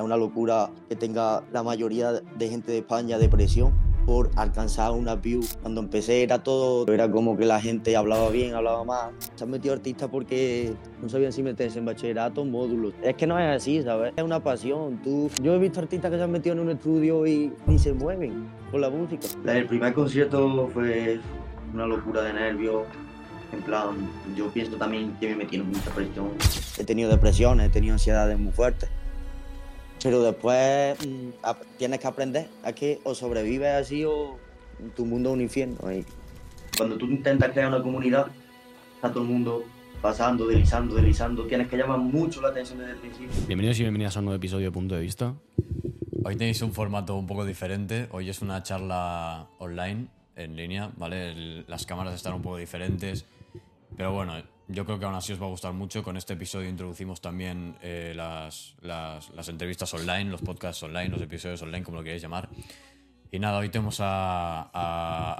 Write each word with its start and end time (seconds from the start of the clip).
es 0.00 0.04
una 0.04 0.16
locura 0.16 0.70
que 0.88 0.96
tenga 0.96 1.42
la 1.52 1.62
mayoría 1.62 2.12
de 2.12 2.48
gente 2.48 2.72
de 2.72 2.78
España 2.78 3.18
depresión 3.18 3.72
por 4.06 4.30
alcanzar 4.36 4.92
una 4.92 5.14
view. 5.14 5.42
Cuando 5.60 5.80
empecé 5.80 6.22
era 6.22 6.42
todo, 6.42 6.90
era 6.92 7.10
como 7.10 7.36
que 7.36 7.44
la 7.44 7.60
gente 7.60 7.96
hablaba 7.96 8.30
bien, 8.30 8.54
hablaba 8.54 8.82
mal. 8.82 9.12
Se 9.34 9.44
han 9.44 9.50
metido 9.50 9.74
artistas 9.74 10.08
porque 10.10 10.72
no 11.02 11.08
sabían 11.08 11.32
si 11.32 11.42
meterse 11.42 11.78
en 11.78 11.84
bachillerato 11.84 12.40
o 12.40 12.44
módulos. 12.44 12.94
Es 13.02 13.14
que 13.14 13.26
no 13.26 13.38
es 13.38 13.56
así, 13.56 13.82
¿sabes? 13.82 14.12
Es 14.16 14.24
una 14.24 14.42
pasión. 14.42 15.00
Tú, 15.02 15.30
yo 15.42 15.54
he 15.54 15.58
visto 15.58 15.80
artistas 15.80 16.10
que 16.10 16.16
se 16.16 16.22
han 16.22 16.32
metido 16.32 16.54
en 16.54 16.60
un 16.60 16.70
estudio 16.70 17.26
y 17.26 17.52
ni 17.66 17.78
se 17.78 17.92
mueven 17.92 18.48
con 18.70 18.80
la 18.80 18.90
música. 18.90 19.28
El 19.46 19.66
primer 19.66 19.92
concierto 19.92 20.68
fue 20.72 21.20
una 21.72 21.86
locura 21.86 22.22
de 22.22 22.32
nervios. 22.32 22.84
En 23.52 23.62
plan, 23.62 24.08
yo 24.36 24.48
pienso 24.48 24.76
también 24.76 25.14
que 25.20 25.28
me 25.28 25.36
metí 25.36 25.56
en 25.56 25.66
mucha 25.66 25.90
presión. 25.90 26.30
He 26.78 26.84
tenido 26.84 27.10
depresiones, 27.10 27.66
he 27.66 27.70
tenido 27.70 27.94
ansiedades 27.94 28.38
muy 28.38 28.52
fuertes. 28.52 28.88
Pero 30.02 30.22
después 30.22 30.96
mm, 31.06 31.28
tienes 31.78 32.00
que 32.00 32.06
aprender 32.06 32.48
a 32.64 32.72
que 32.72 33.00
o 33.04 33.14
sobrevives 33.14 33.74
así 33.74 34.04
o 34.04 34.38
tu 34.96 35.04
mundo 35.04 35.30
es 35.30 35.34
un 35.34 35.40
infierno. 35.42 35.76
Cuando 36.76 36.96
tú 36.96 37.06
intentas 37.06 37.50
crear 37.50 37.68
una 37.68 37.82
comunidad, 37.82 38.28
está 38.94 39.10
todo 39.10 39.22
el 39.22 39.28
mundo 39.28 39.64
pasando, 40.00 40.46
deslizando, 40.46 40.94
deslizando. 40.94 41.46
Tienes 41.46 41.68
que 41.68 41.76
llamar 41.76 41.98
mucho 41.98 42.40
la 42.40 42.48
atención 42.48 42.78
desde 42.78 42.92
el 42.92 42.98
principio. 42.98 43.30
Bienvenidos 43.46 43.78
y 43.78 43.82
bienvenidas 43.82 44.16
a 44.16 44.20
un 44.20 44.26
nuevo 44.26 44.36
episodio 44.36 44.66
de 44.66 44.72
Punto 44.72 44.94
de 44.94 45.02
Vista. 45.02 45.34
Hoy 46.24 46.36
tenéis 46.36 46.62
un 46.62 46.72
formato 46.72 47.16
un 47.16 47.26
poco 47.26 47.44
diferente. 47.44 48.08
Hoy 48.10 48.30
es 48.30 48.40
una 48.40 48.62
charla 48.62 49.48
online, 49.58 50.06
en 50.36 50.56
línea, 50.56 50.90
¿vale? 50.96 51.64
las 51.66 51.84
cámaras 51.84 52.14
están 52.14 52.34
un 52.34 52.42
poco 52.42 52.56
diferentes. 52.56 53.26
Pero 53.96 54.12
bueno, 54.12 54.34
yo 54.72 54.84
creo 54.84 54.98
que 54.98 55.04
aún 55.04 55.14
así 55.14 55.32
os 55.32 55.40
va 55.40 55.46
a 55.46 55.48
gustar 55.48 55.72
mucho. 55.72 56.02
Con 56.02 56.16
este 56.16 56.34
episodio 56.34 56.68
introducimos 56.68 57.20
también 57.20 57.76
eh, 57.82 58.12
las, 58.14 58.74
las, 58.82 59.48
entrevistas 59.48 59.92
online, 59.94 60.30
los 60.30 60.42
podcasts 60.42 60.82
online, 60.82 61.08
los 61.08 61.20
episodios 61.20 61.60
online, 61.62 61.82
como 61.82 61.98
lo 61.98 62.04
queréis 62.04 62.22
llamar. 62.22 62.48
Y 63.32 63.38
nada, 63.38 63.58
hoy 63.58 63.68
tenemos 63.68 63.98
a, 64.00 64.70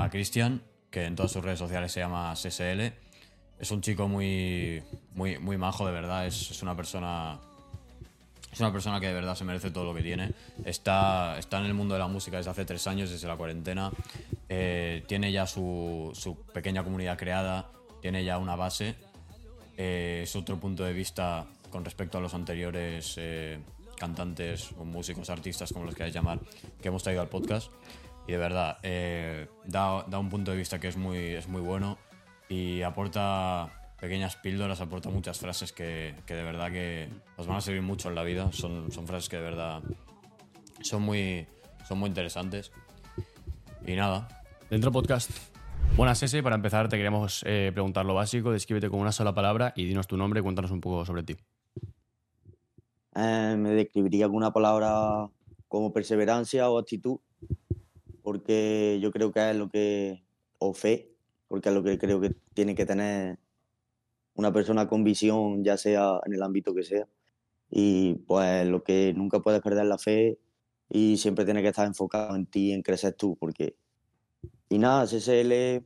a, 0.03 0.11
Cristian, 0.11 0.63
que 0.91 1.05
en 1.05 1.17
todas 1.17 1.33
sus 1.33 1.45
redes 1.45 1.59
sociales 1.59 1.93
se 1.93 2.01
llama 2.01 2.35
SSL. 2.35 2.93
Es 3.59 3.71
un 3.71 3.81
chico 3.81 4.09
muy, 4.09 4.83
muy, 5.15 5.39
muy 5.39 5.57
majo, 5.57 5.87
de 5.87 5.93
verdad. 5.93 6.27
Es, 6.27 6.51
es, 6.51 6.63
una 6.63 6.75
persona. 6.77 7.39
Es 8.53 8.59
una 8.59 8.73
persona 8.73 8.99
que 8.99 9.07
de 9.07 9.15
verdad 9.15 9.37
se 9.37 9.45
merece 9.45 9.71
todo 9.71 9.85
lo 9.85 9.95
que 9.95 10.03
tiene. 10.03 10.33
Está, 10.65 11.39
está 11.39 11.61
en 11.61 11.67
el 11.67 11.75
mundo 11.75 11.95
de 11.95 12.01
la 12.01 12.09
música 12.09 12.39
desde 12.39 12.51
hace 12.51 12.65
tres 12.65 12.87
años, 12.87 13.11
desde 13.11 13.29
la 13.29 13.37
cuarentena. 13.37 13.93
Eh, 14.49 15.05
tiene 15.07 15.31
ya 15.31 15.47
su, 15.47 16.11
su 16.15 16.37
pequeña 16.53 16.83
comunidad 16.83 17.17
creada, 17.17 17.71
tiene 18.01 18.25
ya 18.25 18.39
una 18.39 18.57
base 18.57 18.97
eh, 19.77 20.21
es 20.25 20.37
otro 20.37 20.59
punto 20.59 20.85
de 20.85 20.93
vista 20.93 21.47
con 21.71 21.85
respecto 21.85 22.19
a 22.19 22.21
los 22.21 22.35
anteriores 22.35 23.15
eh, 23.17 23.59
cantantes 23.97 24.73
o 24.79 24.85
músicos, 24.85 25.31
artistas, 25.31 25.73
como 25.73 25.85
los 25.85 25.95
queráis 25.95 26.15
llamar, 26.15 26.41
que 26.81 26.89
hemos 26.89 27.03
traído 27.03 27.23
al 27.23 27.29
podcast. 27.29 27.71
Y 28.27 28.33
de 28.33 28.39
verdad, 28.39 28.79
eh, 28.83 29.49
da, 29.65 30.05
un 30.19 30.29
punto 30.29 30.51
de 30.51 30.57
vista 30.57 30.79
que 30.79 30.89
es 30.89 30.97
muy, 30.97 31.19
es 31.19 31.49
muy 31.49 31.61
bueno 31.61 31.99
y 32.49 32.83
aporta 32.83 33.93
pequeñas 34.01 34.37
píldoras, 34.37 34.81
aporta 34.81 35.11
muchas 35.11 35.39
frases 35.39 35.73
que, 35.73 36.15
de 36.27 36.43
verdad 36.43 36.71
que 36.71 37.09
os 37.37 37.47
van 37.47 37.59
a 37.59 37.61
servir 37.61 37.83
mucho 37.83 38.09
en 38.09 38.15
la 38.15 38.23
vida. 38.23 38.51
Son, 38.53 38.91
son 38.91 39.07
frases 39.07 39.29
que 39.29 39.37
de 39.37 39.43
verdad 39.43 39.83
son 40.83 41.03
muy, 41.03 41.47
son 41.87 41.99
muy 41.99 42.09
interesantes. 42.09 42.73
Y 43.87 43.95
nada. 43.95 44.29
Dentro 44.71 44.93
podcast 44.93 45.50
Buenas, 45.97 46.23
Ese. 46.23 46.43
Para 46.43 46.57
empezar, 46.57 46.89
te 46.89 46.97
queríamos 46.97 47.43
eh, 47.47 47.71
preguntar 47.75 48.07
lo 48.07 48.15
básico. 48.15 48.53
Descríbete 48.53 48.89
con 48.89 49.01
una 49.01 49.13
sola 49.13 49.35
palabra 49.35 49.73
y 49.77 49.85
dinos 49.85 50.07
tu 50.07 50.17
nombre 50.17 50.41
y 50.41 50.43
cuéntanos 50.43 50.71
un 50.71 50.81
poco 50.81 51.05
sobre 51.05 51.23
ti. 51.23 51.37
Eh, 53.15 53.55
me 53.59 53.71
describiría 53.71 54.27
con 54.27 54.37
una 54.37 54.53
palabra 54.53 55.29
como 55.69 55.93
perseverancia 55.93 56.71
o 56.71 56.79
actitud, 56.79 57.19
porque 58.23 58.99
yo 59.03 59.13
creo 59.13 59.33
que 59.33 59.51
es 59.51 59.57
lo 59.57 59.69
que, 59.69 60.23
o 60.59 60.73
fe, 60.73 61.13
porque 61.49 61.69
es 61.69 61.75
lo 61.75 61.83
que 61.83 61.99
creo 61.99 62.21
que 62.21 62.35
tiene 62.55 62.75
que 62.75 62.87
tener 62.87 63.39
una 64.35 64.53
persona 64.53 64.89
con 64.89 65.05
visión, 65.05 65.65
ya 65.65 65.77
sea 65.77 66.21
en 66.25 66.33
el 66.33 66.43
ámbito 66.43 66.75
que 66.75 66.85
sea. 66.85 67.07
Y 67.71 68.15
pues 68.27 68.67
lo 68.67 68.83
que 68.83 69.13
nunca 69.15 69.41
puedes 69.41 69.61
perder 69.61 69.87
la 69.87 69.99
fe 69.99 70.39
y 70.89 71.19
siempre 71.19 71.45
tiene 71.45 71.63
que 71.63 71.69
estar 71.69 71.87
enfocado 71.87 72.35
en 72.37 72.47
ti, 72.47 72.73
en 72.73 72.83
crecer 72.83 73.15
tú, 73.15 73.37
porque 73.39 73.77
y 74.71 74.79
nada, 74.79 75.05
SSL, 75.05 75.85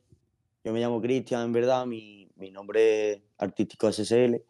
yo 0.62 0.72
me 0.72 0.80
llamo 0.80 1.00
Cristian, 1.00 1.46
en 1.46 1.52
verdad, 1.52 1.86
mi, 1.86 2.30
mi 2.36 2.50
nombre 2.50 3.24
artístico 3.38 3.88
es 3.88 3.96
SSL. 3.96 4.44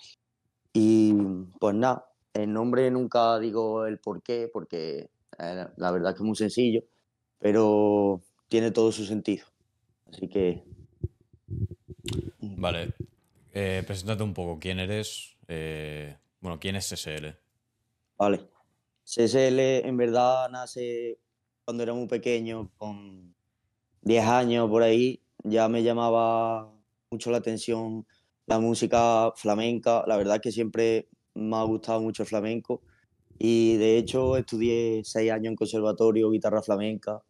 Y 0.72 1.14
pues 1.60 1.74
nada, 1.76 2.10
el 2.32 2.52
nombre 2.52 2.90
nunca 2.90 3.38
digo 3.38 3.86
el 3.86 4.00
por 4.00 4.22
qué, 4.22 4.50
porque 4.52 5.08
eh, 5.38 5.66
la 5.76 5.90
verdad 5.92 6.14
que 6.14 6.18
es 6.18 6.26
muy 6.26 6.34
sencillo, 6.34 6.82
pero 7.38 8.22
tiene 8.48 8.72
todo 8.72 8.90
su 8.90 9.04
sentido. 9.04 9.46
Así 10.06 10.28
que. 10.28 10.64
Vale. 12.40 12.92
Eh, 13.52 13.84
preséntate 13.86 14.24
un 14.24 14.34
poco. 14.34 14.58
¿Quién 14.58 14.80
eres? 14.80 15.36
Eh, 15.46 16.16
bueno, 16.40 16.58
¿quién 16.58 16.74
es 16.74 16.86
SSL? 16.86 17.36
Vale. 18.18 18.48
SSL 19.04 19.86
en 19.86 19.96
verdad 19.96 20.48
nace 20.50 21.20
cuando 21.64 21.84
era 21.84 21.94
muy 21.94 22.08
pequeño, 22.08 22.72
con 22.76 23.33
10 24.04 24.26
años 24.26 24.68
por 24.68 24.82
ahí, 24.82 25.22
ya 25.44 25.68
me 25.68 25.82
llamaba 25.82 26.70
mucho 27.10 27.30
la 27.30 27.38
atención 27.38 28.06
la 28.46 28.58
música 28.58 29.32
flamenca. 29.34 30.04
La 30.06 30.18
verdad 30.18 30.36
es 30.36 30.42
que 30.42 30.52
siempre 30.52 31.08
me 31.34 31.56
ha 31.56 31.62
gustado 31.62 32.02
mucho 32.02 32.22
el 32.22 32.28
flamenco. 32.28 32.82
Y 33.38 33.76
de 33.78 33.96
hecho 33.98 34.36
estudié 34.36 35.02
seis 35.04 35.32
años 35.32 35.46
en 35.52 35.56
conservatorio, 35.56 36.30
guitarra 36.30 36.62
flamenca. 36.62 37.22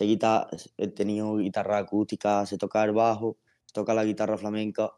he 0.00 0.88
tenido 0.88 1.36
guitarra 1.36 1.78
acústica, 1.78 2.44
se 2.46 2.58
toca 2.58 2.84
el 2.84 2.92
bajo, 2.92 3.38
toca 3.72 3.94
la 3.94 4.04
guitarra 4.04 4.36
flamenca. 4.36 4.90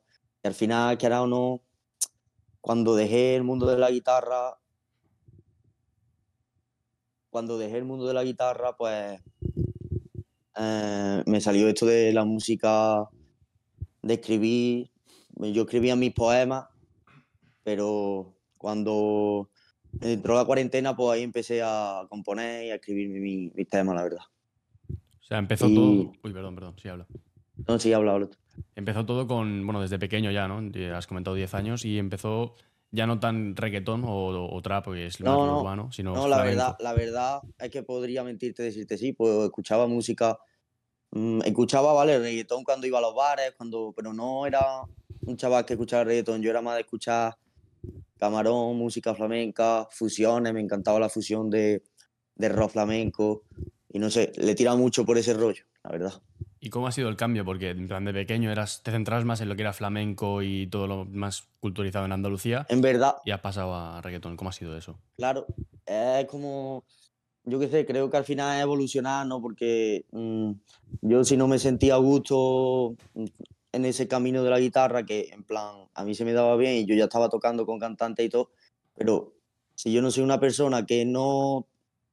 Y 0.42 0.48
al 0.48 0.54
final, 0.54 0.96
que 0.98 1.08
o 1.08 1.26
no, 1.26 1.62
cuando 2.60 2.94
dejé 2.94 3.36
el 3.36 3.44
mundo 3.44 3.66
de 3.66 3.78
la 3.78 3.90
guitarra, 3.90 4.58
cuando 7.30 7.58
dejé 7.58 7.78
el 7.78 7.84
mundo 7.84 8.06
de 8.06 8.14
la 8.14 8.24
guitarra, 8.24 8.76
pues 8.76 9.20
eh, 10.56 11.22
me 11.26 11.40
salió 11.40 11.68
esto 11.68 11.86
de 11.86 12.12
la 12.12 12.24
música, 12.24 13.08
de 14.02 14.14
escribir. 14.14 14.90
Yo 15.36 15.62
escribía 15.62 15.96
mis 15.96 16.12
poemas, 16.12 16.66
pero 17.62 18.34
cuando 18.58 19.50
entró 20.00 20.34
la 20.34 20.44
cuarentena, 20.44 20.94
pues 20.94 21.16
ahí 21.18 21.22
empecé 21.22 21.62
a 21.62 22.06
componer 22.08 22.66
y 22.66 22.70
a 22.70 22.76
escribir 22.76 23.08
mis 23.08 23.54
mi 23.54 23.64
temas, 23.64 23.96
la 23.96 24.02
verdad. 24.02 24.24
O 24.88 25.24
sea, 25.24 25.38
empezó 25.38 25.68
todo. 25.68 26.12
Uy, 26.22 26.32
perdón, 26.32 26.54
perdón, 26.54 26.74
sí 26.80 26.88
hablo. 26.88 27.06
No, 27.66 27.78
sí, 27.78 27.92
hablo, 27.92 28.10
hablo. 28.12 28.30
Empezó 28.74 29.06
todo 29.06 29.26
con, 29.26 29.64
bueno, 29.64 29.80
desde 29.80 29.98
pequeño 29.98 30.30
ya, 30.30 30.48
¿no? 30.48 30.60
Has 30.94 31.06
comentado 31.06 31.36
10 31.36 31.54
años 31.54 31.84
y 31.84 31.98
empezó 31.98 32.54
ya 32.92 33.06
no 33.06 33.18
tan 33.18 33.56
reggaetón 33.56 34.04
o, 34.06 34.60
trap, 34.62 34.92
que 34.92 35.06
es 35.06 35.18
lo 35.18 35.26
más 35.26 35.60
urbano, 35.60 35.90
sino. 35.90 36.14
No, 36.14 36.28
la 36.28 36.42
verdad, 36.42 36.76
la 36.78 36.92
verdad 36.92 37.40
es 37.58 37.70
que 37.70 37.82
podría 37.82 38.22
mentirte 38.22 38.62
decirte 38.62 38.98
sí, 38.98 39.14
pues 39.14 39.32
escuchaba 39.44 39.86
música, 39.86 40.38
mm, 41.10 41.40
escuchaba, 41.44 41.94
vale, 41.94 42.18
reggaetón 42.18 42.62
cuando 42.64 42.86
iba 42.86 42.98
a 42.98 43.02
los 43.02 43.14
bares, 43.14 43.54
cuando, 43.56 43.94
pero 43.96 44.12
no 44.12 44.46
era 44.46 44.82
un 45.24 45.36
chaval 45.36 45.64
que 45.64 45.72
escuchaba 45.72 46.04
reggaetón, 46.04 46.42
yo 46.42 46.50
era 46.50 46.60
más 46.60 46.74
de 46.74 46.82
escuchar 46.82 47.34
camarón, 48.18 48.76
música 48.76 49.14
flamenca, 49.14 49.88
fusiones, 49.90 50.52
me 50.52 50.60
encantaba 50.60 51.00
la 51.00 51.08
fusión 51.08 51.48
de, 51.48 51.82
de 52.34 52.48
rock 52.50 52.72
flamenco, 52.72 53.44
y 53.88 53.98
no 53.98 54.10
sé, 54.10 54.32
le 54.36 54.54
tira 54.54 54.74
mucho 54.76 55.04
por 55.06 55.16
ese 55.16 55.32
rollo, 55.32 55.64
la 55.82 55.90
verdad. 55.90 56.22
¿Y 56.64 56.70
cómo 56.70 56.86
ha 56.86 56.92
sido 56.92 57.08
el 57.08 57.16
cambio? 57.16 57.44
Porque 57.44 57.70
en 57.70 57.88
plan 57.88 58.04
de 58.04 58.12
pequeño 58.12 58.52
eras, 58.52 58.84
te 58.84 58.92
centrabas 58.92 59.24
más 59.24 59.40
en 59.40 59.48
lo 59.48 59.56
que 59.56 59.62
era 59.62 59.72
flamenco 59.72 60.42
y 60.42 60.68
todo 60.68 60.86
lo 60.86 61.04
más 61.06 61.48
culturizado 61.58 62.04
en 62.04 62.12
Andalucía. 62.12 62.66
En 62.68 62.80
verdad. 62.80 63.16
Y 63.24 63.32
has 63.32 63.40
pasado 63.40 63.74
a 63.74 64.00
reggaetón. 64.00 64.36
¿Cómo 64.36 64.50
ha 64.50 64.52
sido 64.52 64.78
eso? 64.78 64.96
Claro, 65.16 65.44
es 65.84 66.24
como, 66.26 66.84
yo 67.42 67.58
qué 67.58 67.66
sé, 67.66 67.84
creo 67.84 68.08
que 68.08 68.16
al 68.16 68.24
final 68.24 68.56
es 68.56 68.62
evolucionar, 68.62 69.26
¿no? 69.26 69.42
Porque 69.42 70.06
mm, 70.12 70.52
yo 71.00 71.24
si 71.24 71.36
no 71.36 71.48
me 71.48 71.58
sentía 71.58 71.94
a 71.94 71.96
gusto 71.96 72.94
en 73.72 73.84
ese 73.84 74.06
camino 74.06 74.44
de 74.44 74.50
la 74.50 74.60
guitarra, 74.60 75.04
que 75.04 75.30
en 75.32 75.42
plan, 75.42 75.88
a 75.92 76.04
mí 76.04 76.14
se 76.14 76.24
me 76.24 76.32
daba 76.32 76.54
bien 76.54 76.74
y 76.76 76.86
yo 76.86 76.94
ya 76.94 77.04
estaba 77.04 77.28
tocando 77.28 77.66
con 77.66 77.80
cantante 77.80 78.22
y 78.22 78.28
todo, 78.28 78.52
pero 78.94 79.34
si 79.74 79.92
yo 79.92 80.00
no 80.00 80.12
soy 80.12 80.22
una 80.22 80.38
persona 80.38 80.86
que 80.86 81.04
no 81.04 81.66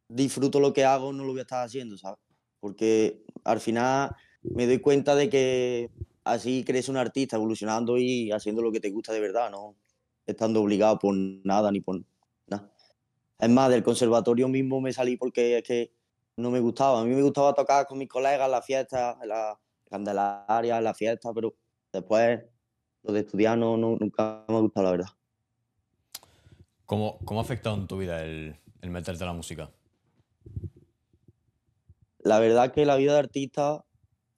disfruto 0.07 0.59
lo 0.59 0.73
que 0.73 0.85
hago, 0.85 1.13
no 1.13 1.23
lo 1.23 1.33
voy 1.33 1.39
a 1.39 1.43
estar 1.43 1.63
haciendo, 1.63 1.99
¿sabes? 1.99 2.17
Porque 2.59 3.21
al 3.43 3.59
final 3.59 4.15
me 4.41 4.67
doy 4.67 4.79
cuenta 4.79 5.15
de 5.15 5.29
que 5.29 5.89
así 6.23 6.63
crees 6.65 6.89
un 6.89 6.97
artista 6.97 7.35
evolucionando 7.35 7.97
y 7.97 8.31
haciendo 8.31 8.61
lo 8.61 8.71
que 8.71 8.79
te 8.79 8.91
gusta 8.91 9.13
de 9.13 9.19
verdad, 9.19 9.49
no 9.51 9.75
estando 10.29 10.61
obligado 10.61 10.99
por 10.99 11.15
nada 11.15 11.71
ni 11.71 11.81
por 11.81 12.01
nada. 12.47 12.71
Es 13.39 13.49
más, 13.49 13.69
del 13.69 13.83
conservatorio 13.83 14.47
mismo 14.47 14.81
me 14.81 14.93
salí 14.93 15.17
porque 15.17 15.57
es 15.57 15.63
que 15.63 15.93
no 16.37 16.51
me 16.51 16.59
gustaba. 16.59 17.01
A 17.01 17.05
mí 17.05 17.13
me 17.13 17.21
gustaba 17.21 17.53
tocar 17.53 17.85
con 17.85 17.97
mis 17.97 18.09
colegas 18.09 18.45
en 18.45 18.51
la 18.51 18.61
fiesta, 18.61 19.17
en 19.21 19.29
la 19.29 19.59
Candelaria, 19.89 20.77
en 20.77 20.83
la 20.83 20.93
fiesta, 20.93 21.31
pero 21.33 21.55
después 21.91 22.41
lo 23.03 23.13
de 23.13 23.21
estudiar 23.21 23.57
no, 23.57 23.77
nunca 23.77 24.45
me 24.47 24.55
ha 24.55 24.59
gustado, 24.59 24.85
la 24.85 24.91
verdad. 24.91 25.09
¿Cómo, 26.85 27.19
¿Cómo 27.25 27.39
ha 27.39 27.43
afectado 27.43 27.75
en 27.75 27.87
tu 27.87 27.97
vida 27.97 28.23
el, 28.23 28.55
el 28.81 28.89
meterte 28.89 29.23
a 29.23 29.27
la 29.27 29.33
música? 29.33 29.71
La 32.19 32.39
verdad 32.39 32.73
que 32.73 32.85
la 32.85 32.97
vida 32.97 33.13
de 33.13 33.19
artista 33.19 33.85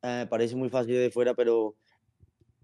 eh, 0.03 0.25
parece 0.29 0.55
muy 0.55 0.69
fácil 0.69 0.95
de 0.95 1.11
fuera, 1.11 1.33
pero 1.33 1.75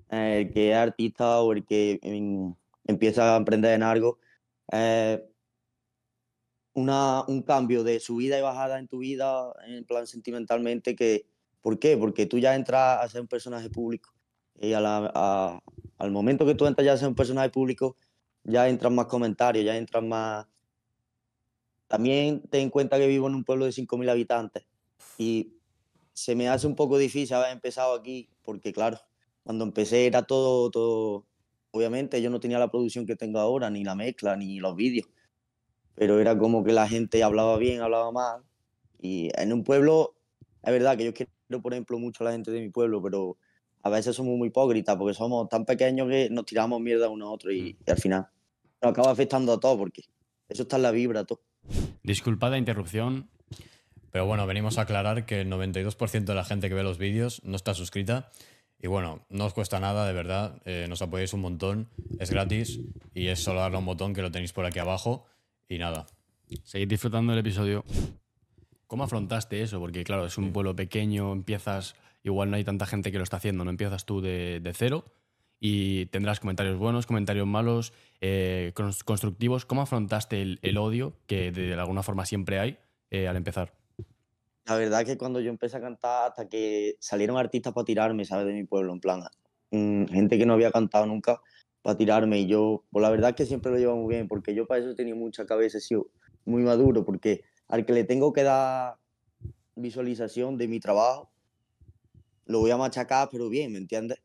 eh, 0.10 0.42
el 0.48 0.54
que 0.54 0.72
es 0.72 0.76
artista 0.78 1.42
o 1.42 1.52
el 1.54 1.66
que 1.66 2.00
em, 2.02 2.54
empieza 2.86 3.34
a 3.34 3.38
emprender 3.38 3.74
en 3.74 3.84
algo, 3.84 4.20
eh, 4.72 5.24
una, 6.74 7.24
un 7.28 7.42
cambio 7.42 7.84
de 7.84 8.00
subida 8.00 8.38
y 8.38 8.42
bajada 8.42 8.78
en 8.80 8.88
tu 8.88 9.00
vida, 9.00 9.52
en 9.66 9.84
plan 9.86 10.06
sentimentalmente, 10.06 10.96
que 10.96 11.26
¿por 11.62 11.80
qué? 11.80 11.98
Porque 11.98 12.26
tú 12.28 12.38
ya 12.38 12.56
entras 12.56 13.04
a 13.04 13.10
ser 13.10 13.22
un 13.22 13.28
personaje 13.28 13.70
público 13.70 14.14
y 14.60 14.74
a 14.74 14.80
la- 14.80 15.12
a- 15.14 15.60
al 15.98 16.12
momento 16.12 16.46
que 16.46 16.54
tú 16.56 16.68
entras 16.68 16.86
ya 16.86 16.94
a 16.94 16.98
ser 16.98 17.08
un 17.08 17.16
personaje 17.16 17.50
público, 17.50 17.98
ya 18.44 18.70
entran 18.70 18.94
más 18.96 19.08
comentarios, 19.08 19.66
ya 19.66 19.76
entran 19.76 20.08
más... 20.08 20.46
También 21.88 22.42
ten 22.50 22.62
en 22.64 22.70
cuenta 22.70 22.98
que 22.98 23.08
vivo 23.08 23.28
en 23.28 23.36
un 23.36 23.44
pueblo 23.44 23.66
de 23.66 23.72
5.000 23.72 24.10
habitantes 24.10 24.66
y 25.18 25.54
se 26.18 26.36
me 26.36 26.50
hace 26.50 26.66
un 26.66 26.74
poco 26.74 26.98
difícil 26.98 27.36
haber 27.36 27.52
empezado 27.52 27.94
aquí 27.94 28.28
porque, 28.42 28.74
claro, 28.74 29.00
cuando 29.44 29.64
empecé 29.64 30.08
era 30.08 30.24
todo, 30.24 30.72
todo... 30.72 31.28
Obviamente 31.70 32.24
yo 32.24 32.32
no 32.32 32.40
tenía 32.40 32.58
la 32.58 32.72
producción 32.72 33.06
que 33.06 33.16
tengo 33.16 33.38
ahora, 33.38 33.70
ni 33.70 33.84
la 33.84 33.94
mezcla, 33.94 34.36
ni 34.36 34.58
los 34.58 34.76
vídeos, 34.76 35.08
pero 35.94 36.20
era 36.20 36.36
como 36.36 36.64
que 36.64 36.74
la 36.74 36.88
gente 36.88 37.22
hablaba 37.22 37.56
bien, 37.60 37.82
hablaba 37.82 38.12
mal. 38.12 38.42
Y 39.00 39.30
en 39.40 39.54
un 39.54 39.64
pueblo, 39.64 40.16
es 40.64 40.72
verdad 40.72 40.98
que 40.98 41.06
yo 41.06 41.14
quiero, 41.14 41.62
por 41.62 41.74
ejemplo, 41.74 42.00
mucho 42.00 42.24
a 42.24 42.26
la 42.26 42.32
gente 42.32 42.50
de 42.50 42.62
mi 42.62 42.70
pueblo, 42.70 43.00
pero 43.00 43.38
a 43.84 43.90
veces 43.92 44.16
somos 44.16 44.36
muy 44.36 44.48
hipócritas 44.48 44.96
porque 44.96 45.14
somos 45.14 45.48
tan 45.50 45.66
pequeños 45.66 46.10
que 46.10 46.32
nos 46.32 46.46
tiramos 46.46 46.82
mierda 46.82 47.10
uno 47.10 47.28
a 47.28 47.32
otro 47.32 47.52
y, 47.52 47.78
y 47.86 47.92
al 47.92 47.98
final 47.98 48.26
nos 48.82 48.92
acaba 48.92 49.12
afectando 49.12 49.54
a 49.54 49.60
todos 49.60 49.78
porque 49.78 50.02
eso 50.50 50.64
está 50.64 50.78
en 50.78 50.82
la 50.82 50.92
vibra, 50.92 51.26
todo. 51.26 51.42
Disculpad 52.02 52.50
la 52.50 52.58
interrupción. 52.58 53.30
Pero 54.18 54.26
bueno, 54.26 54.48
venimos 54.48 54.80
a 54.80 54.82
aclarar 54.82 55.28
que 55.28 55.42
el 55.42 55.48
92% 55.48 56.24
de 56.26 56.34
la 56.34 56.44
gente 56.44 56.70
que 56.70 56.74
ve 56.74 56.82
los 56.82 56.98
vídeos 56.98 57.40
no 57.44 57.56
está 57.56 57.76
suscrita. 57.76 58.32
Y 58.82 58.88
bueno, 58.88 59.24
no 59.30 59.46
os 59.46 59.54
cuesta 59.54 59.80
nada, 59.80 60.08
de 60.08 60.14
verdad. 60.14 60.60
eh, 60.66 60.88
nos 60.90 61.04
apoyáis 61.04 61.34
un 61.34 61.42
montón. 61.42 61.88
Es 62.20 62.32
gratis 62.32 62.80
y 63.14 63.28
es 63.28 63.44
solo 63.44 63.60
darle 63.60 63.76
a 63.76 63.80
un 63.80 63.86
botón 63.86 64.16
que 64.16 64.24
lo 64.24 64.32
tenéis 64.32 64.54
por 64.54 64.66
aquí 64.66 64.80
abajo. 64.80 65.28
Y 65.70 65.78
nada. 65.78 66.08
Seguid 66.64 66.88
disfrutando 66.88 67.32
del 67.32 67.42
episodio. 67.42 67.84
¿Cómo 68.88 69.04
afrontaste 69.04 69.62
eso? 69.62 69.80
Porque 69.80 70.04
claro, 70.04 70.26
es 70.26 70.36
un 70.40 70.52
pueblo 70.52 70.76
pequeño, 70.76 71.32
empiezas, 71.32 71.94
igual 72.24 72.50
no 72.50 72.56
hay 72.56 72.64
tanta 72.64 72.88
gente 72.88 73.12
que 73.12 73.20
lo 73.20 73.24
está 73.24 73.38
haciendo, 73.38 73.66
no 73.66 73.70
empiezas 73.70 74.08
tú 74.08 74.20
de, 74.22 74.60
de 74.62 74.74
cero 74.74 75.06
y 75.60 76.08
tendrás 76.08 76.40
comentarios 76.40 76.80
buenos, 76.80 77.06
comentarios 77.06 77.46
malos, 77.46 77.94
eh, 78.22 78.72
cons- 78.76 79.04
constructivos. 79.04 79.68
¿Cómo 79.68 79.84
afrontaste 79.84 80.42
el, 80.42 80.58
el 80.64 80.78
odio 80.80 81.14
que 81.28 81.52
de 81.52 81.76
alguna 81.76 82.02
forma 82.02 82.26
siempre 82.26 82.58
hay 82.58 82.80
eh, 83.12 83.28
al 83.28 83.36
empezar? 83.36 83.77
La 84.68 84.76
verdad 84.76 85.06
que 85.06 85.18
cuando 85.18 85.40
yo 85.40 85.50
empecé 85.50 85.78
a 85.78 85.82
cantar, 85.82 86.30
hasta 86.30 86.50
que 86.50 86.98
salieron 87.00 87.38
artistas 87.38 87.74
para 87.74 87.86
tirarme, 87.86 88.26
¿sabes? 88.26 88.48
De 88.48 88.54
mi 88.54 88.66
pueblo, 88.66 88.92
en 88.92 89.00
plan, 89.00 89.22
mm, 89.72 90.08
gente 90.08 90.38
que 90.38 90.46
no 90.46 90.54
había 90.54 90.72
cantado 90.72 91.06
nunca 91.06 91.40
para 91.82 91.98
tirarme. 91.98 92.40
Y 92.42 92.48
yo, 92.48 92.84
pues 92.92 93.02
la 93.02 93.10
verdad 93.10 93.34
que 93.34 93.46
siempre 93.46 93.72
lo 93.72 93.78
llevo 93.78 93.96
muy 93.96 94.14
bien, 94.14 94.28
porque 94.28 94.54
yo 94.54 94.68
para 94.68 94.82
eso 94.82 94.94
tenía 94.94 95.16
mucha 95.16 95.46
cabeza, 95.46 95.78
he 95.78 95.82
sido 95.82 96.08
muy 96.44 96.64
maduro, 96.64 97.06
porque 97.06 97.46
al 97.70 97.86
que 97.86 97.94
le 97.94 98.04
tengo 98.04 98.34
que 98.34 98.44
dar 98.44 98.98
visualización 99.76 100.58
de 100.58 100.68
mi 100.68 100.82
trabajo, 100.82 101.32
lo 102.46 102.60
voy 102.60 102.72
a 102.72 102.78
machacar, 102.78 103.30
pero 103.32 103.48
bien, 103.48 103.72
¿me 103.72 103.78
entiendes? 103.78 104.20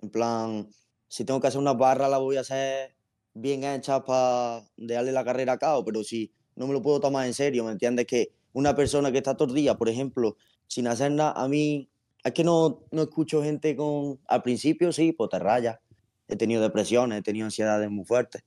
En 0.00 0.10
plan, 0.10 0.68
si 1.06 1.24
tengo 1.24 1.40
que 1.40 1.46
hacer 1.46 1.60
una 1.60 1.74
barra, 1.74 2.08
la 2.08 2.18
voy 2.18 2.36
a 2.36 2.40
hacer 2.40 2.96
bien 3.32 3.62
hecha 3.62 4.04
para 4.04 4.64
darle 4.76 5.12
la 5.12 5.24
carrera 5.24 5.52
a 5.52 5.58
cabo, 5.58 5.84
pero 5.84 6.02
si 6.02 6.32
no 6.56 6.66
me 6.66 6.72
lo 6.72 6.82
puedo 6.82 6.98
tomar 6.98 7.26
en 7.26 7.34
serio, 7.34 7.64
¿me 7.64 7.72
entiendes? 7.72 8.06
Que 8.06 8.32
una 8.52 8.74
persona 8.74 9.10
que 9.12 9.18
está 9.18 9.36
todo 9.36 9.48
el 9.48 9.54
día, 9.54 9.74
por 9.74 9.88
ejemplo, 9.88 10.36
sin 10.66 10.86
hacer 10.86 11.12
nada, 11.12 11.32
a 11.32 11.48
mí, 11.48 11.88
es 12.24 12.32
que 12.32 12.44
no, 12.44 12.84
no 12.90 13.02
escucho 13.02 13.42
gente 13.42 13.74
con, 13.76 14.20
al 14.28 14.42
principio 14.42 14.92
sí, 14.92 15.12
pues 15.12 15.30
te 15.30 15.38
raya. 15.38 15.80
He 16.28 16.36
tenido 16.36 16.62
depresiones, 16.62 17.18
he 17.18 17.22
tenido 17.22 17.44
ansiedades 17.46 17.90
muy 17.90 18.04
fuertes. 18.04 18.42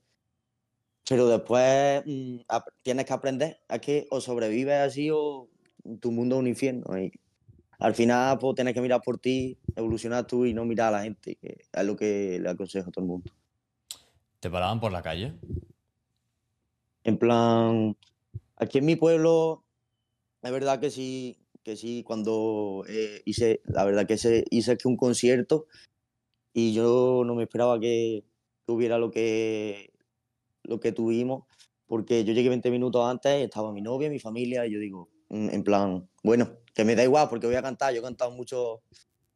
Pero 1.08 1.28
después 1.28 2.02
mm, 2.04 2.38
ap- 2.48 2.68
tienes 2.82 3.04
que 3.04 3.12
aprender. 3.12 3.60
Es 3.68 3.80
que 3.80 4.06
o 4.10 4.20
sobrevives 4.20 4.80
así 4.80 5.08
o 5.12 5.48
tu 6.00 6.10
mundo 6.10 6.36
es 6.36 6.40
un 6.40 6.46
infierno. 6.48 6.98
Y 6.98 7.12
al 7.78 7.94
final, 7.94 8.38
pues 8.38 8.54
tienes 8.56 8.74
que 8.74 8.80
mirar 8.80 9.02
por 9.02 9.18
ti, 9.18 9.56
evolucionar 9.76 10.26
tú 10.26 10.46
y 10.46 10.54
no 10.54 10.64
mirar 10.64 10.88
a 10.94 10.98
la 10.98 11.02
gente, 11.04 11.36
que 11.36 11.58
es 11.72 11.84
lo 11.84 11.94
que 11.94 12.40
le 12.40 12.48
aconsejo 12.48 12.88
a 12.88 12.92
todo 12.92 13.04
el 13.04 13.08
mundo. 13.08 13.30
¿Te 14.40 14.50
paraban 14.50 14.80
por 14.80 14.90
la 14.90 15.02
calle? 15.02 15.34
En 17.04 17.18
plan, 17.18 17.96
aquí 18.56 18.78
en 18.78 18.86
mi 18.86 18.96
pueblo, 18.96 19.62
es 20.42 20.52
verdad 20.52 20.80
que 20.80 20.90
sí, 20.90 21.38
que 21.62 21.76
sí, 21.76 22.02
cuando 22.04 22.84
eh, 22.88 23.22
hice, 23.24 23.60
la 23.64 23.84
verdad 23.84 24.06
que 24.06 24.18
se, 24.18 24.44
hice 24.50 24.72
aquí 24.72 24.86
un 24.86 24.96
concierto 24.96 25.66
y 26.52 26.72
yo 26.72 27.22
no 27.26 27.34
me 27.34 27.42
esperaba 27.42 27.80
que 27.80 28.24
tuviera 28.64 28.98
lo 28.98 29.10
que, 29.10 29.92
lo 30.62 30.80
que 30.80 30.92
tuvimos, 30.92 31.44
porque 31.86 32.24
yo 32.24 32.32
llegué 32.32 32.48
20 32.48 32.70
minutos 32.70 33.04
antes, 33.04 33.44
estaba 33.44 33.72
mi 33.72 33.82
novia, 33.82 34.10
mi 34.10 34.18
familia, 34.18 34.66
y 34.66 34.72
yo 34.72 34.78
digo, 34.78 35.08
mm, 35.28 35.50
en 35.50 35.62
plan, 35.64 36.08
bueno, 36.22 36.50
que 36.74 36.84
me 36.84 36.94
da 36.94 37.04
igual 37.04 37.28
porque 37.28 37.46
voy 37.46 37.56
a 37.56 37.62
cantar, 37.62 37.92
yo 37.92 38.00
he 38.00 38.02
cantado 38.02 38.30
mucho, 38.30 38.82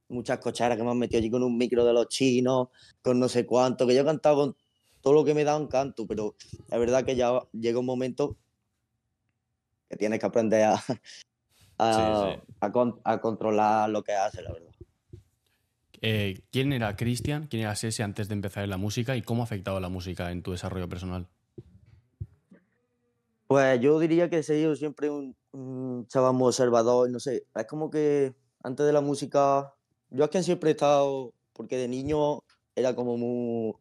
muchas 0.09 0.39
cocheras 0.39 0.77
que 0.77 0.85
me 0.85 0.91
han 0.91 0.99
metido 0.99 1.19
allí 1.19 1.31
con 1.31 1.43
un 1.43 1.57
micro 1.57 1.85
de 1.85 1.93
los 1.93 2.09
chinos, 2.09 2.69
con 3.03 3.19
no 3.19 3.29
sé 3.29 3.47
cuánto, 3.47 3.87
que 3.87 3.95
yo 3.95 4.03
he 4.03 4.05
cantado 4.05 4.37
con 4.37 4.57
todo 5.01 5.15
lo 5.15 5.25
que 5.25 5.35
me 5.35 5.45
da 5.45 5.57
un 5.57 5.67
canto, 5.67 6.07
pero 6.07 6.35
es 6.71 6.79
verdad 6.79 7.05
que 7.05 7.17
ya 7.17 7.41
llega 7.53 7.79
un 7.79 7.87
momento 7.87 8.37
que 9.91 9.97
tienes 9.97 10.21
que 10.21 10.27
aprender 10.27 10.65
a, 10.65 10.83
a, 11.79 11.93
Sí, 11.93 12.43
sí. 12.47 12.53
a 12.61 12.73
con- 12.73 13.01
a 13.05 13.21
controlar 13.21 13.91
lo 13.91 14.03
que 14.05 14.13
haces, 14.15 14.43
la 14.45 14.53
verdad. 14.53 14.71
Eh, 16.03 16.41
¿Quién 16.51 16.73
era 16.73 16.97
Cristian? 16.97 17.47
¿Quién 17.49 17.63
era 17.65 17.77
Sese 17.77 18.03
antes 18.03 18.29
de 18.29 18.35
empezar 18.35 18.65
en 18.65 18.71
la 18.71 18.79
música? 18.79 19.17
¿Y 19.17 19.23
cómo 19.23 19.43
ha 19.43 19.45
afectado 19.45 19.81
la 19.81 19.89
música 19.91 20.31
en 20.31 20.43
tu 20.43 20.53
desarrollo 20.53 20.89
personal? 20.89 21.29
Pues 23.47 23.81
yo 23.81 23.99
diría 23.99 24.31
que 24.31 24.39
he 24.39 24.43
sido 24.45 24.77
siempre 24.77 25.11
un, 25.11 25.37
un 25.53 26.07
chaval 26.07 26.35
muy 26.35 26.47
observador, 26.47 27.11
no 27.11 27.19
sé, 27.19 27.47
es 27.53 27.67
como 27.67 27.91
que 27.91 28.33
antes 28.63 28.87
de 28.87 28.93
la 28.93 29.01
música, 29.01 29.75
yo 30.11 30.25
es 30.25 30.31
que 30.31 30.43
siempre 30.45 30.71
he 30.71 30.73
estado, 30.73 31.35
porque 31.53 31.77
de 31.77 31.89
niño 31.89 32.45
era 32.77 32.95
como 32.95 33.17
muy, 33.19 33.75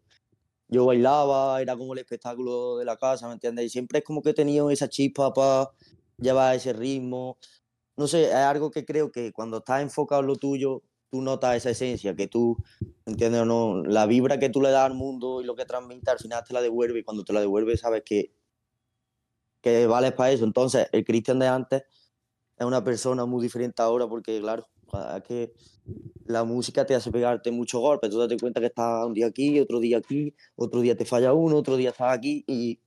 yo 0.69 0.87
bailaba, 0.87 1.61
era 1.61 1.77
como 1.77 1.93
el 1.93 1.99
espectáculo 1.99 2.77
de 2.77 2.85
la 2.85 2.97
casa, 2.97 3.27
¿me 3.27 3.33
entiendes? 3.33 3.65
Y 3.65 3.69
siempre 3.69 3.99
es 3.99 4.03
como 4.05 4.23
que 4.23 4.31
he 4.31 4.33
tenido 4.33 4.71
esa 4.71 4.89
chispa 4.89 5.31
para 5.33 5.69
llevar 6.19 6.55
ese 6.55 6.73
ritmo, 6.73 7.37
no 7.97 8.07
sé, 8.07 8.25
es 8.25 8.33
algo 8.33 8.71
que 8.71 8.85
creo 8.85 9.11
que 9.11 9.31
cuando 9.31 9.57
estás 9.57 9.81
enfocado 9.81 10.21
en 10.21 10.27
lo 10.27 10.35
tuyo, 10.35 10.83
tú 11.09 11.21
notas 11.21 11.57
esa 11.57 11.71
esencia, 11.71 12.15
que 12.15 12.27
tú, 12.27 12.57
¿entiendes 13.05 13.41
o 13.41 13.45
no? 13.45 13.83
La 13.83 14.05
vibra 14.05 14.39
que 14.39 14.49
tú 14.49 14.61
le 14.61 14.71
das 14.71 14.85
al 14.85 14.93
mundo 14.93 15.41
y 15.41 15.45
lo 15.45 15.55
que 15.55 15.65
transmite, 15.65 16.11
al 16.11 16.19
final 16.19 16.43
te 16.47 16.53
la 16.53 16.61
devuelve 16.61 16.99
y 16.99 17.03
cuando 17.03 17.23
te 17.23 17.33
la 17.33 17.41
devuelve 17.41 17.77
sabes 17.77 18.03
que 18.05 18.31
que 19.61 19.87
vales 19.87 20.13
para 20.13 20.31
eso. 20.31 20.45
Entonces, 20.45 20.87
el 20.91 21.03
Cristian 21.03 21.39
de 21.39 21.47
antes 21.47 21.83
es 22.57 22.65
una 22.65 22.83
persona 22.83 23.25
muy 23.25 23.41
diferente 23.41 23.81
ahora 23.81 24.07
porque, 24.07 24.39
claro, 24.39 24.67
que 25.27 25.53
la 26.25 26.43
música 26.43 26.85
te 26.85 26.95
hace 26.95 27.11
pegarte 27.11 27.51
muchos 27.51 27.79
golpes. 27.81 28.09
Tú 28.09 28.19
te 28.19 28.33
das 28.33 28.41
cuenta 28.41 28.59
que 28.59 28.67
estás 28.67 29.05
un 29.05 29.13
día 29.13 29.27
aquí, 29.27 29.59
otro 29.59 29.79
día 29.79 29.97
aquí, 29.97 30.35
otro 30.55 30.81
día 30.81 30.95
te 30.95 31.05
falla 31.05 31.33
uno, 31.33 31.57
otro 31.57 31.77
día 31.77 31.89
estás 31.89 32.17
aquí 32.17 32.43
y 32.47 32.79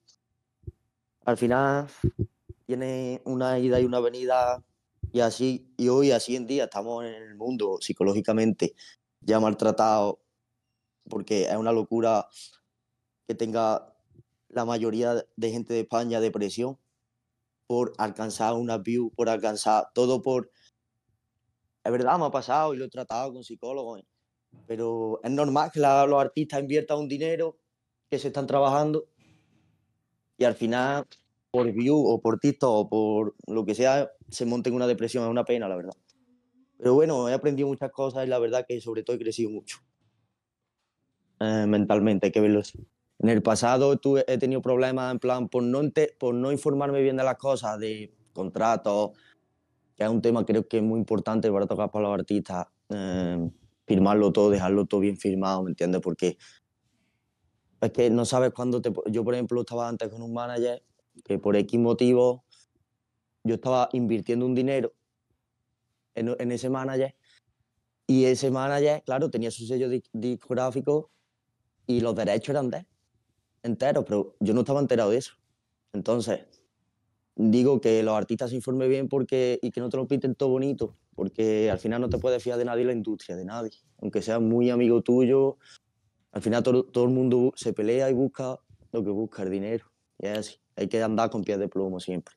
al 1.24 1.36
final 1.36 1.86
tiene 2.76 3.20
una 3.26 3.58
ida 3.58 3.78
y 3.80 3.84
una 3.84 4.00
venida 4.00 4.64
y 5.12 5.20
así, 5.20 5.70
y 5.76 5.88
hoy 5.88 6.10
así 6.10 6.36
en 6.36 6.46
día 6.46 6.64
estamos 6.64 7.04
en 7.04 7.12
el 7.12 7.34
mundo 7.34 7.76
psicológicamente 7.82 8.74
ya 9.20 9.38
maltratados 9.40 10.16
porque 11.06 11.42
es 11.42 11.54
una 11.56 11.70
locura 11.70 12.26
que 13.28 13.34
tenga 13.34 13.94
la 14.48 14.64
mayoría 14.64 15.22
de 15.36 15.50
gente 15.50 15.74
de 15.74 15.80
España 15.80 16.18
depresión 16.18 16.78
por 17.66 17.92
alcanzar 17.98 18.54
una 18.54 18.78
view, 18.78 19.10
por 19.14 19.28
alcanzar 19.28 19.88
todo 19.92 20.22
por... 20.22 20.50
Es 21.84 21.92
verdad, 21.92 22.18
me 22.18 22.24
ha 22.24 22.30
pasado 22.30 22.72
y 22.72 22.78
lo 22.78 22.86
he 22.86 22.88
tratado 22.88 23.34
con 23.34 23.44
psicólogos, 23.44 24.00
pero 24.66 25.20
es 25.22 25.30
normal 25.30 25.70
que 25.70 25.80
la- 25.80 26.06
los 26.06 26.22
artistas 26.22 26.60
inviertan 26.60 27.00
un 27.00 27.08
dinero 27.08 27.58
que 28.08 28.18
se 28.18 28.28
están 28.28 28.46
trabajando 28.46 29.08
y 30.38 30.44
al 30.44 30.54
final 30.54 31.06
por 31.52 31.70
view 31.72 31.96
o 31.96 32.20
por 32.20 32.40
TikTok 32.40 32.70
o 32.70 32.88
por 32.88 33.34
lo 33.46 33.64
que 33.64 33.74
sea 33.76 34.10
se 34.28 34.46
monten 34.46 34.74
una 34.74 34.86
depresión, 34.86 35.22
es 35.24 35.30
una 35.30 35.44
pena, 35.44 35.68
la 35.68 35.76
verdad. 35.76 35.92
Pero 36.78 36.94
bueno, 36.94 37.28
he 37.28 37.34
aprendido 37.34 37.68
muchas 37.68 37.92
cosas 37.92 38.26
y 38.26 38.28
la 38.28 38.38
verdad 38.40 38.64
que 38.66 38.80
sobre 38.80 39.04
todo 39.04 39.14
he 39.16 39.18
crecido 39.20 39.50
mucho. 39.50 39.78
Eh, 41.40 41.66
mentalmente, 41.68 42.26
hay 42.26 42.32
que 42.32 42.40
verlo 42.40 42.60
así. 42.60 42.78
En 43.18 43.28
el 43.28 43.42
pasado 43.42 43.96
tuve- 43.98 44.24
he 44.26 44.38
tenido 44.38 44.62
problemas 44.62 45.12
en 45.12 45.18
plan 45.18 45.48
por 45.48 45.62
no, 45.62 45.80
por 46.18 46.34
no 46.34 46.50
informarme 46.50 47.02
bien 47.02 47.16
de 47.16 47.24
las 47.24 47.36
cosas, 47.36 47.78
de 47.78 48.12
contratos, 48.32 49.10
que 49.96 50.04
es 50.04 50.10
un 50.10 50.22
tema 50.22 50.44
creo 50.46 50.66
que 50.66 50.78
es 50.78 50.82
muy 50.82 50.98
importante 50.98 51.50
para 51.52 51.66
tocar 51.66 51.90
para 51.90 52.08
los 52.08 52.14
artistas. 52.20 52.66
eh, 52.90 53.50
firmarlo 53.86 54.32
todo, 54.32 54.50
dejarlo 54.50 54.86
todo 54.86 55.00
bien 55.00 55.16
firmado, 55.16 55.62
¿me 55.64 55.70
entiendes? 55.70 56.00
Porque 56.02 56.38
es 57.80 57.90
que 57.90 58.10
no 58.10 58.24
sabes 58.24 58.52
cuándo 58.52 58.80
te... 58.80 58.92
Yo, 59.10 59.24
por 59.24 59.34
ejemplo, 59.34 59.60
estaba 59.60 59.88
antes 59.88 60.08
con 60.08 60.22
un 60.22 60.32
manager 60.32 60.82
que 61.24 61.38
por 61.38 61.56
X 61.56 61.78
motivo 61.78 62.44
yo 63.44 63.54
estaba 63.54 63.88
invirtiendo 63.92 64.46
un 64.46 64.54
dinero 64.54 64.92
en, 66.14 66.52
ese 66.52 66.68
manager 66.68 67.14
y 68.06 68.24
ese 68.24 68.50
manager, 68.50 69.02
claro, 69.04 69.30
tenía 69.30 69.50
su 69.50 69.66
sello 69.66 69.88
di- 69.88 70.02
discográfico 70.12 71.10
y 71.86 72.00
los 72.00 72.14
derechos 72.14 72.50
eran 72.50 72.70
de 72.70 72.78
él, 72.78 72.86
enteros, 73.62 74.04
pero 74.04 74.36
yo 74.40 74.54
no 74.54 74.60
estaba 74.60 74.80
enterado 74.80 75.10
de 75.10 75.18
eso. 75.18 75.34
Entonces, 75.92 76.46
digo 77.34 77.80
que 77.80 78.02
los 78.02 78.14
artistas 78.14 78.50
se 78.50 78.56
informen 78.56 78.88
bien 78.88 79.08
porque, 79.08 79.58
y 79.62 79.70
que 79.70 79.80
no 79.80 79.88
te 79.88 79.96
lo 79.96 80.06
pinten 80.06 80.34
todo 80.34 80.50
bonito, 80.50 80.96
porque 81.14 81.70
al 81.70 81.78
final 81.78 82.00
no 82.00 82.08
te 82.08 82.18
puedes 82.18 82.42
fiar 82.42 82.58
de 82.58 82.64
nadie 82.64 82.84
la 82.84 82.92
industria, 82.92 83.36
de 83.36 83.44
nadie. 83.44 83.72
Aunque 84.00 84.22
sea 84.22 84.38
muy 84.38 84.70
amigo 84.70 85.02
tuyo, 85.02 85.58
al 86.32 86.42
final 86.42 86.62
todo, 86.62 86.84
todo 86.84 87.04
el 87.04 87.10
mundo 87.10 87.52
se 87.56 87.72
pelea 87.72 88.10
y 88.10 88.14
busca 88.14 88.58
lo 88.92 89.04
que 89.04 89.10
busca, 89.10 89.42
el 89.42 89.50
dinero. 89.50 89.86
Y 90.18 90.26
es 90.26 90.38
así, 90.38 90.61
hay 90.76 90.88
que 90.88 91.02
andar 91.02 91.30
con 91.30 91.44
pies 91.44 91.58
de 91.58 91.68
plomo 91.68 92.00
siempre. 92.00 92.34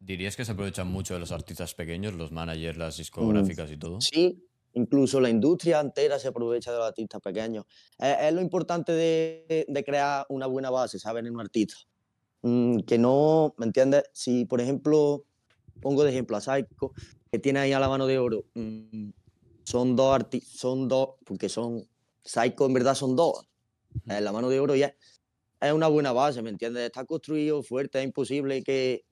¿Dirías 0.00 0.36
que 0.36 0.44
se 0.44 0.52
aprovechan 0.52 0.86
mucho 0.86 1.14
de 1.14 1.20
los 1.20 1.32
artistas 1.32 1.74
pequeños, 1.74 2.14
los 2.14 2.30
managers, 2.30 2.78
las 2.78 2.96
discográficas 2.96 3.70
y 3.70 3.76
todo? 3.76 4.00
Sí, 4.00 4.44
incluso 4.74 5.20
la 5.20 5.28
industria 5.28 5.80
entera 5.80 6.18
se 6.18 6.28
aprovecha 6.28 6.70
de 6.70 6.78
los 6.78 6.86
artistas 6.86 7.20
pequeños. 7.20 7.64
Es, 7.98 8.16
es 8.20 8.32
lo 8.32 8.40
importante 8.40 8.92
de, 8.92 9.66
de 9.66 9.84
crear 9.84 10.24
una 10.28 10.46
buena 10.46 10.70
base, 10.70 10.98
¿sabes? 10.98 11.24
En 11.24 11.34
un 11.34 11.40
artista. 11.40 11.74
Mm, 12.42 12.80
que 12.80 12.98
no, 12.98 13.54
¿me 13.58 13.66
entiendes? 13.66 14.04
Si, 14.12 14.44
por 14.44 14.60
ejemplo, 14.60 15.24
pongo 15.80 16.04
de 16.04 16.10
ejemplo 16.10 16.36
a 16.36 16.40
Psycho, 16.40 16.92
que 17.30 17.38
tiene 17.38 17.58
ahí 17.58 17.72
a 17.72 17.80
la 17.80 17.88
mano 17.88 18.06
de 18.06 18.18
oro, 18.18 18.44
mm, 18.54 19.10
son 19.64 19.96
dos 19.96 20.14
artistas, 20.14 20.58
son 20.58 20.88
dos, 20.88 21.10
porque 21.24 21.48
son, 21.48 21.88
Psycho 22.24 22.66
en 22.66 22.72
verdad 22.72 22.94
son 22.94 23.16
dos, 23.16 23.48
eh, 24.08 24.20
la 24.20 24.32
mano 24.32 24.48
de 24.48 24.60
oro 24.60 24.76
ya 24.76 24.94
es 25.60 25.72
una 25.72 25.88
buena 25.88 26.12
base, 26.12 26.42
¿me 26.42 26.50
entiendes? 26.50 26.84
Está 26.84 27.04
construido 27.04 27.62
fuerte, 27.62 27.98
es 27.98 28.04
imposible 28.04 28.62
que, 28.62 29.04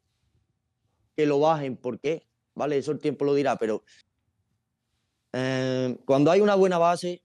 que 1.16 1.26
lo 1.26 1.40
bajen, 1.40 1.76
¿por 1.76 1.98
qué? 1.98 2.26
Vale, 2.54 2.78
eso 2.78 2.92
el 2.92 2.98
tiempo 2.98 3.24
lo 3.24 3.34
dirá, 3.34 3.56
pero 3.56 3.82
eh, 5.32 5.98
cuando 6.06 6.30
hay 6.30 6.40
una 6.40 6.54
buena 6.54 6.78
base, 6.78 7.22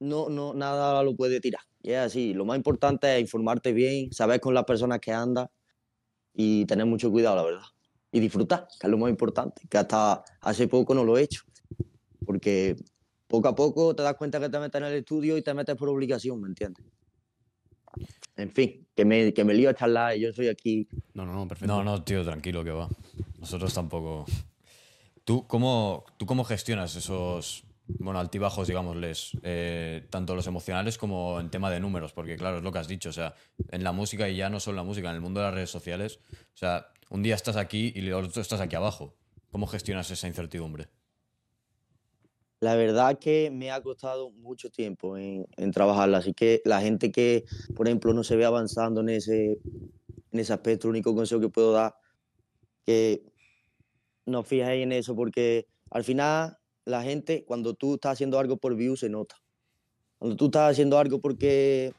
no, 0.00 0.28
no, 0.28 0.52
nada 0.54 1.02
lo 1.02 1.16
puede 1.16 1.40
tirar. 1.40 1.62
Y 1.82 1.92
es 1.92 1.98
así, 1.98 2.34
lo 2.34 2.44
más 2.44 2.56
importante 2.56 3.14
es 3.14 3.20
informarte 3.20 3.72
bien, 3.72 4.12
saber 4.12 4.40
con 4.40 4.52
las 4.54 4.64
personas 4.64 4.98
que 5.00 5.12
andas 5.12 5.48
y 6.34 6.66
tener 6.66 6.84
mucho 6.84 7.10
cuidado, 7.10 7.36
la 7.36 7.44
verdad. 7.44 7.66
Y 8.12 8.20
disfrutar, 8.20 8.66
que 8.80 8.86
es 8.86 8.90
lo 8.90 8.98
más 8.98 9.10
importante, 9.10 9.62
que 9.68 9.78
hasta 9.78 10.22
hace 10.40 10.68
poco 10.68 10.94
no 10.94 11.04
lo 11.04 11.16
he 11.16 11.22
hecho. 11.22 11.42
Porque 12.24 12.76
poco 13.26 13.48
a 13.48 13.54
poco 13.54 13.94
te 13.94 14.02
das 14.02 14.14
cuenta 14.16 14.40
que 14.40 14.48
te 14.48 14.58
metes 14.58 14.80
en 14.80 14.86
el 14.86 14.94
estudio 14.94 15.36
y 15.36 15.42
te 15.42 15.54
metes 15.54 15.76
por 15.76 15.88
obligación, 15.88 16.40
¿me 16.40 16.48
entiendes? 16.48 16.84
En 18.36 18.50
fin, 18.50 18.86
que 18.94 19.04
me, 19.04 19.32
que 19.32 19.44
me 19.44 19.54
lío 19.54 19.70
a 19.70 19.74
charlar 19.74 20.16
y 20.16 20.20
yo 20.20 20.32
soy 20.32 20.48
aquí. 20.48 20.88
No, 21.14 21.24
no, 21.24 21.34
no, 21.34 21.48
perfecto. 21.48 21.74
No, 21.74 21.82
no, 21.82 22.02
tío, 22.02 22.24
tranquilo 22.24 22.62
que 22.62 22.70
va. 22.70 22.88
Nosotros 23.38 23.72
tampoco. 23.72 24.26
¿Tú 25.24 25.46
cómo, 25.46 26.04
tú 26.18 26.26
cómo 26.26 26.44
gestionas 26.44 26.94
esos 26.96 27.64
bueno, 27.88 28.18
altibajos, 28.18 28.68
digámosles, 28.68 29.32
eh, 29.42 30.06
tanto 30.10 30.34
los 30.34 30.46
emocionales 30.46 30.98
como 30.98 31.40
en 31.40 31.50
tema 31.50 31.70
de 31.70 31.80
números? 31.80 32.12
Porque, 32.12 32.36
claro, 32.36 32.58
es 32.58 32.62
lo 32.62 32.72
que 32.72 32.78
has 32.78 32.88
dicho. 32.88 33.08
O 33.08 33.12
sea, 33.12 33.34
en 33.70 33.82
la 33.82 33.92
música 33.92 34.28
y 34.28 34.36
ya 34.36 34.50
no 34.50 34.60
solo 34.60 34.74
en 34.74 34.84
la 34.84 34.88
música, 34.88 35.08
en 35.08 35.14
el 35.14 35.20
mundo 35.20 35.40
de 35.40 35.46
las 35.46 35.54
redes 35.54 35.70
sociales, 35.70 36.20
o 36.30 36.56
sea, 36.56 36.88
un 37.08 37.22
día 37.22 37.34
estás 37.34 37.56
aquí 37.56 37.92
y 37.94 38.00
el 38.00 38.12
otro 38.12 38.42
estás 38.42 38.60
aquí 38.60 38.76
abajo. 38.76 39.14
¿Cómo 39.50 39.66
gestionas 39.66 40.10
esa 40.10 40.28
incertidumbre? 40.28 40.88
La 42.60 42.74
verdad 42.74 43.18
que 43.18 43.50
me 43.50 43.70
ha 43.70 43.82
costado 43.82 44.30
mucho 44.30 44.70
tiempo 44.70 45.18
en, 45.18 45.46
en 45.56 45.70
trabajarla, 45.72 46.18
así 46.18 46.32
que 46.32 46.62
la 46.64 46.80
gente 46.80 47.12
que, 47.12 47.44
por 47.74 47.86
ejemplo, 47.86 48.14
no 48.14 48.24
se 48.24 48.36
ve 48.36 48.44
avanzando 48.44 49.02
en 49.02 49.10
ese, 49.10 49.58
en 50.32 50.40
ese 50.40 50.52
aspecto, 50.52 50.88
el 50.88 50.92
único 50.92 51.14
consejo 51.14 51.40
que 51.40 51.50
puedo 51.50 51.72
dar, 51.72 51.94
que 52.84 53.22
no 54.24 54.42
fijéis 54.42 54.84
en 54.84 54.92
eso, 54.92 55.14
porque 55.14 55.66
al 55.90 56.04
final 56.04 56.56
la 56.84 57.02
gente, 57.02 57.44
cuando 57.44 57.74
tú 57.74 57.94
estás 57.94 58.12
haciendo 58.12 58.38
algo 58.38 58.56
por 58.56 58.74
view, 58.74 58.96
se 58.96 59.08
nota. 59.08 59.36
Cuando 60.18 60.36
tú 60.36 60.46
estás 60.46 60.72
haciendo 60.72 60.98
algo 60.98 61.20
porque 61.20 61.92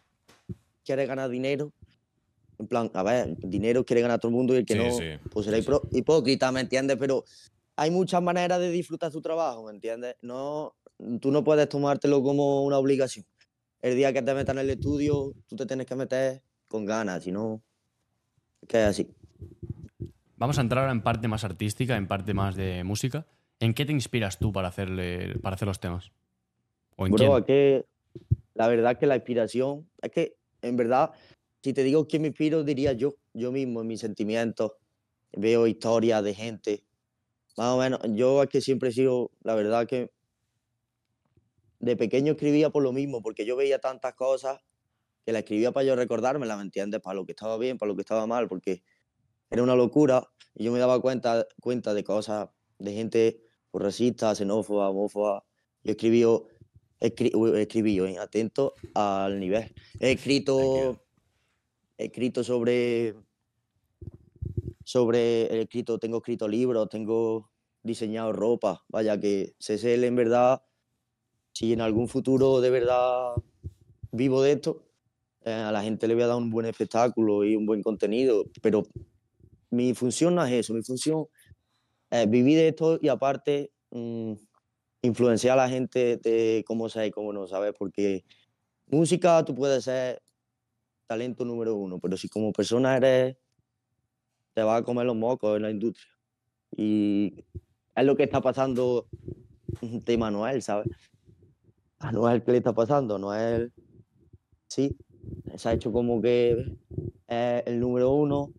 quieres 0.84 1.08
ganar 1.08 1.30
dinero, 1.30 1.72
en 2.60 2.68
plan, 2.68 2.90
a 2.94 3.04
ver, 3.04 3.38
dinero 3.38 3.86
quiere 3.86 4.02
ganar 4.02 4.20
todo 4.20 4.30
el 4.30 4.36
mundo 4.36 4.56
y 4.56 4.58
el 4.58 4.66
que 4.66 4.74
Sí, 4.74 4.80
no, 4.80 4.92
sí, 4.92 5.30
pues 5.30 5.46
será 5.46 5.62
sí, 5.62 5.70
hipócrita, 5.92 6.52
¿me 6.52 6.62
entiendes? 6.62 6.98
Pero 6.98 7.24
hay 7.78 7.92
muchas 7.92 8.22
maneras 8.22 8.60
de 8.60 8.72
disfrutar 8.72 9.12
tu 9.12 9.22
trabajo, 9.22 9.64
¿me 9.64 9.72
entiendes? 9.72 10.16
No, 10.22 10.76
tú 11.22 11.32
no 11.32 11.44
puedes 11.44 11.70
tomártelo 11.70 12.24
como 12.24 12.66
una 12.66 12.78
obligación. 12.80 13.26
El 13.82 13.96
día 13.96 14.12
que 14.12 14.24
te 14.24 14.34
metas 14.34 14.56
en 14.56 14.62
el 14.62 14.70
estudio, 14.72 15.34
tú 15.48 15.56
te 15.56 15.66
tienes 15.68 15.86
que 15.86 15.96
meter 15.96 16.42
con 16.68 16.86
ganas, 16.86 17.24
si 17.24 17.32
no, 17.32 17.62
que 18.68 18.80
es 18.80 18.86
así. 18.88 19.08
Vamos 20.38 20.58
a 20.58 20.62
entrar 20.62 20.84
ahora 20.84 20.92
en 20.92 21.04
parte 21.04 21.28
más 21.28 21.44
artística, 21.44 21.96
en 21.96 22.08
parte 22.08 22.34
más 22.34 22.56
de 22.56 22.84
música. 22.84 23.28
¿En 23.60 23.76
qué 23.76 23.86
te 23.86 23.92
inspiras 23.92 24.40
tú 24.40 24.52
para, 24.52 24.70
hacerle, 24.70 25.38
para 25.40 25.56
hacer 25.56 25.68
los 25.68 25.80
temas? 25.80 26.12
¿O 26.96 27.06
en 27.06 27.12
Bro, 27.12 27.26
quién? 27.26 27.38
es 27.38 27.46
que 27.46 27.86
la 28.56 28.68
verdad 28.68 28.98
que 28.98 29.06
la 29.06 29.16
inspiración, 29.16 29.88
es 30.02 30.12
que 30.12 30.36
en 30.64 30.78
verdad, 30.78 31.12
si 31.62 31.74
te 31.74 31.84
digo 31.84 32.08
quién 32.08 32.24
me 32.24 32.30
inspiro, 32.30 32.64
diría 32.64 32.94
yo, 32.94 33.16
yo 33.34 33.52
mismo, 33.52 33.82
en 33.82 33.88
mis 33.88 34.00
sentimientos. 34.00 34.72
Veo 35.34 35.68
historias 35.68 36.24
de 36.24 36.34
gente. 36.34 36.87
Más 37.58 37.74
o 37.74 37.78
menos, 37.80 38.00
yo 38.14 38.44
es 38.44 38.50
que 38.50 38.62
siempre 38.62 38.90
he 38.90 38.92
sido, 38.92 39.32
la 39.42 39.56
verdad 39.56 39.88
que 39.88 40.12
de 41.80 41.96
pequeño 41.96 42.34
escribía 42.34 42.70
por 42.70 42.84
lo 42.84 42.92
mismo, 42.94 43.22
porque 43.22 43.46
yo 43.46 43.56
veía 43.56 43.80
tantas 43.80 44.14
cosas 44.14 44.60
que 45.26 45.32
la 45.32 45.40
escribía 45.40 45.72
para 45.72 45.86
yo 45.86 45.96
recordármela, 45.96 46.56
¿me 46.56 46.62
entiendes? 46.62 47.02
Para 47.02 47.16
lo 47.16 47.26
que 47.26 47.34
estaba 47.34 47.58
bien, 47.58 47.78
para 47.78 47.90
lo 47.90 47.96
que 47.96 48.02
estaba 48.02 48.26
mal, 48.28 48.48
porque 48.48 48.84
era 49.50 49.64
una 49.64 49.76
locura 49.76 50.28
y 50.54 50.66
yo 50.66 50.72
me 50.72 50.80
daba 50.80 51.02
cuenta, 51.02 51.48
cuenta 51.62 51.94
de 51.94 52.04
cosas 52.04 52.50
de 52.80 52.94
gente 52.94 53.42
pues, 53.72 53.84
racista, 53.84 54.34
xenófoba, 54.36 54.90
homófoba. 54.90 55.44
Yo 55.84 55.92
escribí, 55.92 56.24
escri- 57.00 57.56
escribí 57.58 58.00
eh, 58.00 58.18
atento 58.20 58.74
al 58.94 59.40
nivel. 59.40 59.74
He 60.00 60.12
escrito, 60.12 61.04
he 61.98 62.06
escrito 62.06 62.44
sobre, 62.44 63.16
sobre, 64.88 65.54
he 65.54 65.62
escrito, 65.64 66.00
tengo 66.00 66.20
escrito 66.20 66.48
libros, 66.48 66.88
tengo 66.88 67.52
diseñado 67.84 68.32
ropa, 68.32 68.86
vaya 68.88 69.20
que 69.20 69.54
CSL 69.60 70.06
en 70.06 70.16
verdad, 70.16 70.62
si 71.54 71.74
en 71.74 71.82
algún 71.82 72.08
futuro 72.08 72.62
de 72.62 72.70
verdad 72.70 73.34
vivo 74.14 74.42
de 74.42 74.54
esto, 74.54 74.86
eh, 75.42 75.52
a 75.52 75.74
la 75.74 75.84
gente 75.84 76.08
le 76.08 76.14
voy 76.14 76.24
a 76.24 76.28
dar 76.28 76.38
un 76.38 76.50
buen 76.50 76.68
espectáculo 76.68 77.44
y 77.44 77.58
un 77.58 77.66
buen 77.66 77.84
contenido, 77.84 78.46
pero 78.62 78.84
mi 79.72 79.94
función 79.94 80.36
no 80.36 80.46
es 80.46 80.54
eso, 80.54 80.74
mi 80.74 80.84
función 80.84 81.26
es 82.10 82.30
vivir 82.30 82.58
de 82.58 82.70
esto 82.70 82.98
y 83.02 83.10
aparte 83.10 83.74
mm, 83.92 84.36
influenciar 85.02 85.60
a 85.60 85.64
la 85.64 85.70
gente 85.70 86.16
de 86.16 86.64
cómo 86.66 86.88
ser 86.88 87.08
y 87.08 87.12
cómo 87.12 87.34
no, 87.34 87.46
¿sabes? 87.46 87.74
Porque 87.78 88.24
música 88.86 89.44
tú 89.44 89.54
puedes 89.54 89.84
ser 89.84 90.22
talento 91.08 91.44
número 91.44 91.76
uno, 91.76 92.00
pero 92.00 92.16
si 92.16 92.30
como 92.30 92.54
persona 92.54 92.96
eres, 92.96 93.36
te 94.58 94.64
vas 94.64 94.82
a 94.82 94.84
comer 94.84 95.06
los 95.06 95.16
mocos 95.16 95.56
en 95.56 95.62
la 95.62 95.70
industria. 95.70 96.12
Y 96.76 97.46
es 97.96 98.04
lo 98.04 98.18
que 98.18 98.24
está 98.24 98.42
pasando 98.42 99.06
de 99.82 100.18
Manuel, 100.18 100.64
¿sabes? 100.64 100.88
A 102.00 102.12
Noel, 102.12 102.42
¿qué 102.42 102.54
le 102.54 102.58
está 102.58 102.74
pasando? 102.74 103.20
Noel, 103.20 103.72
sí, 104.66 104.98
se 105.56 105.70
ha 105.70 105.74
hecho 105.74 105.92
como 105.92 106.20
que 106.24 106.76
es 107.28 107.64
el 107.68 107.80
número 107.80 108.10
uno. 108.14 108.52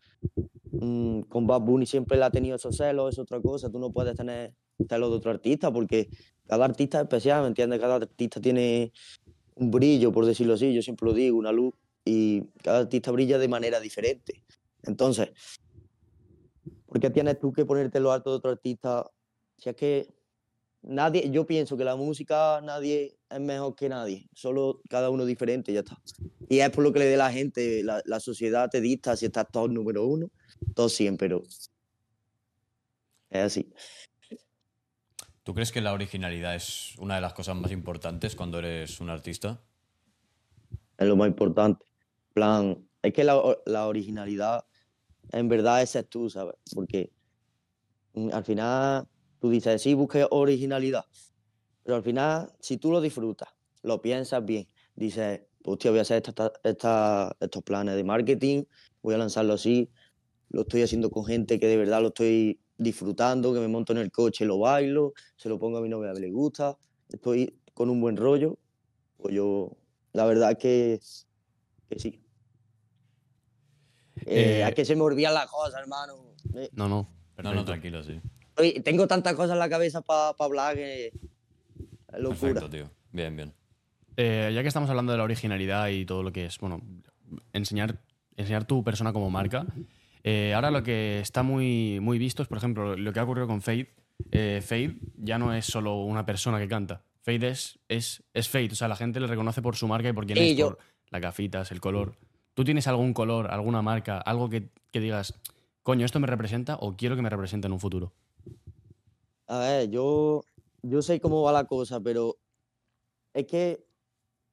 Mm, 0.70 1.22
con 1.22 1.48
Bad 1.48 1.62
Bunny 1.62 1.84
siempre 1.84 2.16
le 2.16 2.26
ha 2.26 2.30
tenido 2.30 2.54
esos 2.54 2.76
celos, 2.76 3.14
es 3.14 3.18
otra 3.18 3.40
cosa. 3.40 3.68
Tú 3.68 3.80
no 3.80 3.90
puedes 3.90 4.14
tener 4.14 4.54
celos 4.88 5.10
de 5.10 5.16
otro 5.16 5.32
artista 5.32 5.72
porque 5.72 6.10
cada 6.46 6.64
artista 6.64 6.98
es 6.98 7.02
especial, 7.06 7.42
¿me 7.42 7.48
entiendes? 7.48 7.80
Cada 7.80 7.96
artista 7.96 8.40
tiene 8.40 8.92
un 9.56 9.72
brillo, 9.72 10.12
por 10.12 10.26
decirlo 10.26 10.54
así, 10.54 10.72
yo 10.72 10.80
siempre 10.80 11.06
lo 11.08 11.12
digo, 11.12 11.36
una 11.36 11.50
luz, 11.50 11.74
y 12.04 12.42
cada 12.62 12.78
artista 12.78 13.10
brilla 13.10 13.36
de 13.36 13.48
manera 13.48 13.80
diferente. 13.80 14.44
Entonces, 14.84 15.30
¿por 16.88 16.98
qué 17.00 17.10
tienes 17.10 17.38
tú 17.38 17.52
que 17.52 17.64
ponerte 17.64 18.00
lo 18.00 18.10
alto 18.10 18.30
de 18.30 18.36
otro 18.36 18.50
artista? 18.50 19.08
Si 19.56 19.68
es 19.68 19.76
que 19.76 20.08
nadie, 20.82 21.30
yo 21.30 21.46
pienso 21.46 21.76
que 21.76 21.84
la 21.84 21.94
música 21.94 22.60
nadie 22.62 23.18
es 23.30 23.40
mejor 23.40 23.76
que 23.76 23.88
nadie, 23.88 24.28
solo 24.34 24.80
cada 24.88 25.10
uno 25.10 25.24
diferente 25.24 25.70
y 25.70 25.74
ya 25.74 25.80
está. 25.80 26.00
Y 26.48 26.60
es 26.60 26.70
por 26.70 26.82
lo 26.82 26.92
que 26.92 27.00
le 27.00 27.04
dé 27.04 27.16
la 27.16 27.30
gente, 27.30 27.84
la, 27.84 28.02
la 28.06 28.18
sociedad 28.18 28.70
te 28.70 28.80
dicta 28.80 29.16
si 29.16 29.26
estás 29.26 29.46
todo 29.52 29.68
número 29.68 30.06
uno, 30.06 30.30
todo 30.74 30.88
100, 30.88 31.18
pero 31.18 31.42
es 33.30 33.42
así. 33.42 33.70
¿Tú 35.42 35.54
crees 35.54 35.72
que 35.72 35.80
la 35.80 35.92
originalidad 35.92 36.54
es 36.54 36.94
una 36.98 37.16
de 37.16 37.20
las 37.20 37.34
cosas 37.34 37.56
más 37.56 37.70
importantes 37.72 38.34
cuando 38.34 38.58
eres 38.58 39.00
un 39.00 39.10
artista? 39.10 39.60
es 40.98 41.06
lo 41.06 41.16
más 41.16 41.28
importante. 41.28 41.86
En 42.28 42.34
plan, 42.34 42.88
es 43.02 43.12
que 43.12 43.24
la, 43.24 43.40
la 43.64 43.86
originalidad 43.86 44.64
en 45.32 45.48
verdad 45.48 45.82
esa 45.82 46.00
es 46.00 46.08
tú, 46.08 46.30
¿sabes? 46.30 46.56
Porque 46.74 47.12
mm, 48.14 48.30
al 48.32 48.44
final 48.44 49.08
tú 49.40 49.50
dices, 49.50 49.82
sí, 49.82 49.94
busque 49.94 50.26
originalidad, 50.30 51.04
pero 51.84 51.96
al 51.96 52.02
final, 52.02 52.52
si 52.60 52.78
tú 52.78 52.90
lo 52.92 53.00
disfrutas, 53.00 53.50
lo 53.82 54.02
piensas 54.02 54.44
bien, 54.44 54.66
dices, 54.94 55.42
hostia, 55.64 55.90
voy 55.92 55.98
a 56.00 56.02
hacer 56.02 56.22
esta- 56.26 56.52
estos 57.40 57.62
planes 57.64 57.96
de 57.96 58.04
marketing, 58.04 58.64
voy 59.02 59.14
a 59.14 59.18
lanzarlo 59.18 59.54
así, 59.54 59.90
lo 60.50 60.62
estoy 60.62 60.82
haciendo 60.82 61.10
con 61.10 61.24
gente 61.26 61.60
que 61.60 61.66
de 61.68 61.76
verdad 61.78 62.02
lo 62.02 62.08
estoy 62.08 62.60
disfrutando, 62.78 63.54
que 63.54 63.60
me 63.60 63.68
monto 63.68 63.92
en 63.92 63.98
el 64.00 64.12
coche, 64.12 64.44
lo 64.46 64.58
bailo, 64.60 65.14
se 65.36 65.48
lo 65.48 65.58
pongo 65.58 65.78
a 65.78 65.82
mi 65.82 65.88
novia 65.90 66.14
le 66.14 66.30
gusta, 66.30 66.76
estoy 67.10 67.60
con 67.74 67.90
un 67.90 68.00
buen 68.00 68.16
rollo, 68.16 68.58
pues 69.18 69.34
yo, 69.34 69.78
la 70.12 70.26
verdad 70.26 70.58
que, 70.58 71.00
que 71.90 71.98
sí. 71.98 72.27
Eh, 74.28 74.60
Eh, 74.60 74.68
es 74.68 74.74
que 74.74 74.84
se 74.84 74.94
me 74.96 75.02
olvidan 75.02 75.34
las 75.34 75.46
cosas, 75.46 75.80
hermano. 75.80 76.14
Eh, 76.54 76.68
No, 76.72 76.88
no. 76.88 76.96
No, 76.96 77.08
perfecto. 77.34 77.54
no, 77.54 77.64
tranquilo, 77.64 78.02
sí. 78.02 78.20
oye, 78.56 78.80
tengo 78.80 79.06
tantas 79.06 79.34
cosas 79.34 79.52
en 79.52 79.58
la 79.60 79.68
cabeza 79.68 80.00
para 80.02 80.34
hablar 80.38 80.74
que 80.74 81.06
es 81.06 81.12
locura. 82.18 82.38
Perfecto, 82.40 82.68
tío. 82.70 82.90
Bien, 83.12 83.34
bien. 83.36 83.54
Eh, 84.16 84.50
ya 84.52 84.62
que 84.62 84.68
estamos 84.68 84.90
hablando 84.90 85.12
de 85.12 85.18
la 85.18 85.24
originalidad 85.24 85.88
y 85.88 86.04
todo 86.04 86.22
lo 86.24 86.32
que 86.32 86.46
es, 86.46 86.58
bueno, 86.58 86.80
enseñar, 87.52 88.00
enseñar 88.36 88.64
tu 88.64 88.82
persona 88.82 89.12
como 89.12 89.30
marca, 89.30 89.64
eh, 90.24 90.52
ahora 90.54 90.70
lo 90.72 90.82
que 90.82 91.20
está 91.20 91.42
muy, 91.44 92.00
muy 92.00 92.18
visto 92.18 92.42
es, 92.42 92.48
por 92.48 92.58
ejemplo, 92.58 92.96
lo 92.96 93.12
que 93.12 93.20
ha 93.20 93.24
ocurrido 93.24 93.46
con 93.46 93.62
Fade. 93.62 93.94
Eh, 94.32 94.60
Fade 94.66 94.96
ya 95.16 95.38
no 95.38 95.54
es 95.54 95.64
solo 95.66 96.02
una 96.02 96.26
persona 96.26 96.58
que 96.58 96.66
canta. 96.66 97.04
Fade 97.22 97.48
es, 97.50 97.78
es, 97.88 98.24
es 98.34 98.48
Fade, 98.48 98.70
o 98.72 98.74
sea, 98.74 98.88
la 98.88 98.96
gente 98.96 99.20
le 99.20 99.28
reconoce 99.28 99.62
por 99.62 99.76
su 99.76 99.86
marca 99.86 100.08
y 100.08 100.12
por 100.12 100.26
quién 100.26 100.38
Sí, 100.38 100.50
es, 100.50 100.56
yo- 100.56 100.70
por 100.70 100.78
las 101.10 101.20
gafitas, 101.22 101.70
el 101.70 101.80
color. 101.80 102.16
¿Tú 102.58 102.64
tienes 102.64 102.88
algún 102.88 103.14
color, 103.14 103.52
alguna 103.52 103.82
marca, 103.82 104.18
algo 104.18 104.48
que, 104.48 104.68
que 104.90 104.98
digas, 104.98 105.32
coño, 105.84 106.04
esto 106.04 106.18
me 106.18 106.26
representa 106.26 106.74
o 106.80 106.96
quiero 106.96 107.14
que 107.14 107.22
me 107.22 107.30
represente 107.30 107.68
en 107.68 107.72
un 107.72 107.78
futuro? 107.78 108.12
A 109.46 109.60
ver, 109.60 109.90
yo, 109.90 110.42
yo 110.82 111.00
sé 111.00 111.20
cómo 111.20 111.40
va 111.42 111.52
la 111.52 111.66
cosa, 111.66 112.00
pero 112.00 112.36
es 113.32 113.46
que 113.46 113.86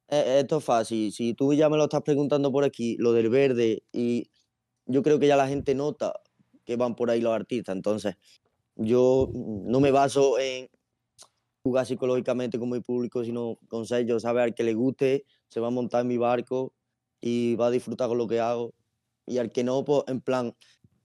eh, 0.09 0.37
esto 0.39 0.59
es 0.59 0.63
fácil. 0.63 1.11
Si 1.11 1.33
tú 1.33 1.51
ya 1.55 1.67
me 1.67 1.77
lo 1.77 1.85
estás 1.85 2.03
preguntando 2.03 2.51
por 2.51 2.63
aquí, 2.63 2.95
lo 2.99 3.11
del 3.11 3.31
verde, 3.31 3.81
y 3.91 4.29
yo 4.85 5.01
creo 5.01 5.17
que 5.17 5.25
ya 5.25 5.35
la 5.35 5.47
gente 5.47 5.73
nota 5.73 6.13
que 6.63 6.75
van 6.75 6.95
por 6.95 7.09
ahí 7.09 7.21
los 7.21 7.33
artistas. 7.33 7.75
Entonces, 7.75 8.17
yo 8.75 9.31
no 9.33 9.79
me 9.79 9.89
baso 9.89 10.37
en 10.37 10.69
jugar 11.63 11.87
psicológicamente 11.87 12.59
con 12.59 12.69
mi 12.69 12.81
público, 12.81 13.23
sino 13.23 13.57
con 13.67 13.87
ser 13.87 14.05
yo, 14.05 14.19
saber 14.19 14.53
que 14.53 14.63
le 14.63 14.75
guste, 14.75 15.25
se 15.47 15.59
va 15.59 15.69
a 15.69 15.71
montar 15.71 16.01
en 16.01 16.07
mi 16.09 16.17
barco 16.17 16.75
y 17.21 17.55
va 17.55 17.67
a 17.67 17.71
disfrutar 17.71 18.07
con 18.09 18.17
lo 18.17 18.27
que 18.27 18.39
hago. 18.39 18.73
Y 19.25 19.37
al 19.39 19.51
que 19.51 19.63
no, 19.63 19.83
pues 19.83 20.03
en 20.07 20.21
plan, 20.21 20.55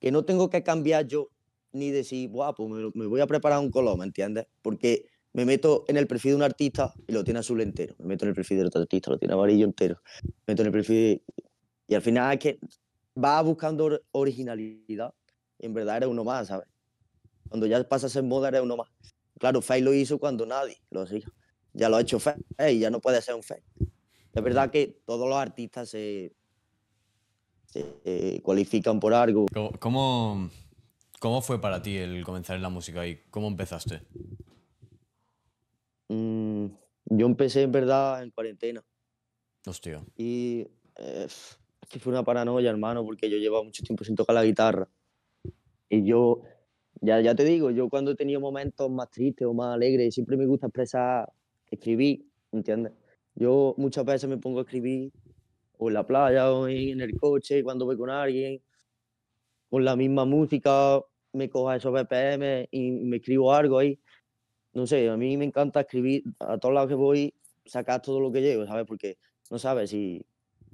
que 0.00 0.10
no 0.10 0.24
tengo 0.24 0.50
que 0.50 0.62
cambiar 0.62 1.06
yo 1.06 1.28
ni 1.72 1.90
decir, 1.90 2.28
guau, 2.28 2.54
pues 2.54 2.68
me, 2.68 2.90
me 2.94 3.06
voy 3.06 3.20
a 3.20 3.26
preparar 3.26 3.60
un 3.60 3.70
color, 3.70 3.96
¿me 3.98 4.04
entiendes? 4.04 4.46
Porque 4.62 5.06
me 5.32 5.44
meto 5.44 5.84
en 5.88 5.96
el 5.96 6.06
perfil 6.06 6.32
de 6.32 6.36
un 6.36 6.42
artista 6.42 6.92
y 7.06 7.12
lo 7.12 7.22
tiene 7.24 7.40
azul 7.40 7.60
entero. 7.60 7.94
Me 7.98 8.06
meto 8.06 8.24
en 8.24 8.30
el 8.30 8.34
perfil 8.34 8.58
de 8.58 8.66
otro 8.66 8.80
artista, 8.80 9.10
lo 9.10 9.18
tiene 9.18 9.34
amarillo 9.34 9.64
entero. 9.64 10.00
Me 10.22 10.52
meto 10.52 10.62
en 10.62 10.66
el 10.66 10.72
perfil. 10.72 11.22
Y 11.86 11.94
al 11.94 12.02
final 12.02 12.32
es 12.34 12.38
que 12.40 12.58
vas 13.14 13.44
buscando 13.44 13.84
or- 13.84 14.04
originalidad 14.12 15.14
y 15.58 15.66
en 15.66 15.74
verdad 15.74 15.98
eres 15.98 16.08
uno 16.08 16.24
más, 16.24 16.48
¿sabes? 16.48 16.66
Cuando 17.48 17.66
ya 17.66 17.82
pasas 17.88 18.14
en 18.16 18.28
moda 18.28 18.48
eres 18.48 18.62
uno 18.62 18.76
más. 18.76 18.88
Claro, 19.38 19.62
Faye 19.62 19.82
lo 19.82 19.94
hizo 19.94 20.18
cuando 20.18 20.44
nadie 20.46 20.76
lo 20.90 21.02
hacía. 21.02 21.26
Ya 21.72 21.88
lo 21.88 21.96
ha 21.96 22.00
hecho 22.00 22.18
Faye 22.18 22.42
y 22.72 22.78
ya 22.80 22.90
no 22.90 23.00
puede 23.00 23.22
ser 23.22 23.34
un 23.34 23.42
Faye. 23.42 23.62
Es 24.32 24.42
verdad 24.42 24.70
que 24.70 25.02
todos 25.04 25.28
los 25.28 25.36
artistas 25.36 25.88
se, 25.88 26.32
se 27.66 27.84
eh, 28.04 28.40
cualifican 28.42 29.00
por 29.00 29.12
algo. 29.12 29.46
¿Cómo, 29.52 30.50
cómo, 31.18 31.42
fue 31.42 31.60
para 31.60 31.82
ti 31.82 31.96
el 31.96 32.24
comenzar 32.24 32.56
en 32.56 32.62
la 32.62 32.68
música 32.68 33.06
y 33.06 33.22
cómo 33.30 33.48
empezaste? 33.48 34.02
Mm, 36.08 36.66
yo 37.06 37.26
empecé 37.26 37.62
en 37.62 37.72
verdad 37.72 38.22
en 38.22 38.30
cuarentena 38.30 38.84
Hostia. 39.64 40.04
y 40.16 40.66
eh, 40.96 41.26
es 41.26 41.58
que 41.88 41.98
fue 41.98 42.12
una 42.12 42.24
paranoia, 42.24 42.70
hermano, 42.70 43.04
porque 43.04 43.28
yo 43.28 43.36
llevaba 43.36 43.64
mucho 43.64 43.82
tiempo 43.82 44.04
sin 44.04 44.14
tocar 44.14 44.34
la 44.34 44.44
guitarra. 44.44 44.88
Y 45.88 46.04
yo, 46.04 46.42
ya, 47.00 47.20
ya 47.20 47.34
te 47.34 47.44
digo, 47.44 47.70
yo 47.72 47.88
cuando 47.88 48.12
he 48.12 48.14
tenido 48.14 48.38
momentos 48.40 48.88
más 48.90 49.10
tristes 49.10 49.46
o 49.46 49.52
más 49.52 49.74
alegres, 49.74 50.14
siempre 50.14 50.36
me 50.36 50.46
gusta 50.46 50.68
expresar, 50.68 51.32
escribir, 51.68 52.24
¿entiendes? 52.52 52.92
Yo 53.40 53.74
muchas 53.78 54.04
veces 54.04 54.28
me 54.28 54.36
pongo 54.36 54.58
a 54.58 54.62
escribir 54.62 55.10
o 55.78 55.88
en 55.88 55.94
la 55.94 56.06
playa 56.06 56.52
o 56.52 56.68
en 56.68 57.00
el 57.00 57.18
coche 57.18 57.64
cuando 57.64 57.86
voy 57.86 57.96
con 57.96 58.10
alguien, 58.10 58.60
con 59.70 59.82
la 59.82 59.96
misma 59.96 60.26
música, 60.26 61.00
me 61.32 61.48
cojo 61.48 61.72
esos 61.72 61.90
BPM 61.90 62.68
y 62.70 62.90
me 62.90 63.16
escribo 63.16 63.54
algo 63.54 63.78
ahí. 63.78 63.98
No 64.74 64.86
sé, 64.86 65.08
a 65.08 65.16
mí 65.16 65.38
me 65.38 65.46
encanta 65.46 65.80
escribir 65.80 66.22
a 66.38 66.58
todos 66.58 66.74
lados 66.74 66.90
que 66.90 66.94
voy, 66.94 67.34
sacar 67.64 68.02
todo 68.02 68.20
lo 68.20 68.30
que 68.30 68.42
llego, 68.42 68.66
¿sabes? 68.66 68.84
Porque 68.86 69.16
no 69.50 69.58
sabes 69.58 69.88
si 69.88 70.22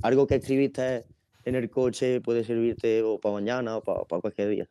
algo 0.02 0.26
que 0.26 0.34
escribiste 0.34 1.04
en 1.44 1.54
el 1.54 1.70
coche 1.70 2.20
puede 2.20 2.42
servirte 2.42 3.00
o 3.04 3.20
para 3.20 3.34
mañana 3.34 3.76
o 3.76 3.82
para, 3.84 4.02
para 4.06 4.20
cualquier 4.20 4.48
día. 4.48 4.68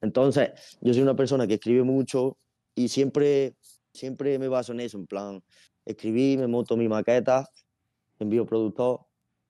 Entonces, 0.00 0.78
yo 0.80 0.94
soy 0.94 1.02
una 1.02 1.14
persona 1.14 1.46
que 1.46 1.54
escribe 1.54 1.82
mucho 1.82 2.38
y 2.74 2.88
siempre, 2.88 3.54
siempre 3.92 4.38
me 4.38 4.48
baso 4.48 4.72
en 4.72 4.80
eso, 4.80 4.96
en 4.96 5.06
plan, 5.06 5.42
escribí, 5.84 6.36
me 6.36 6.46
monto 6.46 6.76
mi 6.76 6.88
maqueta, 6.88 7.48
envío 8.18 8.46
productor 8.46 9.00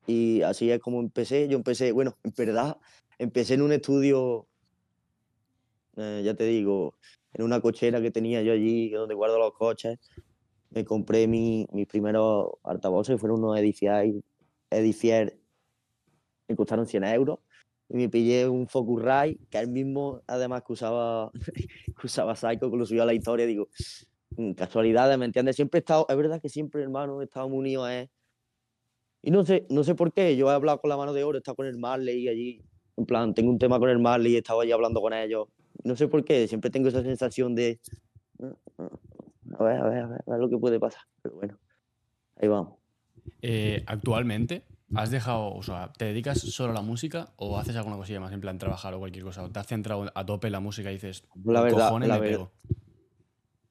y 0.07 0.43
así 0.43 0.71
es 0.71 0.81
como 0.81 1.01
empecé. 1.01 1.49
Yo 1.49 1.57
empecé, 1.57 1.93
bueno, 1.93 2.17
en 2.23 2.33
verdad, 2.37 2.79
empecé 3.19 3.55
en 3.55 3.63
un 3.63 3.73
estudio, 3.73 4.47
eh, 5.97 6.23
ya 6.25 6.35
te 6.35 6.45
digo, 6.45 6.95
en 7.33 7.45
una 7.45 7.61
cochera 7.61 8.01
que 8.01 8.11
tenía 8.11 8.43
yo 8.43 8.53
allí, 8.53 8.91
donde 8.91 9.15
guardo 9.15 9.39
los 9.39 9.53
coches. 9.55 9.99
Me 10.71 10.85
compré 10.85 11.27
mi, 11.29 11.67
mis 11.73 11.87
primeros 11.87 12.49
altavoces, 12.65 13.21
fueron 13.21 13.45
unos 13.45 13.59
Edifier, 13.59 14.13
Edifier 14.71 15.39
me 16.49 16.57
costaron 16.57 16.87
100 16.87 17.05
euros. 17.05 17.39
Y 17.89 17.97
me 17.97 18.09
pillé 18.09 18.49
un 18.49 18.67
Focusrite, 18.67 19.39
que 19.51 19.59
él 19.59 19.69
mismo, 19.69 20.23
además, 20.27 20.63
que 20.67 20.73
usaba, 20.73 21.31
que 22.01 22.07
usaba 22.07 22.35
Psycho, 22.35 22.71
que 22.71 22.77
lo 22.77 22.87
subió 22.87 23.03
a 23.03 23.07
la 23.07 23.15
historia. 23.15 23.47
Digo, 23.47 23.69
casualidades, 24.57 25.17
¿me 25.19 25.25
entiendes? 25.25 25.57
Siempre 25.57 25.79
he 25.79 25.81
estado, 25.81 26.07
es 26.09 26.17
verdad 26.17 26.41
que 26.41 26.49
siempre, 26.49 26.83
hermano, 26.83 27.21
he 27.21 27.25
estado 27.25 27.49
muy 27.49 27.59
unido 27.59 27.85
a 27.85 27.95
él. 27.95 28.11
Y 29.23 29.31
no 29.31 29.45
sé, 29.45 29.67
no 29.71 29.85
sé 29.85 29.95
por 29.95 30.13
qué, 30.13 30.37
yo 30.37 30.51
he 30.51 30.55
hablado 30.55 30.81
con 30.81 30.91
la 30.91 30.97
mano 30.97 31.13
de 31.13 31.25
oro, 31.25 31.39
he 31.39 31.41
estado 31.41 31.57
con 31.57 31.67
el 31.67 31.79
Marley 31.79 32.29
allí. 32.29 32.61
En 32.97 33.07
plan, 33.07 33.35
tengo 33.35 33.51
un 33.51 33.59
tema 33.59 33.79
con 33.79 33.89
el 33.89 33.99
Marley, 33.99 34.35
he 34.35 34.39
estado 34.39 34.61
allí 34.61 34.73
hablando 34.73 35.01
con 35.01 35.13
ellos. 35.15 35.49
No 35.83 35.97
sé 35.97 36.09
por 36.09 36.25
qué, 36.25 36.47
siempre 36.47 36.71
tengo 36.71 36.89
esa 36.89 37.03
sensación 37.03 37.55
de. 37.55 37.81
A 39.59 39.65
ver, 39.65 39.79
a 39.79 39.89
ver, 39.89 39.99
a 40.03 40.07
ver, 40.09 40.21
a 40.27 40.31
ver 40.31 40.41
lo 40.41 40.49
que 40.49 40.59
puede 40.59 40.79
pasar. 40.79 41.03
Pero 41.23 41.37
bueno, 41.37 41.59
ahí 42.37 42.49
vamos. 42.49 42.75
Eh, 43.43 43.83
actualmente, 43.87 44.63
¿has 44.95 45.11
dejado, 45.11 45.55
o 45.55 45.63
sea, 45.63 45.93
te 45.97 46.05
dedicas 46.07 46.39
solo 46.39 46.73
a 46.73 46.75
la 46.75 46.83
música 46.83 47.33
o 47.37 47.59
haces 47.59 47.77
alguna 47.77 47.97
cosilla 47.97 48.21
más 48.21 48.33
en 48.33 48.41
plan 48.41 48.59
trabajar 48.59 48.95
o 48.95 48.99
cualquier 48.99 49.25
cosa? 49.25 49.43
¿O 49.43 49.51
te 49.51 49.59
has 49.59 49.67
centrado 49.67 50.11
a 50.15 50.27
tope 50.27 50.49
en 50.49 50.53
la 50.53 50.61
música 50.61 50.91
y 50.91 50.95
dices, 50.95 51.23
La 51.45 51.61
"Con 51.61 51.65
verdad, 51.65 51.87
cojones 51.89 52.09
la 52.09 52.15
me 52.17 52.21
ver- 52.21 52.31
pego"? 52.31 52.51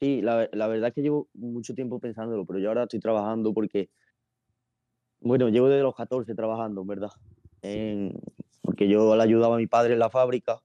Sí, 0.04 0.22
la, 0.22 0.50
la 0.52 0.68
verdad 0.68 0.90
es 0.90 0.94
que 0.96 1.02
llevo 1.02 1.30
mucho 1.34 1.74
tiempo 1.74 2.00
pensándolo, 2.00 2.46
pero 2.46 2.60
yo 2.60 2.68
ahora 2.70 2.84
estoy 2.84 3.00
trabajando 3.00 3.54
porque, 3.54 3.90
bueno, 5.22 5.50
llevo 5.50 5.70
desde 5.70 5.84
los 5.84 5.96
14 5.96 6.36
trabajando, 6.36 6.82
en 6.82 6.88
verdad. 6.88 7.10
En- 7.62 8.20
porque 8.62 8.88
yo 8.90 9.16
le 9.16 9.24
ayudaba 9.24 9.56
a 9.56 9.58
mi 9.58 9.68
padre 9.68 9.94
en 9.94 10.00
la 10.00 10.10
fábrica 10.10 10.62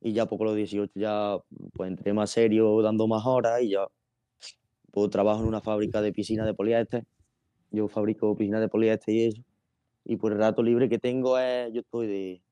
y 0.00 0.12
ya 0.14 0.26
poco 0.26 0.44
los 0.44 0.56
18 0.56 0.92
ya 1.00 1.38
pues 1.74 1.88
entré 1.90 2.12
más 2.14 2.30
serio, 2.30 2.82
dando 2.82 3.06
más 3.08 3.26
horas 3.26 3.62
y 3.62 3.70
ya 3.72 3.86
pues 4.92 5.10
trabajo 5.10 5.40
en 5.42 5.46
una 5.48 5.60
fábrica 5.60 6.00
de 6.02 6.12
piscinas 6.12 6.46
de 6.46 6.54
poliéster. 6.54 7.04
Yo 7.70 7.88
fabrico 7.88 8.36
piscinas 8.36 8.60
de 8.62 8.68
poliéster 8.68 9.14
y 9.14 9.24
eso. 9.28 9.42
Y 10.04 10.16
por 10.16 10.32
el 10.32 10.38
rato 10.38 10.62
libre 10.62 10.88
que 10.88 10.98
tengo 10.98 11.38
es, 11.38 11.72
yo 11.72 11.80
estoy 11.82 12.06
de, 12.08 12.44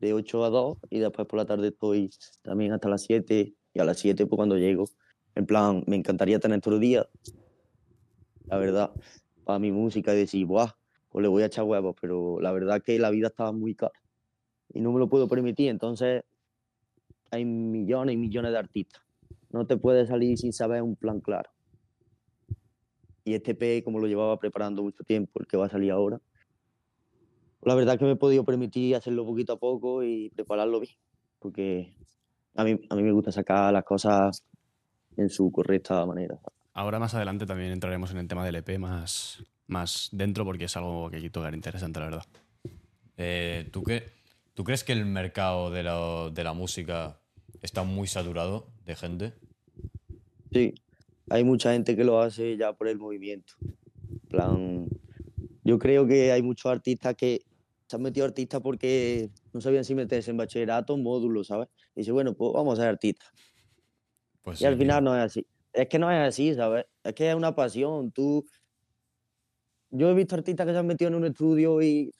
de 0.00 0.14
8 0.14 0.44
a 0.44 0.50
2 0.50 0.78
y 0.90 1.00
después 1.00 1.26
por 1.28 1.38
la 1.38 1.46
tarde 1.46 1.68
estoy 1.68 2.10
también 2.42 2.72
hasta 2.72 2.88
las 2.88 3.02
7 3.04 3.54
y 3.74 3.80
a 3.80 3.84
las 3.84 3.98
7 3.98 4.26
pues 4.26 4.36
cuando 4.36 4.58
llego. 4.58 4.86
En 5.34 5.46
plan, 5.46 5.82
me 5.86 5.96
encantaría 5.96 6.38
tener 6.38 6.60
todo 6.60 6.74
el 6.74 6.80
día, 6.80 7.06
la 8.46 8.58
verdad, 8.58 8.92
para 9.44 9.58
mi 9.58 9.72
música 9.72 10.12
y 10.14 10.18
decir, 10.18 10.46
¡buah! 10.46 10.72
Pues 11.08 11.22
le 11.22 11.28
voy 11.28 11.42
a 11.42 11.46
echar 11.46 11.64
huevos, 11.64 11.96
pero 12.00 12.40
la 12.40 12.52
verdad 12.52 12.82
que 12.82 12.98
la 12.98 13.10
vida 13.10 13.28
estaba 13.28 13.52
muy 13.52 13.74
cara 13.74 13.92
y 14.72 14.80
no 14.80 14.92
me 14.92 14.98
lo 14.98 15.08
puedo 15.08 15.28
permitir. 15.28 15.68
Entonces, 15.68 16.24
hay 17.30 17.44
millones 17.44 18.14
y 18.14 18.18
millones 18.18 18.52
de 18.52 18.58
artistas. 18.58 19.02
No 19.50 19.66
te 19.66 19.76
puedes 19.76 20.08
salir 20.08 20.38
sin 20.38 20.52
saber 20.52 20.82
un 20.82 20.96
plan 20.96 21.20
claro. 21.20 21.50
Y 23.24 23.34
este 23.34 23.54
P, 23.54 23.82
como 23.84 24.00
lo 24.00 24.06
llevaba 24.06 24.38
preparando 24.38 24.82
mucho 24.82 25.04
tiempo, 25.04 25.40
el 25.40 25.46
que 25.46 25.56
va 25.56 25.66
a 25.66 25.70
salir 25.70 25.92
ahora, 25.92 26.20
la 27.62 27.74
verdad 27.74 27.98
que 27.98 28.04
me 28.04 28.12
he 28.12 28.16
podido 28.16 28.44
permitir 28.44 28.96
hacerlo 28.96 29.24
poquito 29.24 29.52
a 29.52 29.58
poco 29.58 30.02
y 30.02 30.30
prepararlo 30.30 30.80
bien, 30.80 30.96
porque 31.38 31.94
a 32.56 32.64
mí, 32.64 32.80
a 32.90 32.96
mí 32.96 33.02
me 33.02 33.12
gusta 33.12 33.30
sacar 33.30 33.72
las 33.72 33.84
cosas 33.84 34.44
en 35.16 35.28
su 35.30 35.50
correcta 35.50 36.04
manera. 36.06 36.38
Ahora 36.74 36.98
más 36.98 37.14
adelante 37.14 37.46
también 37.46 37.70
entraremos 37.70 38.10
en 38.10 38.18
el 38.18 38.28
tema 38.28 38.44
del 38.44 38.56
EP 38.56 38.78
más, 38.78 39.42
más 39.66 40.08
dentro 40.12 40.44
porque 40.44 40.64
es 40.64 40.76
algo 40.76 41.10
que 41.10 41.16
hay 41.16 41.22
que 41.22 41.30
tocar 41.30 41.54
interesante, 41.54 42.00
la 42.00 42.06
verdad. 42.06 42.26
Eh, 43.16 43.68
¿tú, 43.72 43.82
qué, 43.82 44.10
¿Tú 44.54 44.64
crees 44.64 44.84
que 44.84 44.92
el 44.92 45.04
mercado 45.04 45.70
de 45.70 45.82
la, 45.82 46.30
de 46.32 46.44
la 46.44 46.54
música 46.54 47.20
está 47.60 47.82
muy 47.82 48.06
saturado 48.06 48.68
de 48.84 48.96
gente? 48.96 49.32
Sí, 50.50 50.74
hay 51.30 51.44
mucha 51.44 51.72
gente 51.72 51.96
que 51.96 52.04
lo 52.04 52.20
hace 52.20 52.56
ya 52.56 52.72
por 52.72 52.88
el 52.88 52.98
movimiento. 52.98 53.54
En 53.62 54.28
plan, 54.28 54.86
yo 55.64 55.78
creo 55.78 56.06
que 56.06 56.32
hay 56.32 56.42
muchos 56.42 56.70
artistas 56.70 57.14
que 57.14 57.42
se 57.86 57.96
han 57.96 58.02
metido 58.02 58.26
artistas 58.26 58.60
porque 58.62 59.30
no 59.52 59.60
sabían 59.60 59.84
si 59.84 59.94
meterse 59.94 60.30
en 60.30 60.38
bachillerato 60.38 60.94
o 60.94 60.96
módulo, 60.96 61.44
¿sabes? 61.44 61.68
Y 61.94 62.00
dice, 62.00 62.12
bueno, 62.12 62.34
pues 62.34 62.52
vamos 62.52 62.78
a 62.78 62.82
ser 62.82 62.90
artistas. 62.90 63.30
Pues 64.42 64.60
y 64.60 64.66
al 64.66 64.74
sí, 64.74 64.80
final 64.80 65.04
no 65.04 65.16
es 65.16 65.22
así. 65.22 65.46
Es 65.72 65.88
que 65.88 65.98
no 65.98 66.10
es 66.10 66.18
así, 66.28 66.54
¿sabes? 66.54 66.86
Es 67.02 67.14
que 67.14 67.30
es 67.30 67.34
una 67.34 67.54
pasión. 67.54 68.10
Tú. 68.12 68.44
Yo 69.90 70.10
he 70.10 70.14
visto 70.14 70.34
artistas 70.34 70.66
que 70.66 70.72
se 70.72 70.78
han 70.78 70.86
metido 70.86 71.08
en 71.08 71.14
un 71.14 71.26
estudio 71.26 71.80
y 71.82 72.12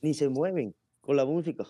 ni 0.00 0.14
se 0.14 0.28
mueven 0.28 0.74
con 1.00 1.16
la 1.16 1.24
música. 1.24 1.64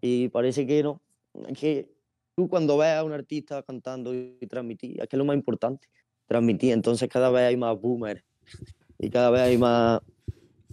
Y 0.00 0.28
parece 0.28 0.66
que 0.66 0.82
no. 0.82 1.00
Es 1.48 1.58
que 1.58 1.94
tú 2.34 2.48
cuando 2.48 2.76
ves 2.76 2.94
a 2.94 3.04
un 3.04 3.12
artista 3.12 3.62
cantando 3.62 4.14
y 4.14 4.38
transmitir, 4.48 5.00
es 5.00 5.08
que 5.08 5.16
es 5.16 5.18
lo 5.18 5.24
más 5.24 5.36
importante, 5.36 5.88
transmitir. 6.26 6.72
Entonces 6.72 7.08
cada 7.08 7.30
vez 7.30 7.42
hay 7.42 7.56
más 7.56 7.80
boomers 7.80 8.22
y 8.98 9.10
cada 9.10 9.30
vez 9.30 9.42
hay 9.42 9.58
más, 9.58 10.00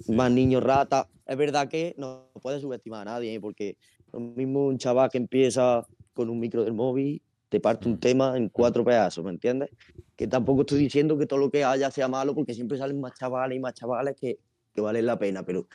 más 0.07 0.31
niños 0.31 0.63
ratas. 0.63 1.07
Es 1.25 1.37
verdad 1.37 1.67
que 1.69 1.93
no 1.97 2.29
puedes 2.41 2.61
subestimar 2.61 3.07
a 3.07 3.11
nadie, 3.11 3.39
porque 3.39 3.77
lo 4.11 4.19
mismo 4.19 4.67
un 4.67 4.77
chaval 4.77 5.09
que 5.09 5.17
empieza 5.17 5.85
con 6.13 6.29
un 6.29 6.39
micro 6.39 6.63
del 6.63 6.73
móvil 6.73 7.21
te 7.51 7.59
parte 7.59 7.89
un 7.89 7.99
tema 7.99 8.37
en 8.37 8.47
cuatro 8.47 8.85
pedazos, 8.85 9.25
¿me 9.25 9.29
entiendes? 9.29 9.69
Que 10.15 10.25
tampoco 10.25 10.61
estoy 10.61 10.79
diciendo 10.79 11.17
que 11.17 11.25
todo 11.25 11.37
lo 11.37 11.51
que 11.51 11.65
haya 11.65 11.91
sea 11.91 12.07
malo, 12.07 12.33
porque 12.33 12.53
siempre 12.53 12.77
salen 12.77 13.01
más 13.01 13.13
chavales 13.13 13.57
y 13.57 13.59
más 13.59 13.73
chavales 13.73 14.15
que, 14.15 14.39
que 14.73 14.79
valen 14.79 15.05
la 15.05 15.19
pena, 15.19 15.43
pero 15.43 15.67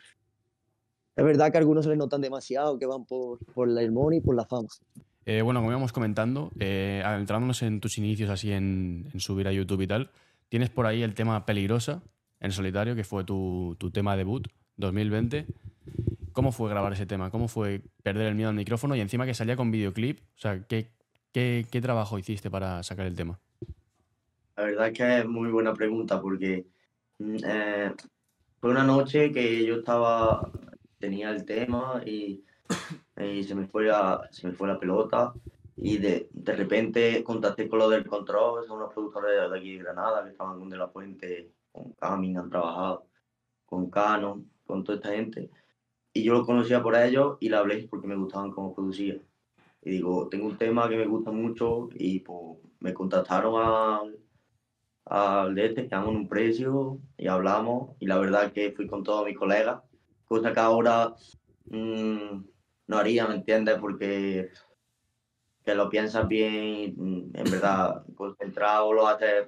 es 1.14 1.22
verdad 1.22 1.52
que 1.52 1.58
a 1.58 1.60
algunos 1.60 1.84
se 1.84 1.90
les 1.90 1.98
notan 1.98 2.22
demasiado, 2.22 2.78
que 2.78 2.86
van 2.86 3.04
por, 3.04 3.40
por 3.52 3.68
el 3.68 3.92
money 3.92 4.20
y 4.20 4.22
por 4.22 4.34
la 4.34 4.46
fama. 4.46 4.68
Eh, 5.26 5.42
bueno, 5.42 5.60
como 5.60 5.70
íbamos 5.70 5.92
comentando, 5.92 6.50
eh, 6.58 7.02
adentrándonos 7.04 7.60
en 7.60 7.80
tus 7.80 7.98
inicios 7.98 8.30
así 8.30 8.52
en, 8.52 9.10
en 9.12 9.20
subir 9.20 9.46
a 9.46 9.52
YouTube 9.52 9.82
y 9.82 9.86
tal, 9.86 10.10
tienes 10.48 10.70
por 10.70 10.86
ahí 10.86 11.02
el 11.02 11.12
tema 11.12 11.44
Peligrosa 11.44 12.02
en 12.40 12.52
solitario, 12.52 12.96
que 12.96 13.04
fue 13.04 13.22
tu, 13.24 13.76
tu 13.78 13.90
tema 13.90 14.16
debut 14.16 14.48
2020. 14.78 15.44
¿Cómo 16.32 16.52
fue 16.52 16.70
grabar 16.70 16.94
ese 16.94 17.04
tema? 17.04 17.30
¿Cómo 17.30 17.48
fue 17.48 17.82
perder 18.02 18.28
el 18.28 18.34
miedo 18.34 18.48
al 18.48 18.56
micrófono 18.56 18.96
y 18.96 19.00
encima 19.00 19.26
que 19.26 19.34
salía 19.34 19.56
con 19.56 19.70
videoclip? 19.70 20.20
O 20.20 20.38
sea, 20.38 20.62
¿qué, 20.66 20.95
qué, 21.70 21.80
trabajo 21.82 22.18
hiciste 22.18 22.50
para 22.50 22.82
sacar 22.82 23.06
el 23.06 23.14
tema? 23.14 23.38
La 24.56 24.64
verdad 24.64 24.88
es 24.88 24.92
que 24.94 25.18
es 25.18 25.26
muy 25.26 25.50
buena 25.50 25.74
pregunta 25.74 26.20
porque 26.20 26.66
mm, 27.18 27.36
eh, 27.44 27.94
fue 28.58 28.70
una 28.70 28.84
noche 28.84 29.30
que 29.32 29.64
yo 29.66 29.76
estaba, 29.76 30.50
tenía 30.98 31.30
el 31.30 31.44
tema 31.44 32.02
y, 32.06 32.42
se, 33.16 33.54
me 33.54 33.66
fue 33.66 33.84
la, 33.84 34.78
pelota 34.80 35.34
y 35.76 35.98
de, 35.98 36.28
repente 36.46 37.22
contacté 37.22 37.68
con 37.68 37.80
lo 37.80 37.90
del 37.90 38.06
control, 38.06 38.66
son 38.66 38.78
unos 38.78 38.94
productores 38.94 39.50
de 39.50 39.58
aquí 39.58 39.76
de 39.76 39.82
Granada 39.84 40.24
que 40.24 40.30
estaban 40.30 40.58
con 40.58 40.70
De 40.70 40.78
La 40.78 40.88
Fuente, 40.88 41.52
con 41.70 41.92
Camin, 41.92 42.38
han 42.38 42.48
trabajado, 42.48 43.08
con 43.66 43.90
Cano, 43.90 44.42
con 44.64 44.82
toda 44.82 44.96
esta 44.96 45.10
gente. 45.10 45.50
Y 46.14 46.22
yo 46.22 46.32
lo 46.32 46.46
conocía 46.46 46.82
por 46.82 46.96
ellos 46.96 47.36
y 47.40 47.50
la 47.50 47.58
hablé 47.58 47.86
porque 47.90 48.06
me 48.06 48.16
gustaban 48.16 48.52
cómo 48.52 48.74
producía. 48.74 49.20
Y 49.86 49.90
digo, 49.90 50.28
tengo 50.28 50.46
un 50.46 50.58
tema 50.58 50.88
que 50.88 50.96
me 50.96 51.06
gusta 51.06 51.30
mucho 51.30 51.88
y 51.94 52.18
pues 52.18 52.58
me 52.80 52.92
contactaron 52.92 54.18
al 55.04 55.54
de 55.54 55.66
este, 55.66 55.86
quedamos 55.86 56.08
en 56.08 56.16
un 56.16 56.28
precio 56.28 56.98
y 57.16 57.28
hablamos 57.28 57.92
y 58.00 58.06
la 58.06 58.18
verdad 58.18 58.52
que 58.52 58.72
fui 58.72 58.88
con 58.88 59.04
todos 59.04 59.24
mis 59.24 59.38
colegas, 59.38 59.80
cosa 60.24 60.52
que 60.52 60.58
ahora 60.58 61.14
mm, 61.66 62.44
no 62.88 62.98
haría, 62.98 63.28
¿me 63.28 63.36
entiendes? 63.36 63.78
Porque 63.78 64.50
que 65.64 65.74
lo 65.76 65.88
piensas 65.88 66.26
bien, 66.26 66.94
mm, 66.96 67.36
en 67.36 67.44
verdad, 67.44 68.04
concentrado, 68.16 68.92
lo 68.92 69.06
haces, 69.06 69.46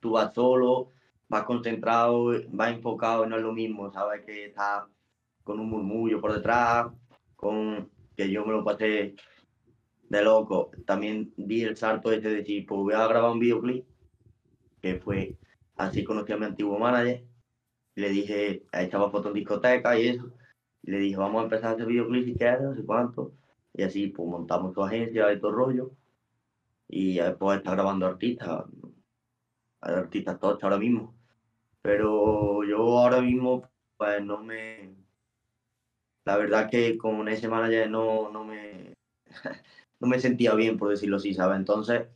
tú 0.00 0.10
vas 0.10 0.34
solo, 0.34 0.90
vas 1.28 1.44
concentrado, 1.44 2.32
vas 2.48 2.72
enfocado 2.72 3.24
y 3.24 3.28
no 3.28 3.36
es 3.36 3.42
lo 3.42 3.52
mismo, 3.52 3.92
sabes 3.92 4.24
que 4.26 4.46
estás 4.46 4.86
con 5.44 5.60
un 5.60 5.70
murmullo 5.70 6.20
por 6.20 6.34
detrás, 6.34 6.88
con 7.36 7.88
que 8.16 8.28
yo 8.28 8.44
me 8.44 8.50
lo 8.54 8.64
pasé 8.64 9.14
de 10.12 10.22
loco. 10.22 10.70
También 10.86 11.32
di 11.36 11.62
el 11.64 11.76
salto 11.76 12.12
ese 12.12 12.28
de 12.28 12.36
decir, 12.36 12.66
pues 12.66 12.78
voy 12.80 12.94
a 12.94 13.06
grabar 13.08 13.32
un 13.32 13.38
videoclip 13.38 13.86
que 14.82 14.96
fue 14.96 15.36
así 15.76 16.04
conocí 16.04 16.32
a 16.32 16.36
mi 16.36 16.46
antiguo 16.46 16.78
manager. 16.78 17.24
Le 17.94 18.08
dije, 18.10 18.64
echaba 18.72 19.10
fotos 19.10 19.28
en 19.28 19.34
discoteca 19.34 19.98
y 19.98 20.08
eso. 20.08 20.30
Le 20.82 20.98
dije, 20.98 21.16
vamos 21.16 21.40
a 21.40 21.44
empezar 21.44 21.70
a 21.70 21.74
hacer 21.74 21.86
videoclips 21.86 22.26
si 22.26 22.34
quieres, 22.34 22.62
no 22.62 22.74
sé 22.74 22.84
cuánto. 22.84 23.32
Y 23.74 23.82
así, 23.84 24.08
pues 24.08 24.28
montamos 24.28 24.74
tu 24.74 24.82
agencia 24.82 25.32
y 25.32 25.40
todo 25.40 25.50
el 25.50 25.56
rollo. 25.56 25.90
Y 26.88 27.18
después 27.18 27.58
está 27.58 27.72
grabando 27.72 28.06
artistas, 28.06 28.64
artistas 29.80 30.38
todos 30.38 30.62
ahora 30.62 30.78
mismo. 30.78 31.14
Pero 31.82 32.64
yo 32.64 32.98
ahora 32.98 33.22
mismo, 33.22 33.70
pues 33.96 34.22
no 34.22 34.42
me. 34.42 34.94
La 36.24 36.36
verdad 36.36 36.70
que 36.70 36.98
con 36.98 37.28
ese 37.28 37.48
manager 37.48 37.90
no, 37.90 38.30
no 38.30 38.44
me. 38.44 38.94
no 40.02 40.08
me 40.08 40.18
sentía 40.18 40.54
bien, 40.54 40.78
por 40.78 40.90
decirlo 40.90 41.16
así, 41.16 41.32
¿sabes? 41.32 41.58
Entonces, 41.58 42.08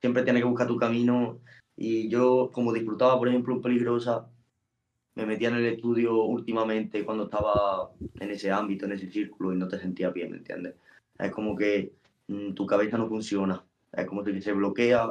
siempre 0.00 0.22
tienes 0.22 0.42
que 0.42 0.48
buscar 0.48 0.68
tu 0.68 0.76
camino 0.76 1.40
y 1.76 2.08
yo, 2.08 2.50
como 2.52 2.72
disfrutaba, 2.72 3.18
por 3.18 3.28
ejemplo, 3.28 3.60
Peligrosa, 3.60 4.30
me 5.16 5.26
metía 5.26 5.48
en 5.48 5.56
el 5.56 5.66
estudio 5.66 6.22
últimamente 6.22 7.04
cuando 7.04 7.24
estaba 7.24 7.90
en 8.20 8.30
ese 8.30 8.52
ámbito, 8.52 8.86
en 8.86 8.92
ese 8.92 9.10
círculo 9.10 9.52
y 9.52 9.56
no 9.56 9.66
te 9.66 9.78
sentías 9.78 10.14
bien, 10.14 10.30
¿me 10.30 10.36
entiendes? 10.36 10.76
Es 11.18 11.32
como 11.32 11.56
que 11.56 11.94
mm, 12.28 12.52
tu 12.54 12.64
cabeza 12.64 12.96
no 12.96 13.08
funciona, 13.08 13.64
es 13.92 14.06
como 14.06 14.22
que 14.22 14.40
se 14.40 14.52
bloquea 14.52 15.10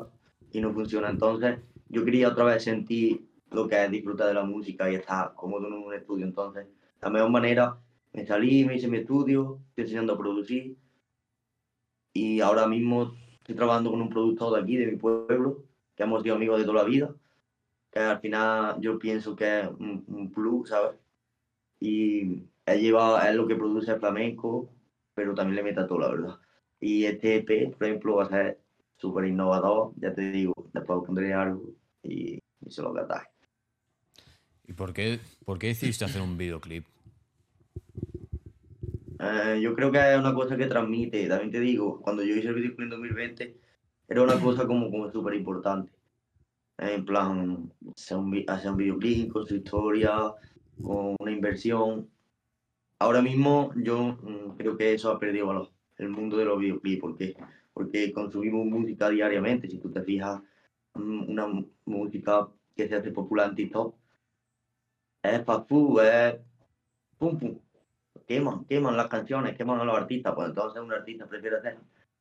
y 0.52 0.62
no 0.62 0.74
funciona. 0.74 1.10
Entonces, 1.10 1.60
yo 1.90 2.06
quería 2.06 2.30
otra 2.30 2.46
vez 2.46 2.64
sentir 2.64 3.26
lo 3.52 3.68
que 3.68 3.84
es 3.84 3.92
disfrutar 3.92 4.28
de 4.28 4.36
la 4.36 4.46
música 4.46 4.90
y 4.90 4.96
estar 4.96 5.34
cómodo 5.36 5.68
en 5.68 5.74
un 5.74 5.94
estudio. 5.94 6.26
Entonces, 6.26 6.66
la 7.02 7.10
mejor 7.10 7.30
manera, 7.30 7.78
me 8.14 8.26
salí, 8.26 8.64
me 8.64 8.78
hice 8.78 8.88
mi 8.88 9.00
estudio, 9.00 9.60
estoy 9.70 9.84
enseñando 9.84 10.14
a 10.14 10.18
producir 10.18 10.78
y 12.16 12.40
ahora 12.40 12.66
mismo 12.66 13.14
estoy 13.40 13.56
trabajando 13.56 13.92
con 13.92 14.02
un 14.02 14.10
productor 14.10 14.56
de 14.56 14.62
aquí, 14.62 14.78
de 14.78 14.88
mi 14.88 14.96
pueblo, 14.96 15.66
que 15.96 16.04
hemos 16.04 16.24
sido 16.24 16.36
amigos 16.36 16.60
de 16.60 16.66
toda 16.66 16.82
la 16.82 16.90
vida, 16.90 17.14
que 17.92 18.00
al 18.00 18.22
final 18.22 18.80
yo 18.80 18.98
pienso 18.98 19.36
que 19.36 19.60
es 19.60 19.68
un, 19.68 20.06
un 20.08 20.32
plus, 20.32 20.70
¿sabes? 20.70 20.98
Y 21.78 22.44
él 22.66 22.82
lleva, 22.82 23.30
es 23.30 23.36
lo 23.36 23.46
que 23.46 23.58
produce 23.58 23.92
el 23.92 24.00
flamenco, 24.00 24.70
pero 25.14 25.36
también 25.36 25.58
le 25.58 25.64
mete 25.64 25.82
a 25.82 25.88
todo, 25.88 26.00
la 26.00 26.08
verdad. 26.08 26.40
Y 26.80 27.04
este 27.04 27.36
EP, 27.36 27.76
por 27.76 27.86
ejemplo, 27.86 28.16
va 28.16 28.24
a 28.24 28.30
ser 28.30 28.62
súper 28.96 29.26
innovador, 29.26 29.92
ya 29.98 30.14
te 30.14 30.32
digo, 30.32 30.54
después 30.74 31.04
pondré 31.06 31.34
algo 31.34 31.70
y, 32.02 32.40
y 32.62 32.72
se 32.72 32.82
lo 32.82 32.94
catáis. 32.94 33.28
¿Y 34.66 34.72
por 34.72 34.94
qué, 34.94 35.20
por 35.44 35.60
qué 35.60 35.68
decidiste 35.68 36.06
hacer 36.06 36.22
un 36.22 36.38
videoclip? 36.38 36.86
Eh, 39.26 39.60
yo 39.62 39.74
creo 39.76 39.92
que 39.92 40.14
es 40.14 40.20
una 40.20 40.34
cosa 40.36 40.56
que 40.56 40.68
transmite, 40.68 41.28
también 41.28 41.52
te 41.52 41.60
digo, 41.60 42.00
cuando 42.02 42.24
yo 42.24 42.36
hice 42.36 42.50
el 42.50 42.56
videoclip 42.56 42.82
en 42.82 42.90
2020, 42.90 43.58
era 44.08 44.22
una 44.22 44.40
cosa 44.40 44.68
como, 44.68 44.92
como 44.92 45.12
súper 45.12 45.34
importante. 45.34 45.92
En 46.78 47.06
plan, 47.06 47.72
hacer 47.96 48.18
un, 48.18 48.44
hacer 48.48 48.74
videoclip 48.74 49.32
con 49.32 49.48
su 49.48 49.56
historia, 49.56 50.34
con 50.82 51.16
una 51.20 51.32
inversión. 51.32 52.10
Ahora 53.00 53.22
mismo 53.22 53.72
yo 53.76 54.18
mm, 54.22 54.58
creo 54.58 54.78
que 54.78 54.94
eso 54.94 55.12
ha 55.12 55.20
perdido 55.20 55.48
valor, 55.48 55.72
el 55.98 56.10
mundo 56.10 56.38
de 56.38 56.46
los 56.46 56.60
videoclips, 56.60 57.02
porque, 57.02 57.36
porque 57.74 58.14
consumimos 58.14 58.66
música 58.68 59.10
diariamente. 59.10 59.68
Si 59.70 59.80
tú 59.80 59.92
te 59.92 60.04
fijas, 60.04 60.42
mm, 60.96 61.30
una 61.32 61.48
música 61.86 62.50
que 62.76 62.88
se 62.88 62.96
hace 62.96 63.12
popular 63.12 63.50
en 63.50 63.56
TikTok 63.56 63.96
es 65.24 65.44
food, 65.68 66.02
es 66.04 66.36
pum 67.18 67.40
pum. 67.40 67.65
Queman, 68.26 68.66
queman 68.66 68.98
las 68.98 69.08
canciones, 69.08 69.56
queman 69.56 69.80
a 69.80 69.86
los 69.86 69.98
artistas. 69.98 70.34
Pues 70.36 70.50
entonces 70.50 70.82
un 70.82 70.92
artista 70.92 71.28
prefiere 71.28 71.58
hacer 71.58 71.78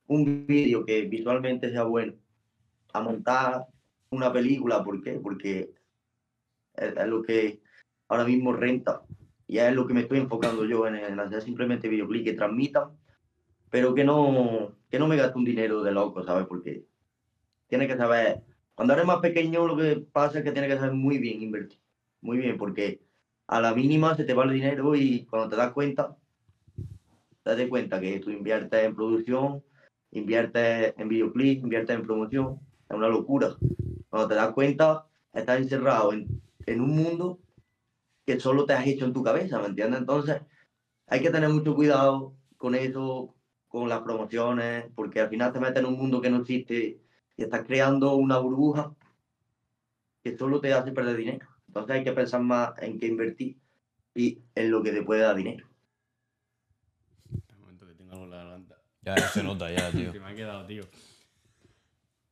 un 0.07 0.47
vídeo 0.47 0.85
que 0.85 1.03
visualmente 1.03 1.71
sea 1.71 1.85
bueno 1.85 2.15
a 2.93 3.01
montar 3.01 3.67
una 4.11 4.33
película. 4.33 4.85
¿Por 4.85 5.03
qué? 5.03 5.13
Porque 5.15 5.71
es, 6.75 6.97
es 6.97 7.07
lo 7.07 7.23
que 7.23 7.61
ahora 8.09 8.25
mismo 8.25 8.53
renta 8.53 9.03
y 9.47 9.59
es 9.59 9.75
lo 9.75 9.87
que 9.87 9.95
me 9.95 10.01
estoy 10.01 10.19
enfocando 10.19 10.65
yo 10.65 10.87
en, 10.87 10.97
en 10.97 11.21
hacer 11.21 11.43
simplemente 11.43 11.89
videoclips 11.89 12.25
que 12.25 12.33
transmitan, 12.37 12.91
pero 13.71 13.95
que 13.95 14.05
no, 14.05 14.77
que 14.91 14.99
no 14.99 15.07
me 15.07 15.17
gaste 15.17 15.39
un 15.39 15.45
dinero 15.45 15.83
de 15.83 15.93
loco, 15.93 16.25
¿sabes? 16.25 16.47
Porque 16.47 16.85
tienes 17.67 17.89
que 17.89 17.97
saber, 17.97 18.43
cuando 18.75 18.95
eres 18.95 19.07
más 19.07 19.21
pequeño 19.21 19.67
lo 19.67 19.77
que 19.77 19.97
pasa 20.13 20.39
es 20.39 20.45
que 20.45 20.53
tienes 20.53 20.71
que 20.71 20.79
saber 20.79 20.95
muy 20.95 21.19
bien 21.19 21.43
invertir, 21.43 21.79
muy 22.21 22.39
bien, 22.39 22.57
porque 22.57 23.01
a 23.47 23.61
la 23.61 23.75
mínima 23.75 24.17
se 24.17 24.25
te 24.25 24.35
va 24.35 24.45
el 24.45 24.53
dinero 24.53 24.95
y 24.95 25.27
cuando 25.27 25.51
te 25.51 25.57
das 25.57 25.73
cuenta, 25.73 26.17
te 27.43 27.57
das 27.57 27.69
cuenta 27.69 28.01
que 28.01 28.21
tú 28.21 28.31
inviertes 28.31 28.85
en 28.85 28.95
producción, 28.95 29.63
inviertes 30.13 30.95
en 30.97 31.09
videoclip, 31.09 31.63
inviertes 31.63 31.97
en 31.97 32.03
promoción, 32.03 32.59
es 32.89 32.97
una 32.97 33.09
locura. 33.09 33.57
Cuando 34.09 34.29
te 34.29 34.35
das 34.35 34.53
cuenta, 34.53 35.07
estás 35.33 35.59
encerrado 35.59 36.13
en, 36.13 36.41
en 36.67 36.81
un 36.81 36.97
mundo 36.97 37.39
que 38.25 38.41
solo 38.41 38.65
te 38.65 38.73
has 38.73 38.87
hecho 38.87 39.05
en 39.05 39.13
tu 39.13 39.23
cabeza, 39.23 39.61
¿me 39.61 39.67
entiendes? 39.67 40.01
Entonces, 40.01 40.41
hay 41.07 41.21
que 41.21 41.31
tener 41.31 41.51
mucho 41.51 41.75
cuidado 41.75 42.35
con 42.57 42.75
eso, 42.75 43.35
con 43.69 43.89
las 43.89 44.01
promociones, 44.01 44.87
porque 44.95 45.21
al 45.21 45.29
final 45.29 45.53
te 45.53 45.61
metes 45.61 45.81
en 45.81 45.87
un 45.87 45.99
mundo 45.99 46.21
que 46.21 46.31
no 46.31 46.39
existe 46.39 47.03
y 47.37 47.43
estás 47.43 47.65
creando 47.67 48.15
una 48.15 48.39
burbuja 48.39 48.95
que 50.23 50.39
solo 50.39 50.61
te 50.61 50.73
hace 50.73 50.93
perder 50.93 51.17
dinero. 51.17 51.54
Entonces 51.75 51.97
hay 51.97 52.05
que 52.05 52.13
pensar 52.13 52.41
más 52.41 52.71
en 52.79 53.01
qué 53.01 53.09
invertir 53.09 53.57
y 54.15 54.39
es 54.55 54.69
lo 54.69 54.81
que 54.81 54.93
te 54.93 55.03
puede 55.03 55.23
dar 55.23 55.35
dinero. 55.35 55.67
Un 57.33 57.61
momento 57.61 57.85
que 57.85 57.95
tengo 57.95 58.13
algo 58.13 58.25
en 58.27 58.31
la 58.31 58.37
garganta. 58.37 58.77
Ya, 59.03 59.17
ya 59.17 59.29
se 59.29 59.43
nota, 59.43 59.69
ya, 59.73 59.91
tío. 59.91 60.13
Que 60.13 60.21
me 60.21 60.27
ha 60.27 60.35
quedado, 60.37 60.65
tío. 60.67 60.85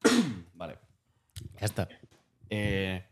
vale. 0.55 0.78
Ya 1.59 1.66
está. 1.66 1.88
Eh, 2.50 3.05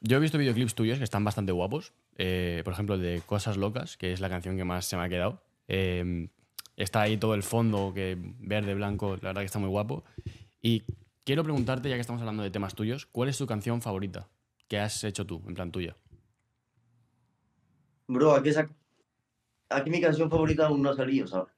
yo 0.00 0.16
he 0.16 0.20
visto 0.20 0.38
videoclips 0.38 0.74
tuyos 0.74 0.96
que 0.96 1.04
están 1.04 1.22
bastante 1.22 1.52
guapos. 1.52 1.92
Eh, 2.16 2.62
por 2.64 2.72
ejemplo, 2.72 2.94
el 2.94 3.02
de 3.02 3.20
Cosas 3.26 3.58
Locas, 3.58 3.98
que 3.98 4.14
es 4.14 4.20
la 4.20 4.30
canción 4.30 4.56
que 4.56 4.64
más 4.64 4.86
se 4.86 4.96
me 4.96 5.02
ha 5.02 5.10
quedado. 5.10 5.42
Eh, 5.68 6.30
está 6.76 7.02
ahí 7.02 7.18
todo 7.18 7.34
el 7.34 7.42
fondo, 7.42 7.92
que 7.94 8.16
verde, 8.38 8.72
blanco, 8.72 9.16
la 9.16 9.28
verdad 9.28 9.42
que 9.42 9.46
está 9.46 9.58
muy 9.58 9.68
guapo. 9.68 10.02
Y 10.62 10.84
quiero 11.24 11.44
preguntarte, 11.44 11.90
ya 11.90 11.96
que 11.96 12.00
estamos 12.00 12.22
hablando 12.22 12.42
de 12.42 12.50
temas 12.50 12.74
tuyos, 12.74 13.04
¿cuál 13.04 13.28
es 13.28 13.36
tu 13.36 13.46
canción 13.46 13.82
favorita 13.82 14.30
que 14.70 14.78
has 14.78 15.02
hecho 15.02 15.26
tú, 15.26 15.42
en 15.48 15.54
plan 15.54 15.72
tuya? 15.72 15.96
Bro, 18.06 18.34
aquí, 18.36 18.50
esa- 18.50 18.70
aquí 19.68 19.90
mi 19.90 20.00
canción 20.00 20.30
favorita 20.30 20.68
aún 20.68 20.80
no 20.80 20.90
ha 20.90 20.94
salido, 20.96 21.26
¿sabes? 21.26 21.52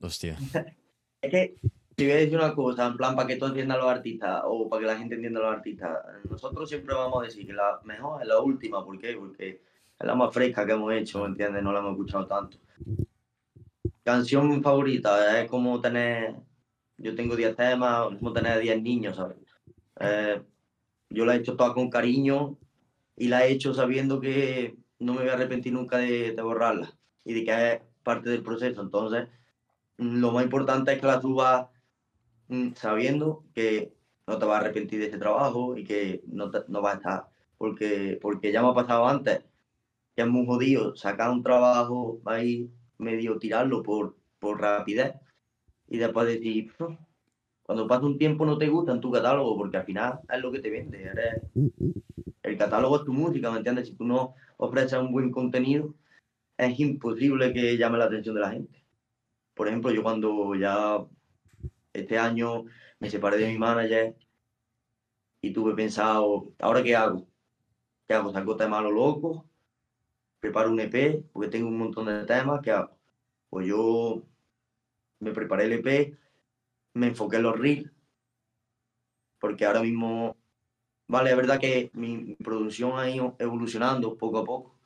Hostia. 0.00 0.36
Es 1.22 1.30
que 1.30 1.56
te 1.96 2.04
voy 2.04 2.12
a 2.12 2.16
decir 2.16 2.36
una 2.36 2.54
cosa, 2.54 2.86
en 2.86 2.98
plan, 2.98 3.16
para 3.16 3.26
que 3.26 3.36
tú 3.36 3.46
entiendas 3.46 3.78
a 3.78 3.80
los 3.80 3.88
artistas 3.90 4.42
o 4.44 4.68
para 4.68 4.80
que 4.82 4.86
la 4.88 4.98
gente 4.98 5.14
entienda 5.14 5.40
a 5.40 5.44
los 5.44 5.56
artistas. 5.56 5.98
Nosotros 6.28 6.68
siempre 6.68 6.94
vamos 6.94 7.22
a 7.22 7.24
decir 7.24 7.46
que 7.46 7.54
la 7.54 7.80
mejor 7.84 8.20
es 8.20 8.28
la 8.28 8.40
última, 8.40 8.84
¿por 8.84 8.98
qué? 8.98 9.14
Porque 9.16 9.62
es 9.98 10.06
la 10.06 10.14
más 10.14 10.30
fresca 10.34 10.66
que 10.66 10.72
hemos 10.72 10.92
hecho, 10.92 11.20
¿me 11.20 11.28
entiendes? 11.28 11.62
No 11.62 11.72
la 11.72 11.78
hemos 11.78 11.92
escuchado 11.92 12.26
tanto. 12.26 12.58
Canción 14.02 14.62
favorita 14.62 15.40
es 15.40 15.48
como 15.50 15.80
tener. 15.80 16.34
Yo 16.98 17.14
tengo 17.14 17.36
10 17.36 17.56
temas, 17.56 18.12
es 18.12 18.18
como 18.18 18.34
tener 18.34 18.60
10 18.60 18.82
niños, 18.82 19.16
¿sabes? 19.16 19.38
Eh, 20.00 20.42
yo 21.14 21.24
la 21.26 21.34
he 21.36 21.38
hecho 21.40 21.56
toda 21.56 21.74
con 21.74 21.90
cariño 21.90 22.58
y 23.16 23.28
la 23.28 23.46
he 23.46 23.52
hecho 23.52 23.74
sabiendo 23.74 24.20
que 24.20 24.76
no 25.00 25.14
me 25.14 25.20
voy 25.22 25.30
a 25.30 25.34
arrepentir 25.34 25.72
nunca 25.72 25.98
de, 25.98 26.32
borrarla 26.42 26.98
y 27.24 27.34
de 27.34 27.44
que 27.44 27.72
es 27.74 27.82
parte 28.04 28.30
del 28.30 28.42
proceso. 28.44 28.82
Entonces, 28.82 29.28
lo 29.98 30.32
más 30.32 30.44
importante 30.44 30.92
es 30.94 31.00
que 31.00 31.06
la 31.06 31.20
subas 31.20 31.68
mm, 32.48 32.72
sabiendo 32.74 33.44
que 33.54 33.94
no 34.26 34.38
te 34.38 34.46
vas 34.46 34.58
a 34.58 34.60
arrepentir 34.60 35.00
de 35.00 35.06
ese 35.08 35.18
trabajo 35.18 35.76
y 35.76 35.84
que 35.84 36.22
no, 36.26 36.50
te- 36.50 36.64
no 36.68 36.80
vas 36.82 36.94
a 36.94 36.98
estar. 36.98 37.28
Porque, 37.58 38.18
porque 38.20 38.52
ya 38.52 38.62
me 38.62 38.68
ha 38.70 38.74
pasado 38.74 39.06
antes, 39.08 39.44
que 40.16 40.22
es 40.22 40.28
muy 40.28 40.46
jodido 40.46 40.96
sacar 40.96 41.30
un 41.30 41.42
trabajo 41.42 42.20
ahí 42.26 42.70
medio 42.98 43.38
tirarlo 43.38 43.82
por, 43.82 44.16
por 44.40 44.60
rapidez 44.60 45.14
y 45.88 45.98
después 45.98 46.26
decir, 46.26 46.72
"Uf, 46.80 46.96
cuando 47.64 47.88
pasa 47.88 48.06
un 48.06 48.18
tiempo 48.18 48.46
no 48.46 48.58
te 48.58 48.68
gusta 48.68 48.92
en 48.92 49.00
tu 49.02 49.10
catálogo 49.12 49.56
porque 49.58 49.78
al 49.78 49.86
final 49.86 50.20
es 50.32 50.40
lo 50.40 50.52
que 50.52 50.60
te 50.60 50.70
vende. 50.70 51.02
eres- 51.04 51.42
el 52.42 52.56
catálogo 52.58 52.98
es 52.98 53.04
tu 53.04 53.12
música, 53.12 53.50
¿me 53.50 53.58
entiendes? 53.58 53.88
Si 53.88 53.94
tú 53.96 54.04
no 54.04 54.34
ofreces 54.58 54.98
un 55.00 55.12
buen 55.12 55.30
contenido, 55.32 55.94
es 56.58 56.78
imposible 56.80 57.52
que 57.54 57.76
llame 57.78 57.98
la 57.98 58.06
atención 58.06 58.34
de 58.36 58.42
la 58.42 58.52
gente. 58.52 58.84
Por 59.54 59.68
ejemplo, 59.68 59.92
yo 59.92 60.02
cuando 60.02 60.54
ya 60.56 60.98
este 61.92 62.18
año 62.18 62.64
me 63.00 63.10
separé 63.10 63.38
de 63.38 63.48
mi 63.48 63.58
manager 63.58 64.16
y 65.42 65.52
tuve 65.52 65.74
pensado, 65.74 66.52
¿ahora 66.58 66.82
qué 66.82 66.96
hago? 66.96 67.26
¿Qué 68.08 68.14
hago? 68.14 68.32
¿Saco 68.32 68.56
temas 68.56 68.80
a 68.80 68.82
lo 68.82 68.92
loco? 68.92 69.48
¿Preparo 70.40 70.70
un 70.70 70.80
EP? 70.80 71.24
Porque 71.32 71.48
tengo 71.50 71.68
un 71.68 71.78
montón 71.78 72.06
de 72.06 72.24
temas. 72.26 72.60
¿Qué 72.62 72.70
hago? 72.72 72.98
Pues 73.50 73.66
yo 73.68 74.22
me 75.20 75.32
preparé 75.32 75.64
el 75.66 75.72
EP, 75.74 76.16
me 76.94 77.08
enfoqué 77.08 77.36
en 77.36 77.42
los 77.42 77.58
reels, 77.58 77.90
porque 79.38 79.66
ahora 79.66 79.82
mismo, 79.82 80.36
vale, 81.08 81.30
es 81.30 81.36
verdad 81.36 81.60
que 81.60 81.90
mi, 81.94 82.34
producción 82.36 82.98
ha 82.98 83.10
ido 83.10 83.36
evolucionando 83.38 84.16
poco 84.16 84.38
a 84.38 84.44
poco. 84.44 84.78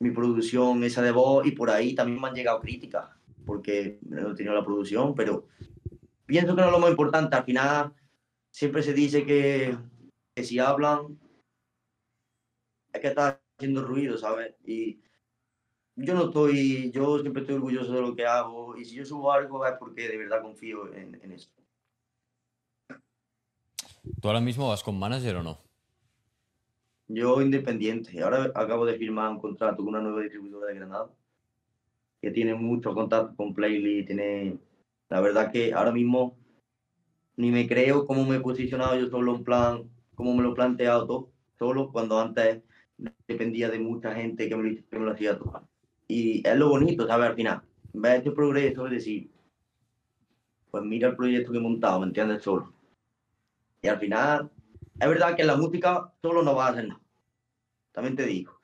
Mi 0.00 0.10
producción, 0.10 0.84
esa 0.84 1.00
de 1.00 1.12
voz, 1.12 1.46
y 1.46 1.52
por 1.52 1.70
ahí 1.70 1.94
también 1.94 2.20
me 2.20 2.28
han 2.28 2.34
llegado 2.34 2.60
críticas, 2.60 3.08
porque 3.46 3.98
no 4.02 4.32
he 4.32 4.34
tenido 4.34 4.54
la 4.54 4.64
producción, 4.64 5.14
pero 5.14 5.46
pienso 6.26 6.54
que 6.54 6.60
no 6.60 6.66
es 6.66 6.72
lo 6.72 6.80
más 6.80 6.90
importante. 6.90 7.36
Al 7.36 7.44
final, 7.44 7.94
siempre 8.50 8.82
se 8.82 8.92
dice 8.92 9.24
que, 9.24 9.78
que 10.34 10.44
si 10.44 10.58
hablan, 10.58 11.18
es 12.92 13.00
que 13.00 13.08
está 13.08 13.40
haciendo 13.56 13.84
ruido, 13.84 14.18
¿sabes? 14.18 14.54
Y 14.64 15.00
yo 15.96 16.14
no 16.14 16.26
estoy, 16.26 16.90
yo 16.92 17.18
siempre 17.20 17.42
estoy 17.42 17.56
orgulloso 17.56 17.92
de 17.92 18.00
lo 18.02 18.14
que 18.14 18.26
hago, 18.26 18.76
y 18.76 18.84
si 18.84 18.94
yo 18.96 19.04
subo 19.04 19.32
algo 19.32 19.66
es 19.66 19.74
porque 19.78 20.08
de 20.08 20.18
verdad 20.18 20.42
confío 20.42 20.92
en, 20.94 21.18
en 21.22 21.32
eso. 21.32 21.50
¿Tú 24.20 24.28
ahora 24.28 24.40
mismo 24.40 24.68
vas 24.68 24.82
con 24.82 24.98
manager 24.98 25.36
o 25.36 25.42
no? 25.42 25.58
Yo 27.08 27.40
independiente. 27.40 28.22
Ahora 28.22 28.52
acabo 28.54 28.84
de 28.84 28.98
firmar 28.98 29.30
un 29.30 29.40
contrato 29.40 29.76
con 29.76 29.88
una 29.88 30.00
nueva 30.00 30.22
distribuidora 30.22 30.68
de 30.68 30.74
Granada 30.74 31.10
que 32.20 32.30
tiene 32.30 32.54
mucho 32.54 32.94
contacto 32.94 33.34
con 33.36 33.54
Playlist. 33.54 34.08
Tiene, 34.08 34.58
la 35.08 35.20
verdad 35.20 35.50
que 35.50 35.72
ahora 35.72 35.92
mismo 35.92 36.36
ni 37.36 37.50
me 37.50 37.68
creo 37.68 38.06
cómo 38.06 38.24
me 38.24 38.36
he 38.36 38.40
posicionado 38.40 38.98
yo 38.98 39.08
solo 39.08 39.34
en 39.36 39.44
plan, 39.44 39.90
cómo 40.14 40.34
me 40.34 40.42
lo 40.42 40.52
he 40.52 40.54
planteado 40.54 41.06
todo, 41.06 41.32
solo 41.58 41.92
cuando 41.92 42.18
antes 42.18 42.62
dependía 43.28 43.68
de 43.70 43.78
mucha 43.78 44.14
gente 44.14 44.48
que 44.48 44.56
me 44.56 44.70
lo, 44.70 44.76
que 44.88 44.98
me 44.98 45.04
lo 45.04 45.12
hacía 45.12 45.38
todo. 45.38 45.68
Y 46.08 46.46
es 46.46 46.56
lo 46.56 46.68
bonito, 46.68 47.06
¿sabes? 47.06 47.30
Al 47.30 47.36
final, 47.36 47.62
ver 47.92 48.18
este 48.18 48.30
progreso 48.30 48.86
es 48.86 48.92
decir, 48.92 49.30
pues 50.70 50.84
mira 50.84 51.08
el 51.08 51.16
proyecto 51.16 51.52
que 51.52 51.58
he 51.58 51.60
montado, 51.60 52.00
¿me 52.00 52.06
entiendes? 52.06 52.42
Solo. 52.42 52.72
Y 53.82 53.88
al 53.88 53.98
final, 53.98 54.50
es 55.00 55.08
verdad 55.08 55.34
que 55.34 55.42
en 55.42 55.48
la 55.48 55.56
música 55.56 56.12
solo 56.22 56.42
no 56.42 56.54
vas 56.54 56.68
a 56.68 56.72
hacer 56.72 56.88
nada. 56.88 57.00
También 57.92 58.16
te 58.16 58.26
digo. 58.26 58.58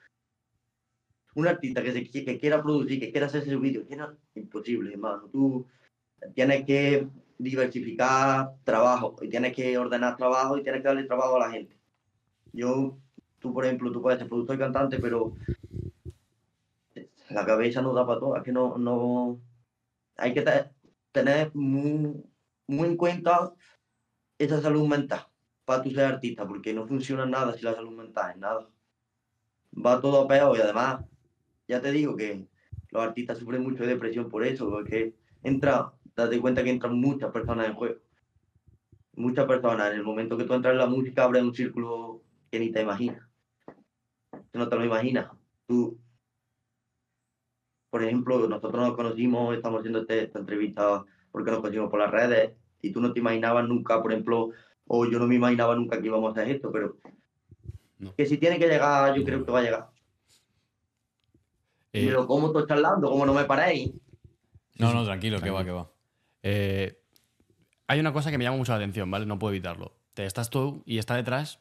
Un 1.34 1.48
artista 1.48 1.82
que, 1.82 1.92
se, 1.92 2.04
que 2.10 2.38
quiera 2.38 2.62
producir, 2.62 3.00
que 3.00 3.10
quiera 3.10 3.26
hacerse 3.26 3.50
su 3.50 3.58
vídeo, 3.58 3.84
imposible, 4.34 4.92
hermano. 4.92 5.28
Tú 5.32 5.66
tienes 6.34 6.64
que 6.66 7.08
diversificar 7.38 8.52
trabajo 8.64 9.16
y 9.22 9.28
tienes 9.28 9.54
que 9.54 9.76
ordenar 9.76 10.16
trabajo 10.16 10.58
y 10.58 10.62
tienes 10.62 10.82
que 10.82 10.88
darle 10.88 11.04
trabajo 11.04 11.36
a 11.36 11.46
la 11.46 11.50
gente. 11.50 11.76
Yo, 12.52 12.98
tú 13.38 13.52
por 13.52 13.64
ejemplo, 13.64 13.90
tú 13.90 14.02
puedes 14.02 14.18
ser 14.18 14.28
productor 14.28 14.56
y 14.56 14.58
cantante, 14.58 14.98
pero 14.98 15.34
la 17.34 17.46
cabeza 17.46 17.82
no 17.82 17.92
da 17.94 18.06
para 18.06 18.20
todo. 18.20 18.42
Que 18.42 18.52
no, 18.52 18.78
no, 18.78 19.40
hay 20.16 20.34
que 20.34 20.42
te- 20.42 20.70
tener 21.12 21.52
muy, 21.54 22.24
en 22.68 22.96
cuenta 22.96 23.54
esa 24.38 24.60
salud 24.62 24.88
mental 24.88 25.26
para 25.64 25.82
tú 25.82 25.90
ser 25.90 26.04
artista, 26.06 26.46
porque 26.46 26.74
no 26.74 26.86
funciona 26.86 27.26
nada 27.26 27.54
si 27.54 27.62
la 27.64 27.74
salud 27.74 27.92
mental 27.96 28.32
es 28.32 28.38
nada. 28.38 28.68
Va 29.86 30.00
todo 30.00 30.20
a 30.22 30.28
peor 30.28 30.56
y 30.56 30.60
además, 30.60 31.04
ya 31.68 31.80
te 31.82 31.92
digo 31.92 32.16
que 32.16 32.48
los 32.90 33.02
artistas 33.02 33.38
sufren 33.38 33.62
mucho 33.62 33.82
de 33.84 33.90
depresión 33.90 34.28
por 34.30 34.44
eso, 34.44 34.70
porque 34.70 35.14
entra, 35.42 35.92
date 36.16 36.40
cuenta 36.40 36.64
que 36.64 36.70
entran 36.70 36.98
muchas 37.00 37.32
personas 37.32 37.68
en 37.68 37.74
juego. 37.74 38.00
Muchas 39.14 39.46
personas, 39.46 39.90
en 39.90 39.96
el 39.96 40.04
momento 40.04 40.36
que 40.36 40.44
tú 40.44 40.52
entras 40.52 40.72
en 40.72 40.78
la 40.78 40.86
música, 40.86 41.24
abre 41.24 41.40
un 41.40 41.54
círculo 41.54 42.24
que 42.50 42.60
ni 42.60 42.70
te 42.70 42.82
imaginas. 42.82 43.26
Tú 44.50 44.58
no 44.58 44.68
te 44.68 44.76
lo 44.76 44.84
imaginas. 44.84 45.30
Tú, 45.66 45.98
por 47.92 48.02
ejemplo, 48.02 48.48
nosotros 48.48 48.86
nos 48.88 48.96
conocimos, 48.96 49.54
estamos 49.54 49.80
haciendo 49.80 50.00
este- 50.00 50.24
esta 50.24 50.38
entrevista 50.38 51.04
porque 51.30 51.50
nos 51.50 51.60
conocimos 51.60 51.90
por 51.90 51.98
las 52.00 52.10
redes 52.10 52.52
y 52.80 52.90
tú 52.90 53.02
no 53.02 53.12
te 53.12 53.20
imaginabas 53.20 53.68
nunca, 53.68 54.00
por 54.00 54.12
ejemplo, 54.12 54.48
o 54.86 55.04
yo 55.04 55.18
no 55.18 55.26
me 55.26 55.34
imaginaba 55.34 55.76
nunca 55.76 56.00
que 56.00 56.06
íbamos 56.06 56.30
a 56.30 56.40
hacer 56.40 56.56
esto, 56.56 56.72
pero 56.72 56.96
No. 57.98 58.14
que 58.16 58.24
si 58.24 58.38
tiene 58.38 58.58
que 58.58 58.66
llegar, 58.66 59.14
yo 59.14 59.22
creo 59.22 59.44
que 59.44 59.52
va 59.52 59.58
a 59.58 59.62
llegar. 59.62 59.90
Eh, 61.92 62.06
Pero 62.06 62.26
¿cómo 62.26 62.46
estoy 62.46 62.64
charlando? 62.66 63.10
¿Cómo 63.10 63.26
no 63.26 63.34
me 63.34 63.44
paréis? 63.44 63.92
No, 64.78 64.94
no, 64.94 65.04
tranquilo, 65.04 65.38
que 65.42 65.50
va, 65.50 65.62
que 65.62 65.70
va. 65.70 65.90
Eh, 66.42 66.98
hay 67.88 68.00
una 68.00 68.14
cosa 68.14 68.30
que 68.30 68.38
me 68.38 68.44
llama 68.44 68.56
mucho 68.56 68.72
la 68.72 68.76
atención, 68.78 69.10
¿vale? 69.10 69.26
No 69.26 69.38
puedo 69.38 69.52
evitarlo. 69.52 69.92
Te 70.14 70.24
estás 70.24 70.48
tú 70.48 70.82
y 70.86 70.96
está 70.96 71.14
detrás, 71.16 71.60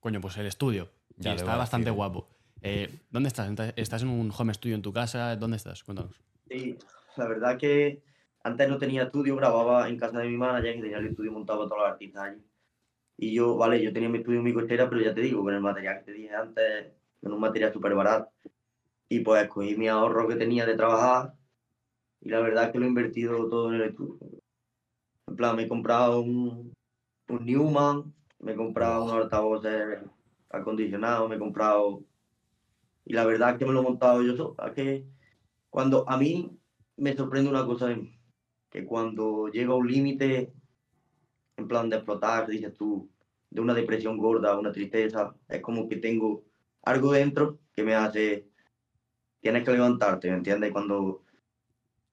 coño, 0.00 0.20
pues 0.20 0.36
el 0.36 0.46
estudio. 0.46 0.90
Y 1.16 1.22
Ya, 1.22 1.34
está 1.34 1.56
bastante 1.56 1.90
guapo. 1.90 2.26
Eh, 2.62 2.88
¿Dónde 3.10 3.28
estás? 3.28 3.48
¿Estás- 3.48 3.72
¿Estás 3.76 4.02
en 4.02 4.08
un 4.08 4.30
home 4.36 4.54
studio 4.54 4.74
en 4.74 4.82
tu 4.82 4.92
casa? 4.92 5.36
¿Dónde 5.36 5.56
estás? 5.56 5.82
Cuéntanos. 5.82 6.20
Sí, 6.48 6.76
la 7.16 7.28
verdad 7.28 7.58
que 7.58 8.02
antes 8.42 8.68
no 8.68 8.78
tenía 8.78 9.04
estudio, 9.04 9.36
grababa 9.36 9.88
en 9.88 9.98
casa 9.98 10.18
de 10.18 10.28
mi 10.28 10.36
manager, 10.36 10.74
que 10.76 10.82
tenía 10.82 10.98
el 10.98 11.06
estudio 11.08 11.32
montado 11.32 11.60
para 11.60 11.68
todos 11.68 11.82
los 11.82 11.90
artistas 11.92 12.22
allí. 12.24 12.42
Y 13.16 13.34
yo, 13.34 13.56
vale, 13.56 13.82
yo 13.82 13.92
tenía 13.92 14.08
mi 14.08 14.18
estudio 14.18 14.38
en 14.38 14.44
mi 14.44 14.54
cochera, 14.54 14.88
pero 14.88 15.02
ya 15.02 15.14
te 15.14 15.20
digo, 15.20 15.42
con 15.42 15.54
el 15.54 15.60
material 15.60 15.98
que 15.98 16.04
te 16.04 16.12
dije 16.12 16.34
antes, 16.34 16.92
con 17.20 17.32
un 17.32 17.40
material 17.40 17.72
súper 17.72 17.94
barato. 17.94 18.30
Y 19.08 19.20
pues 19.20 19.46
cogí 19.48 19.76
mi 19.76 19.88
ahorro 19.88 20.28
que 20.28 20.36
tenía 20.36 20.64
de 20.66 20.76
trabajar 20.76 21.34
y 22.20 22.28
la 22.30 22.40
verdad 22.40 22.64
es 22.66 22.72
que 22.72 22.78
lo 22.78 22.84
he 22.84 22.88
invertido 22.88 23.48
todo 23.48 23.68
en 23.70 23.74
el 23.80 23.88
estudio. 23.90 24.18
En 25.26 25.36
plan, 25.36 25.56
me 25.56 25.64
he 25.64 25.68
comprado 25.68 26.20
un, 26.20 26.72
un 27.28 27.44
Newman, 27.46 28.14
me 28.38 28.52
he 28.52 28.56
comprado 28.56 29.04
unos 29.04 29.16
altavoces 29.16 29.98
acondicionados, 30.50 31.28
me 31.28 31.36
he 31.36 31.38
comprado... 31.38 32.02
Y 33.04 33.14
la 33.14 33.24
verdad 33.24 33.58
que 33.58 33.66
me 33.66 33.72
lo 33.72 33.80
he 33.80 33.84
montado 33.84 34.22
yo 34.22 34.36
solo. 34.36 34.56
Que 34.74 35.04
cuando 35.68 36.08
a 36.08 36.16
mí 36.16 36.56
me 36.96 37.16
sorprende 37.16 37.50
una 37.50 37.64
cosa 37.64 37.88
de 37.88 37.96
mí, 37.96 38.18
que 38.70 38.84
cuando 38.84 39.48
llega 39.48 39.74
un 39.74 39.90
límite, 39.90 40.52
en 41.56 41.68
plan 41.68 41.90
de 41.90 41.96
explotar, 41.96 42.46
dices 42.46 42.74
tú, 42.74 43.08
de 43.50 43.60
una 43.60 43.74
depresión 43.74 44.16
gorda, 44.16 44.58
una 44.58 44.72
tristeza, 44.72 45.34
es 45.48 45.60
como 45.60 45.88
que 45.88 45.96
tengo 45.96 46.44
algo 46.82 47.12
dentro 47.12 47.58
que 47.72 47.82
me 47.82 47.94
hace, 47.94 48.46
tienes 49.40 49.64
que 49.64 49.72
levantarte, 49.72 50.30
¿me 50.30 50.36
entiendes? 50.36 50.72
Cuando 50.72 51.22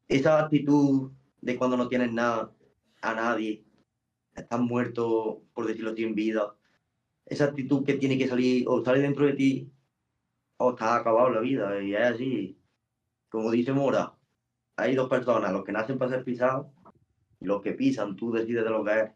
esa 0.07 0.39
actitud 0.39 1.11
de 1.41 1.57
cuando 1.57 1.77
no 1.77 1.87
tienes 1.87 2.11
nada, 2.11 2.51
a 3.01 3.13
nadie, 3.13 3.63
estás 4.35 4.59
muerto, 4.59 5.43
por 5.53 5.67
decirlo 5.67 5.91
así, 5.91 6.03
en 6.03 6.15
vida, 6.15 6.55
esa 7.25 7.45
actitud 7.45 7.83
que 7.83 7.93
tiene 7.93 8.17
que 8.17 8.27
salir, 8.27 8.65
o 8.67 8.83
sale 8.83 9.01
dentro 9.01 9.25
de 9.25 9.33
ti, 9.33 9.71
o 10.57 10.71
está 10.71 10.95
acabado 10.95 11.29
la 11.29 11.41
vida, 11.41 11.81
y 11.81 11.95
es 11.95 12.01
así. 12.01 12.59
Como 13.29 13.51
dice 13.51 13.73
Mora, 13.73 14.13
hay 14.75 14.95
dos 14.95 15.09
personas, 15.09 15.51
los 15.51 15.63
que 15.63 15.71
nacen 15.71 15.97
para 15.97 16.11
ser 16.11 16.23
pisados 16.23 16.67
y 17.39 17.45
los 17.45 17.61
que 17.61 17.73
pisan, 17.73 18.15
tú 18.15 18.31
decides 18.31 18.63
de 18.63 18.69
lo 18.69 18.83
que 18.83 18.99
es. 18.99 19.11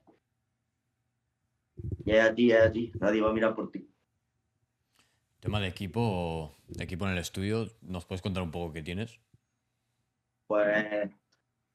Y 2.06 2.12
es 2.12 2.30
así, 2.30 2.52
es 2.52 2.62
así, 2.62 2.92
nadie 3.00 3.22
va 3.22 3.30
a 3.30 3.34
mirar 3.34 3.56
por 3.56 3.72
ti. 3.72 3.88
Tema 5.40 5.60
de 5.60 5.68
equipo, 5.68 6.56
de 6.68 6.84
equipo 6.84 7.06
en 7.06 7.14
el 7.14 7.18
estudio, 7.18 7.68
¿nos 7.82 8.06
puedes 8.06 8.22
contar 8.22 8.44
un 8.44 8.52
poco 8.52 8.74
qué 8.74 8.84
tienes? 8.84 9.20
Pues 10.46 11.10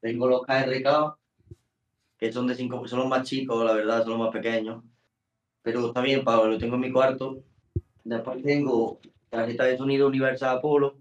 tengo 0.00 0.29
los 0.29 0.42
KRK, 0.42 1.18
que 2.18 2.33
son 2.33 2.46
de 2.46 2.55
cinco, 2.55 2.87
son 2.87 3.00
los 3.00 3.09
más 3.09 3.26
chicos, 3.26 3.64
la 3.64 3.72
verdad, 3.72 4.02
son 4.02 4.11
los 4.11 4.20
más 4.20 4.31
pequeños. 4.31 4.85
Pero 5.62 5.88
está 5.88 6.00
bien, 6.00 6.22
Pablo, 6.22 6.52
lo 6.52 6.59
tengo 6.59 6.76
en 6.76 6.83
mi 6.83 6.92
cuarto. 6.92 7.42
Después 8.05 8.40
tengo 8.44 9.00
tarjeta 9.31 9.65
de 9.65 9.77
sonido 9.77 10.09
Universal 10.09 10.59
Apollo, 10.59 10.97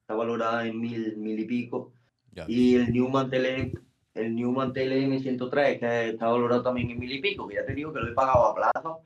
está 0.00 0.14
valorada 0.14 0.66
en 0.66 0.80
mil, 0.80 1.16
mil 1.16 1.38
y 1.38 1.44
pico. 1.44 1.92
Ya. 2.32 2.44
Y 2.48 2.76
el 2.76 2.92
Newman 2.92 3.30
TLM, 3.30 3.72
el 4.14 4.34
Newman 4.34 4.72
TLM 4.72 5.18
103, 5.20 5.78
que 5.78 6.08
está 6.10 6.28
valorado 6.28 6.62
también 6.62 6.90
en 6.90 6.98
mil 6.98 7.12
y 7.12 7.20
pico, 7.20 7.46
que 7.46 7.56
ya 7.56 7.66
te 7.66 7.74
digo 7.74 7.92
que 7.92 8.00
lo 8.00 8.08
he 8.08 8.14
pagado 8.14 8.46
a 8.46 8.54
plazo. 8.54 9.00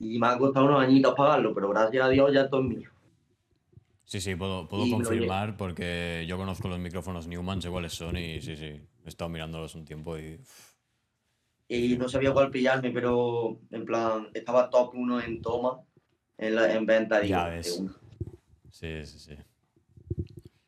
Y 0.00 0.18
me 0.18 0.28
ha 0.28 0.38
costado 0.38 0.66
unos 0.66 0.82
añitos 0.82 1.14
pagarlo, 1.14 1.54
pero 1.54 1.68
gracias 1.70 2.04
a 2.04 2.08
Dios 2.08 2.32
ya 2.32 2.42
esto 2.42 2.60
es 2.60 2.64
mío. 2.64 2.90
Sí, 4.04 4.22
sí, 4.22 4.36
puedo, 4.36 4.66
puedo 4.66 4.88
confirmar 4.88 5.58
porque 5.58 6.24
yo 6.26 6.38
conozco 6.38 6.66
los 6.68 6.78
micrófonos 6.78 7.26
Newman, 7.26 7.60
sé 7.60 7.68
cuáles 7.68 7.92
son 7.92 8.16
y 8.16 8.40
sí, 8.40 8.56
sí, 8.56 8.64
he 9.04 9.08
estado 9.08 9.28
mirándolos 9.28 9.74
un 9.74 9.84
tiempo 9.84 10.16
y... 10.16 10.40
Y 11.70 11.98
no 11.98 12.08
sabía 12.08 12.32
cuál 12.32 12.50
pillarme, 12.50 12.90
pero 12.90 13.60
en 13.70 13.84
plan, 13.84 14.28
estaba 14.32 14.70
top 14.70 14.94
1 14.94 15.20
en 15.20 15.42
toma, 15.42 15.82
en, 16.38 16.54
la, 16.54 16.72
en 16.74 16.86
venta. 16.86 17.20
Digo, 17.20 17.30
Ya 17.30 17.48
ves. 17.48 17.76
de 17.76 17.82
uno. 17.82 17.94
Sí, 18.70 19.04
sí, 19.06 19.18
sí. 19.18 19.36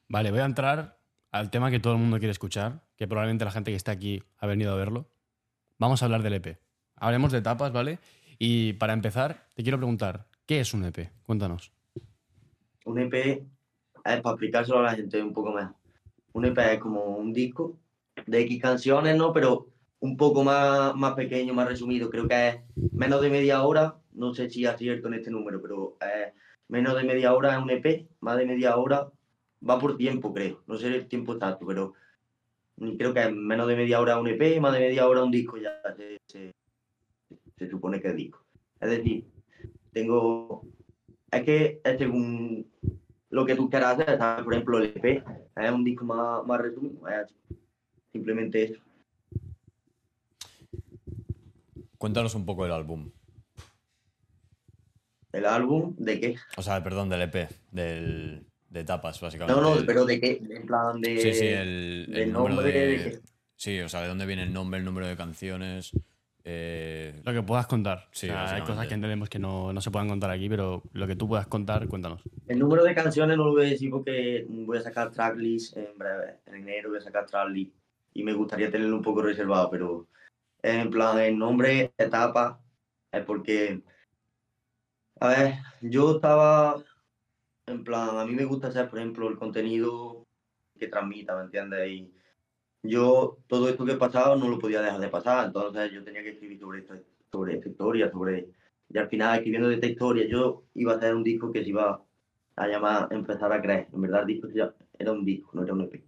Vale, 0.09 0.31
voy 0.31 0.41
a 0.41 0.45
entrar 0.45 0.99
al 1.31 1.51
tema 1.51 1.71
que 1.71 1.79
todo 1.81 1.93
el 1.95 2.01
mundo 2.01 2.19
quiere 2.19 2.33
escuchar, 2.33 2.83
que 2.97 3.07
probablemente 3.07 3.45
la 3.45 3.53
gente 3.53 3.71
que 3.71 3.77
está 3.77 3.93
aquí 3.93 4.23
ha 4.39 4.47
venido 4.47 4.73
a 4.73 4.77
verlo. 4.77 5.09
Vamos 5.79 6.03
a 6.03 6.07
hablar 6.07 6.23
del 6.23 6.35
EP. 6.35 6.59
Hablemos 6.97 7.33
de 7.33 7.39
etapas, 7.39 7.73
¿vale? 7.73 7.99
Y 8.39 8.73
para 8.75 8.93
empezar, 8.93 9.47
te 9.55 9.63
quiero 9.63 9.79
preguntar, 9.79 10.27
¿qué 10.47 10.61
es 10.61 10.75
un 10.75 10.85
EP? 10.85 11.11
Cuéntanos. 11.25 11.73
Un 12.85 12.99
EP 12.99 13.15
es 13.15 13.41
para 14.03 14.31
explicárselo 14.31 14.81
a 14.81 14.83
la 14.83 14.95
gente 14.95 15.23
un 15.23 15.33
poco 15.33 15.53
más. 15.53 15.71
Un 16.33 16.47
EP 16.47 16.59
es 16.59 16.79
como 16.81 17.05
un 17.17 17.33
disco 17.33 17.79
de 18.27 18.41
X 18.41 18.61
canciones, 18.61 19.17
¿no? 19.17 19.33
Pero 19.33 19.69
un 20.01 20.17
poco 20.17 20.43
más, 20.43 20.95
más 20.97 21.15
pequeño, 21.15 21.55
más 21.55 21.69
resumido. 21.69 22.11
Creo 22.11 22.27
que 22.27 22.49
es 22.49 22.57
menos 22.93 23.21
de 23.21 23.31
media 23.31 23.63
hora. 23.63 23.97
No 24.13 24.35
sé 24.35 24.51
si 24.51 24.67
acierto 24.67 25.09
en 25.09 25.15
este 25.15 25.31
número, 25.31 25.61
pero 25.63 25.97
es 26.01 26.33
menos 26.69 26.97
de 26.97 27.05
media 27.05 27.35
hora 27.35 27.57
es 27.57 27.63
un 27.63 27.71
EP. 27.71 28.07
Más 28.21 28.37
de 28.37 28.47
media 28.47 28.77
hora 28.77 29.09
va 29.69 29.79
por 29.79 29.97
tiempo, 29.97 30.33
creo. 30.33 30.63
No 30.67 30.77
sé 30.77 30.89
el 30.89 31.07
tiempo 31.07 31.35
exacto, 31.35 31.67
pero 31.67 31.95
creo 32.99 33.13
que 33.15 33.31
menos 33.31 33.69
de 33.69 33.77
media 33.77 34.01
hora 34.01 34.19
un 34.19 34.29
EP, 34.29 34.61
más 34.61 34.73
de 34.73 34.81
media 34.81 35.07
hora 35.09 35.23
un 35.23 35.31
disco 35.31 35.57
ya 35.59 35.71
se, 35.97 36.19
se- 36.27 37.69
supone 37.71 38.01
que 38.01 38.09
es 38.09 38.17
disco. 38.17 38.43
Es 38.81 38.91
decir, 38.91 39.25
tengo 39.93 40.63
es 41.31 41.43
que 41.45 41.81
es 41.85 41.99
según 41.99 42.67
lo 43.29 43.45
que 43.45 43.55
tú 43.55 43.69
quieras 43.71 43.99
hacer. 44.01 44.19
Por 44.45 44.55
ejemplo, 44.55 44.79
el 44.79 44.87
EP 44.95 45.23
es 45.57 45.71
un 45.71 45.85
disco 45.85 46.05
más, 46.05 46.45
más 46.47 46.61
resumido, 46.61 46.97
simplemente 48.13 48.65
eso. 48.65 48.81
Cuéntanos 51.99 52.35
un 52.35 52.47
poco 52.47 52.65
del 52.65 52.73
álbum. 52.73 53.11
El 55.33 55.47
álbum, 55.47 55.95
¿de 55.99 56.21
qué? 56.21 56.37
O 56.57 56.63
sea, 56.63 56.83
perdón, 56.83 57.09
del 57.09 57.23
EP, 57.23 57.49
del, 57.71 58.45
de 58.69 58.81
etapas, 58.81 59.21
básicamente. 59.21 59.61
No, 59.61 59.69
no, 59.71 59.77
El- 59.79 59.87
pero 59.87 60.05
¿de 60.05 60.21
qué? 60.21 60.43
En 60.51 60.67
plan 60.67 61.01
de... 61.01 61.19
Sí, 61.21 61.35
sí, 61.35 61.47
el, 61.47 62.07
el 62.09 62.13
del 62.13 62.33
número 62.33 62.55
nombre, 62.57 62.73
de... 62.73 62.87
de. 62.99 63.21
Sí, 63.57 63.79
o 63.81 63.89
sea, 63.89 64.01
de 64.03 64.09
dónde 64.09 64.27
viene 64.27 64.43
el 64.43 64.53
nombre, 64.53 64.79
el 64.79 64.85
número 64.87 65.07
de 65.07 65.17
canciones. 65.17 65.93
eh, 66.45 67.21
Lo 67.25 67.33
que 67.33 67.43
puedas 67.43 67.67
contar. 67.67 68.09
Sí, 68.11 68.27
O 68.29 68.33
sea, 68.33 68.55
hay 68.55 68.63
cosas 68.63 68.87
que 68.89 68.95
entendemos 68.95 69.29
que 69.29 69.39
no, 69.39 69.73
no 69.73 69.81
se 69.83 69.91
puedan 69.91 70.09
contar 70.09 70.31
aquí, 70.31 70.49
pero 70.49 70.83
lo 70.95 71.07
que 71.07 71.15
tú 71.15 71.29
puedas 71.29 71.47
contar, 71.47 71.87
cuéntanos. 71.87 72.23
El 72.49 72.59
número 72.59 72.83
de 72.83 72.95
canciones 72.95 73.37
no 73.37 73.45
lo 73.45 73.53
voy 73.53 73.67
a 73.67 73.71
decir 73.71 73.91
porque 73.91 74.47
voy 74.49 74.79
a 74.79 74.83
sacar 74.83 75.11
tracklist 75.11 75.77
en 75.77 75.97
breve. 75.99 76.39
En 76.47 76.55
enero 76.55 76.89
voy 76.89 76.99
a 76.99 77.03
sacar 77.03 77.27
tracklist 77.27 77.73
y 78.15 78.23
me 78.25 78.33
gustaría 78.33 78.71
tenerlo 78.71 78.97
un 78.97 79.03
poco 79.03 79.23
reservado, 79.23 79.71
pero 79.71 80.07
en 80.63 80.91
plan, 80.91 81.19
el 81.21 81.39
nombre, 81.39 81.93
etapa, 81.99 82.61
es 83.13 83.25
porque, 83.25 83.83
a 85.21 85.29
ver, 85.29 85.55
yo 85.83 86.17
estaba, 86.17 86.83
en 87.67 87.85
plan, 87.85 88.19
a 88.19 88.25
mí 88.25 88.35
me 88.35 88.47
gusta 88.47 88.69
hacer, 88.69 88.89
por 88.89 88.99
ejemplo, 88.99 89.29
el 89.29 89.39
contenido 89.39 90.27
que 90.79 90.89
transmita, 90.89 91.37
¿me 91.37 91.45
entiendes? 91.45 91.91
Y 91.91 92.13
yo, 92.83 93.39
todo 93.47 93.69
esto 93.69 93.85
que 93.85 93.93
he 93.93 93.97
pasado 93.97 94.37
no 94.37 94.49
lo 94.49 94.59
podía 94.59 94.81
dejar 94.81 95.01
de 95.01 95.09
pasar, 95.09 95.47
entonces 95.47 95.93
yo 95.93 96.03
tenía 96.03 96.23
que 96.23 96.31
escribir 96.31 96.59
sobre 96.59 96.81
esta, 96.81 96.99
sobre 97.31 97.57
esta 97.57 97.69
historia, 97.69 98.11
sobre... 98.11 98.49
Y 98.89 98.99
al 98.99 99.09
final, 99.09 99.37
escribiendo 99.37 99.69
de 99.69 99.75
esta 99.75 99.87
historia, 99.87 100.27
yo 100.27 100.65
iba 100.75 100.95
a 100.95 100.97
hacer 100.97 101.15
un 101.15 101.23
disco 101.23 101.53
que 101.53 101.63
se 101.63 101.69
iba 101.69 102.03
a 102.57 102.67
llamar 102.67 103.09
Empezar 103.13 103.53
a 103.53 103.63
creer. 103.63 103.89
En 103.93 104.01
verdad, 104.01 104.23
el 104.23 104.27
disco 104.27 104.49
era 104.99 105.13
un 105.13 105.25
disco, 105.25 105.51
no 105.55 105.63
era 105.63 105.75
un 105.75 105.83
EP. 105.83 106.03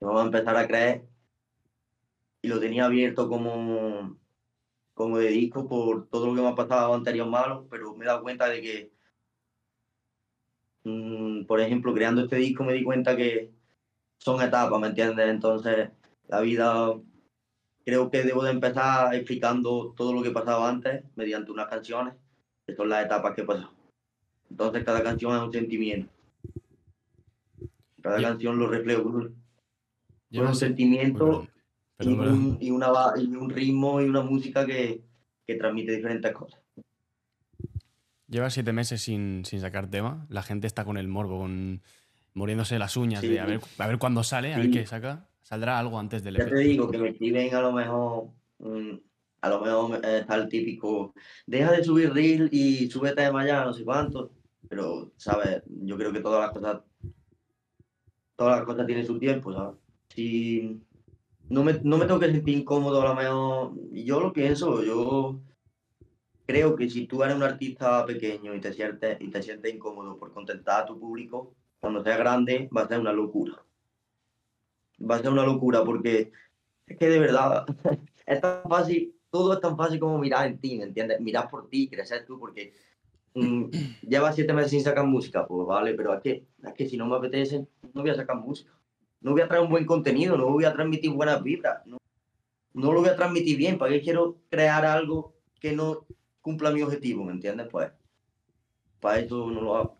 Vamos 0.00 0.22
a 0.22 0.26
empezar 0.26 0.56
a 0.56 0.66
creer 0.66 1.02
y 2.42 2.48
lo 2.48 2.60
tenía 2.60 2.84
abierto 2.84 3.26
como, 3.28 4.18
como 4.94 5.18
de 5.18 5.28
disco 5.28 5.68
por 5.68 6.08
todo 6.08 6.26
lo 6.26 6.34
que 6.34 6.42
me 6.42 6.48
ha 6.48 6.54
pasado 6.54 6.94
anterior 6.94 7.28
malo, 7.28 7.66
pero 7.70 7.94
me 7.94 8.04
he 8.04 8.08
dado 8.08 8.22
cuenta 8.22 8.48
de 8.48 8.60
que, 8.62 8.92
mm, 10.84 11.44
por 11.46 11.60
ejemplo, 11.60 11.92
creando 11.92 12.22
este 12.22 12.36
disco 12.36 12.64
me 12.64 12.74
di 12.74 12.84
cuenta 12.84 13.16
que 13.16 13.52
son 14.18 14.40
etapas, 14.42 14.80
¿me 14.80 14.88
entiendes? 14.88 15.28
Entonces, 15.28 15.90
la 16.28 16.40
vida 16.40 16.94
creo 17.84 18.10
que 18.10 18.22
debo 18.22 18.42
de 18.44 18.52
empezar 18.52 19.14
explicando 19.14 19.92
todo 19.96 20.12
lo 20.12 20.22
que 20.22 20.28
he 20.28 20.32
pasado 20.32 20.64
antes 20.64 21.04
mediante 21.16 21.52
unas 21.52 21.68
canciones, 21.68 22.14
que 22.66 22.74
son 22.74 22.88
las 22.88 23.04
etapas 23.04 23.34
que 23.34 23.44
pasado. 23.44 23.72
Entonces, 24.50 24.84
cada 24.84 25.02
canción 25.02 25.36
es 25.36 25.42
un 25.42 25.52
sentimiento. 25.52 26.10
Cada 28.00 28.20
canción 28.20 28.58
lo 28.58 28.68
reflejo 28.68 29.02
con 29.02 29.36
un, 30.30 30.54
sentimiento 30.54 31.48
y, 32.00 32.08
un, 32.08 32.58
y, 32.60 32.70
una, 32.70 32.88
va- 32.90 33.14
y 33.16 33.26
un 33.26 33.48
ritmo 33.50 34.00
y 34.00 34.04
una 34.04 34.22
música 34.22 34.66
que, 34.66 35.02
que 35.46 35.54
transmite 35.56 35.92
diferentes 35.96 36.32
cosas. 36.32 36.60
Llevas 38.28 38.54
siete 38.54 38.72
meses 38.72 39.02
sin, 39.02 39.44
sin 39.44 39.60
sacar 39.60 39.88
tema. 39.88 40.26
La 40.28 40.42
gente 40.42 40.66
está 40.66 40.84
con 40.84 40.96
el 40.96 41.08
morbo, 41.08 41.38
con 41.40 41.82
muriéndose 42.32 42.78
las 42.78 42.96
uñas 42.96 43.20
Sí. 43.20 43.28
de 43.28 43.40
a 43.40 43.46
ver, 43.46 43.60
a 43.78 43.86
ver 43.86 43.98
cuándo 43.98 44.24
sale, 44.24 44.54
a 44.54 44.58
ver 44.58 44.70
qué 44.70 44.86
saca. 44.86 45.28
Saldrá 45.42 45.78
algo 45.78 45.98
antes 46.00 46.24
del 46.24 46.36
Ya 46.36 46.46
te 46.46 46.50
EP. 46.50 46.58
digo 46.68 46.90
que 46.90 46.98
me 46.98 47.10
escriben 47.10 47.54
a 47.54 47.60
lo 47.60 47.72
mejor, 47.72 48.30
mm, 48.58 48.94
a 49.42 49.48
lo 49.50 49.60
mejor 49.60 50.04
eh, 50.04 50.18
está 50.20 50.34
el 50.36 50.48
típico, 50.48 51.14
deja 51.46 51.70
de 51.72 51.84
subir 51.84 52.12
reel 52.12 52.48
y 52.50 52.90
sube 52.90 53.12
tema 53.12 53.46
ya, 53.46 53.64
no 53.64 53.72
sé 53.74 53.84
cuánto, 53.84 54.32
pero, 54.68 55.12
¿sabes? 55.16 55.62
Yo 55.82 55.96
creo 55.98 56.12
que 56.12 56.20
todas 56.20 56.40
las 56.40 56.50
cosas, 56.50 56.82
todas 58.36 58.56
las 58.56 58.66
cosas 58.66 58.86
tienen 58.86 59.06
su 59.06 59.18
tiempo, 59.18 59.52
¿sabes? 59.52 59.76
Si 60.08 60.80
no 61.48 61.62
me, 61.62 61.74
no 61.82 61.98
me 61.98 62.06
tengo 62.06 62.20
que 62.20 62.30
sentir 62.30 62.58
incómodo 62.58 63.02
a 63.02 63.08
lo 63.08 63.14
mejor, 63.14 63.72
yo 63.92 64.20
lo 64.20 64.32
pienso, 64.32 64.82
yo 64.82 65.40
creo 66.46 66.76
que 66.76 66.88
si 66.88 67.06
tú 67.06 67.22
eres 67.22 67.36
un 67.36 67.42
artista 67.42 68.04
pequeño 68.04 68.54
y 68.54 68.60
te 68.60 68.72
sientes, 68.72 69.18
y 69.20 69.28
te 69.28 69.42
sientes 69.42 69.74
incómodo 69.74 70.16
por 70.16 70.32
contentar 70.32 70.82
a 70.82 70.86
tu 70.86 70.98
público, 70.98 71.54
cuando 71.80 72.02
seas 72.02 72.18
grande 72.18 72.68
va 72.74 72.82
a 72.82 72.88
ser 72.88 73.00
una 73.00 73.12
locura. 73.12 73.62
Va 74.98 75.16
a 75.16 75.18
ser 75.18 75.30
una 75.30 75.44
locura 75.44 75.84
porque 75.84 76.32
es 76.86 76.98
que 76.98 77.08
de 77.08 77.18
verdad 77.18 77.66
es 78.26 78.40
tan 78.40 78.62
fácil, 78.68 79.14
todo 79.30 79.54
es 79.54 79.60
tan 79.60 79.76
fácil 79.76 79.98
como 79.98 80.18
mirar 80.18 80.46
en 80.46 80.58
ti, 80.58 80.78
¿me 80.78 80.84
entiendes? 80.84 81.20
Mirar 81.20 81.50
por 81.50 81.68
ti, 81.68 81.88
crecer 81.88 82.24
tú, 82.24 82.38
porque 82.38 82.72
mm, 83.34 83.64
llevas 84.08 84.34
siete 84.34 84.52
meses 84.52 84.70
sin 84.70 84.82
sacar 84.82 85.04
música, 85.04 85.46
pues 85.46 85.66
vale, 85.66 85.94
pero 85.94 86.14
es 86.14 86.20
que, 86.22 86.46
es 86.62 86.72
que 86.74 86.88
si 86.88 86.96
no 86.96 87.06
me 87.06 87.16
apetece, 87.16 87.66
no 87.92 88.02
voy 88.02 88.10
a 88.10 88.14
sacar 88.14 88.36
música. 88.36 88.72
No 89.24 89.32
voy 89.32 89.40
a 89.40 89.48
traer 89.48 89.64
un 89.64 89.70
buen 89.70 89.86
contenido, 89.86 90.36
no 90.36 90.50
voy 90.50 90.64
a 90.66 90.72
transmitir 90.72 91.10
buenas 91.10 91.42
vibras, 91.42 91.84
no, 91.86 91.96
no 92.74 92.92
lo 92.92 93.00
voy 93.00 93.08
a 93.08 93.16
transmitir 93.16 93.56
bien, 93.56 93.78
¿para 93.78 93.90
qué 93.92 94.02
quiero 94.02 94.38
crear 94.50 94.84
algo 94.84 95.34
que 95.58 95.72
no 95.72 96.06
cumpla 96.42 96.70
mi 96.70 96.82
objetivo, 96.82 97.24
¿me 97.24 97.32
entiendes? 97.32 97.68
Pues 97.70 97.90
para 99.00 99.18
eso 99.20 99.50
no 99.50 99.60
lo 99.62 99.76
hago. 99.76 99.96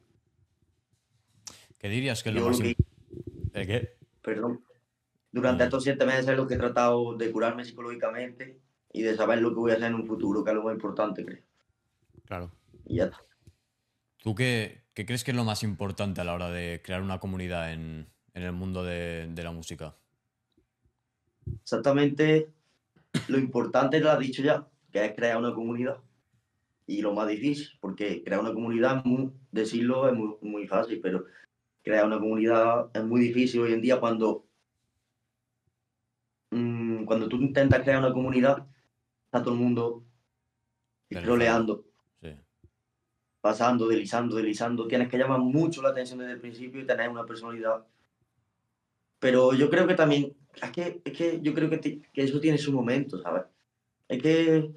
¿Qué 1.79 1.89
dirías 1.89 2.22
que 2.22 2.29
es 2.31 2.35
lo 2.35 2.47
más... 2.49 2.61
que- 2.61 2.77
¿El 3.55 3.66
qué? 3.66 3.97
perdón, 4.22 4.62
durante 5.33 5.64
Mm. 5.64 5.66
estos 5.66 5.85
siete 5.85 6.07
meses 6.07 6.37
lo 6.37 6.47
que 6.47 6.55
he 6.55 6.59
tratado 6.59 7.14
de 7.16 7.31
curarme 7.31 7.64
psicológicamente 7.64 8.59
y 8.93 9.03
de 9.03 9.14
saber 9.16 9.41
lo 9.41 9.51
que 9.51 9.57
voy 9.57 9.70
a 9.72 9.75
hacer 9.75 9.87
en 9.89 9.95
un 9.95 10.07
futuro, 10.07 10.43
que 10.45 10.51
es 10.51 10.57
lo 10.57 10.62
más 10.62 10.75
importante, 10.75 11.25
creo. 11.25 11.43
Claro. 12.27 12.51
Y 12.87 12.97
ya 12.97 13.05
está. 13.05 13.18
¿Tú 14.18 14.35
qué, 14.35 14.85
qué 14.95 15.05
crees 15.05 15.25
que 15.25 15.31
es 15.33 15.37
lo 15.37 15.45
más 15.45 15.62
importante 15.62 16.20
a 16.20 16.25
la 16.25 16.35
hora 16.35 16.49
de 16.51 16.81
crear 16.83 17.03
una 17.03 17.20
comunidad 17.20 17.72
en, 17.72 18.09
en 18.35 18.43
el 18.43 18.53
mundo 18.53 18.82
de, 18.85 19.28
de 19.32 19.43
la 19.43 19.53
música? 19.53 19.95
Exactamente 21.62 22.51
lo 23.28 23.39
importante 23.39 24.01
lo 24.01 24.11
has 24.11 24.18
dicho 24.18 24.43
ya, 24.43 24.66
que 24.93 25.05
es 25.05 25.14
crear 25.14 25.37
una 25.39 25.55
comunidad. 25.55 25.99
Y 26.87 27.01
lo 27.01 27.14
más 27.14 27.28
difícil, 27.28 27.68
porque 27.80 28.22
crear 28.24 28.41
una 28.41 28.53
comunidad, 28.53 29.05
muy- 29.05 29.32
decirlo 29.53 30.09
es 30.09 30.14
muy, 30.14 30.35
muy 30.43 30.66
fácil, 30.66 31.01
pero 31.01 31.24
crear 31.82 32.05
una 32.05 32.18
comunidad 32.18 32.91
es 32.93 33.05
muy 33.05 33.20
difícil 33.20 33.61
hoy 33.62 33.72
en 33.72 33.80
día 33.80 34.01
cuando, 34.01 34.45
mm, 36.51 37.05
cuando 37.05 37.28
tú 37.28 37.37
intentas 37.37 37.82
crear 37.82 38.01
una 38.01 38.12
comunidad, 38.12 38.66
está 39.26 39.43
todo 39.43 39.55
el 39.55 39.61
mundo 39.61 40.05
troleando, 41.09 41.85
Sí. 42.20 42.35
pasando, 43.41 43.87
deslizando, 43.89 44.37
deslizando. 44.37 44.89
Tienes 44.89 45.09
que 45.09 45.16
llamar 45.18 45.39
mucho 45.39 45.80
la 45.82 45.91
atención 45.91 46.18
desde 46.18 46.32
el 46.32 46.41
principio 46.41 46.80
y 46.82 46.87
tener 46.87 47.09
una 47.09 47.24
personalidad. 47.24 47.87
Pero 49.25 49.55
yo 49.55 49.70
creo 49.70 49.87
que 49.87 49.95
también, 49.95 50.37
es 50.55 50.70
que, 50.70 51.01
es 51.03 51.12
que 51.16 51.41
yo 51.41 51.55
creo 51.55 51.70
que, 51.70 51.81
que 51.81 52.22
eso 52.22 52.39
tiene 52.41 52.59
su 52.59 52.75
momento, 52.75 53.18
¿sabes? 53.22 53.45
Es 54.07 54.22
que 54.22 54.70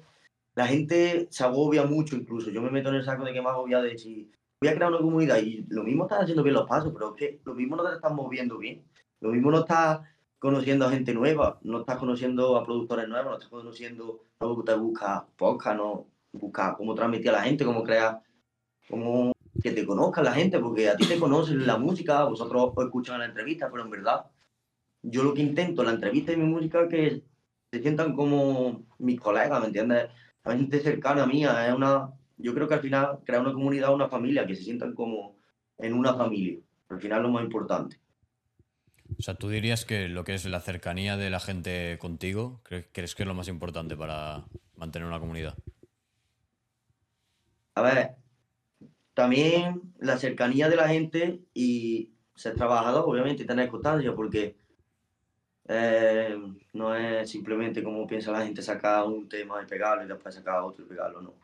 la 0.54 0.66
gente 0.66 1.28
se 1.30 1.44
agobia 1.44 1.84
mucho 1.84 2.16
incluso. 2.16 2.48
Yo 2.48 2.62
me 2.62 2.70
meto 2.70 2.88
en 2.88 2.94
el 2.94 3.04
saco 3.04 3.26
de 3.26 3.34
que 3.34 3.42
me 3.42 3.50
agobia 3.50 3.82
de 3.82 3.98
si 3.98 4.32
voy 4.58 4.70
a 4.70 4.74
crear 4.74 4.90
una 4.90 5.02
comunidad 5.02 5.36
y 5.42 5.66
lo 5.68 5.84
mismo 5.84 6.04
estás 6.04 6.22
haciendo 6.22 6.42
bien 6.42 6.54
los 6.54 6.66
pasos, 6.66 6.94
pero 6.94 7.10
es 7.10 7.16
que 7.16 7.40
lo 7.44 7.54
mismo 7.54 7.76
no 7.76 7.86
te 7.86 7.96
estás 7.96 8.10
moviendo 8.10 8.56
bien. 8.56 8.82
Lo 9.20 9.32
mismo 9.32 9.50
no 9.50 9.58
estás 9.58 10.00
conociendo 10.38 10.86
a 10.86 10.92
gente 10.92 11.12
nueva, 11.12 11.58
no 11.60 11.80
estás 11.80 11.98
conociendo 11.98 12.56
a 12.56 12.64
productores 12.64 13.06
nuevos, 13.06 13.26
no 13.26 13.34
estás 13.34 13.50
conociendo, 13.50 14.22
no 14.40 14.64
te 14.64 14.74
buscas 14.76 15.24
podcast, 15.36 15.76
no 15.76 16.06
buscas 16.32 16.74
cómo 16.74 16.94
transmitir 16.94 17.28
a 17.28 17.32
la 17.32 17.42
gente, 17.42 17.66
cómo 17.66 17.82
crear, 17.82 18.22
cómo 18.88 19.30
que 19.62 19.72
te 19.72 19.84
conozca 19.84 20.22
la 20.22 20.32
gente, 20.32 20.58
porque 20.58 20.88
a 20.88 20.96
ti 20.96 21.04
te 21.04 21.20
conocen 21.20 21.66
la 21.66 21.76
música, 21.76 22.24
vosotros 22.24 22.72
os 22.74 22.84
escuchan 22.86 23.18
la 23.18 23.26
entrevista, 23.26 23.68
pero 23.70 23.84
en 23.84 23.90
verdad 23.90 24.24
yo 25.02 25.22
lo 25.24 25.34
que 25.34 25.42
intento 25.42 25.82
en 25.82 25.86
la 25.88 25.94
entrevista 25.94 26.32
y 26.32 26.36
mi 26.36 26.44
música 26.46 26.82
es 26.82 26.88
que 26.88 27.24
se 27.72 27.82
sientan 27.82 28.14
como 28.14 28.86
mis 28.98 29.20
colegas, 29.20 29.60
¿me 29.60 29.66
entiendes? 29.68 30.08
La 30.44 30.56
gente 30.56 30.80
cercana 30.80 31.24
a 31.24 31.26
mía, 31.26 31.68
es 31.68 31.74
una, 31.74 32.12
yo 32.36 32.54
creo 32.54 32.68
que 32.68 32.74
al 32.74 32.80
final 32.80 33.20
crear 33.24 33.42
una 33.42 33.52
comunidad, 33.52 33.94
una 33.94 34.08
familia, 34.08 34.46
que 34.46 34.54
se 34.56 34.64
sientan 34.64 34.94
como 34.94 35.36
en 35.78 35.92
una 35.94 36.14
familia. 36.14 36.58
Al 36.88 37.00
final 37.00 37.22
lo 37.22 37.30
más 37.30 37.44
importante. 37.44 38.00
O 39.18 39.22
sea, 39.22 39.34
tú 39.34 39.48
dirías 39.48 39.84
que 39.84 40.08
lo 40.08 40.24
que 40.24 40.34
es 40.34 40.44
la 40.46 40.60
cercanía 40.60 41.16
de 41.16 41.30
la 41.30 41.40
gente 41.40 41.98
contigo, 41.98 42.60
¿cre- 42.64 42.86
¿crees 42.92 43.14
que 43.14 43.22
es 43.24 43.26
lo 43.26 43.34
más 43.34 43.48
importante 43.48 43.96
para 43.96 44.44
mantener 44.76 45.08
una 45.08 45.20
comunidad? 45.20 45.56
A 47.74 47.82
ver, 47.82 48.16
también 49.14 49.94
la 49.98 50.18
cercanía 50.18 50.68
de 50.68 50.76
la 50.76 50.88
gente 50.88 51.40
y 51.54 52.12
ser 52.34 52.54
trabajador, 52.54 53.04
obviamente, 53.06 53.44
tener 53.44 53.68
constancia, 53.68 54.14
porque 54.14 54.56
eh, 55.68 56.36
no 56.72 56.94
es 56.94 57.30
simplemente 57.30 57.82
como 57.82 58.06
piensa 58.06 58.32
la 58.32 58.44
gente 58.44 58.62
sacar 58.62 59.06
un 59.06 59.28
tema 59.28 59.62
y 59.62 59.66
pegarlo 59.66 60.02
y 60.02 60.08
después 60.08 60.34
sacar 60.34 60.62
otro 60.62 60.84
y 60.84 60.88
pegarlo, 60.88 61.20
no. 61.20 61.34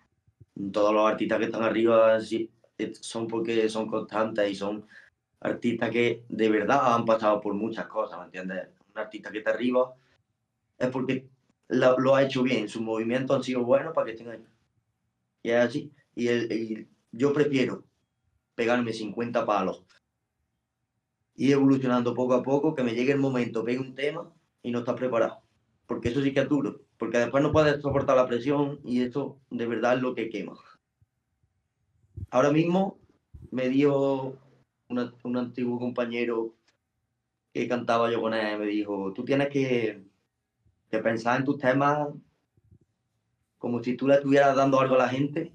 Todos 0.72 0.94
los 0.94 1.06
artistas 1.06 1.38
que 1.38 1.44
están 1.46 1.62
arriba 1.62 2.18
sí, 2.20 2.50
son 3.00 3.28
porque 3.28 3.68
son 3.68 3.86
constantes 3.86 4.50
y 4.50 4.54
son 4.54 4.86
artistas 5.40 5.90
que 5.90 6.24
de 6.28 6.48
verdad 6.48 6.94
han 6.94 7.04
pasado 7.04 7.40
por 7.40 7.52
muchas 7.54 7.86
cosas, 7.86 8.18
¿me 8.18 8.24
entiendes? 8.26 8.68
Un 8.94 9.00
artista 9.00 9.30
que 9.30 9.38
está 9.38 9.50
arriba 9.50 9.94
es 10.78 10.88
porque 10.88 11.28
lo, 11.68 11.98
lo 11.98 12.16
ha 12.16 12.22
hecho 12.22 12.42
bien, 12.42 12.68
sus 12.68 12.80
movimientos 12.82 13.36
han 13.36 13.42
sido 13.42 13.62
buenos 13.64 13.92
para 13.94 14.06
que 14.06 14.12
estén 14.12 14.30
ahí. 14.30 14.44
Y 15.42 15.50
es 15.50 15.56
así. 15.56 15.92
Y, 16.14 16.28
el, 16.28 16.52
y 16.52 16.88
yo 17.12 17.32
prefiero 17.32 17.84
pegarme 18.54 18.92
50 18.92 19.44
palos 19.44 19.84
y 21.36 21.52
evolucionando 21.52 22.14
poco 22.14 22.34
a 22.34 22.42
poco, 22.42 22.74
que 22.74 22.82
me 22.84 22.94
llegue 22.94 23.12
el 23.12 23.18
momento, 23.18 23.64
pegue 23.64 23.80
un 23.80 23.94
tema 23.94 24.30
y 24.62 24.70
no 24.70 24.80
estás 24.80 24.96
preparado. 24.96 25.42
Porque 25.86 26.08
eso 26.08 26.22
sí 26.22 26.32
que 26.32 26.40
es 26.40 26.48
duro. 26.48 26.80
Porque 26.96 27.18
después 27.18 27.42
no 27.42 27.52
puedes 27.52 27.80
soportar 27.82 28.16
la 28.16 28.26
presión 28.26 28.80
y 28.84 29.02
eso 29.02 29.38
de 29.50 29.66
verdad 29.66 29.96
es 29.96 30.02
lo 30.02 30.14
que 30.14 30.30
quema. 30.30 30.54
Ahora 32.30 32.50
mismo 32.52 32.98
me 33.50 33.68
dio 33.68 34.36
una- 34.88 35.14
un 35.22 35.36
antiguo 35.36 35.78
compañero 35.78 36.54
que 37.52 37.68
cantaba 37.68 38.10
yo 38.10 38.20
con 38.20 38.34
él, 38.34 38.58
me 38.58 38.66
dijo, 38.66 39.12
tú 39.12 39.24
tienes 39.24 39.48
que, 39.48 40.02
que 40.90 40.98
pensar 40.98 41.38
en 41.38 41.44
tus 41.44 41.58
temas 41.58 42.08
como 43.58 43.82
si 43.82 43.96
tú 43.96 44.06
le 44.08 44.14
estuvieras 44.14 44.56
dando 44.56 44.80
algo 44.80 44.96
a 44.96 44.98
la 44.98 45.08
gente 45.08 45.52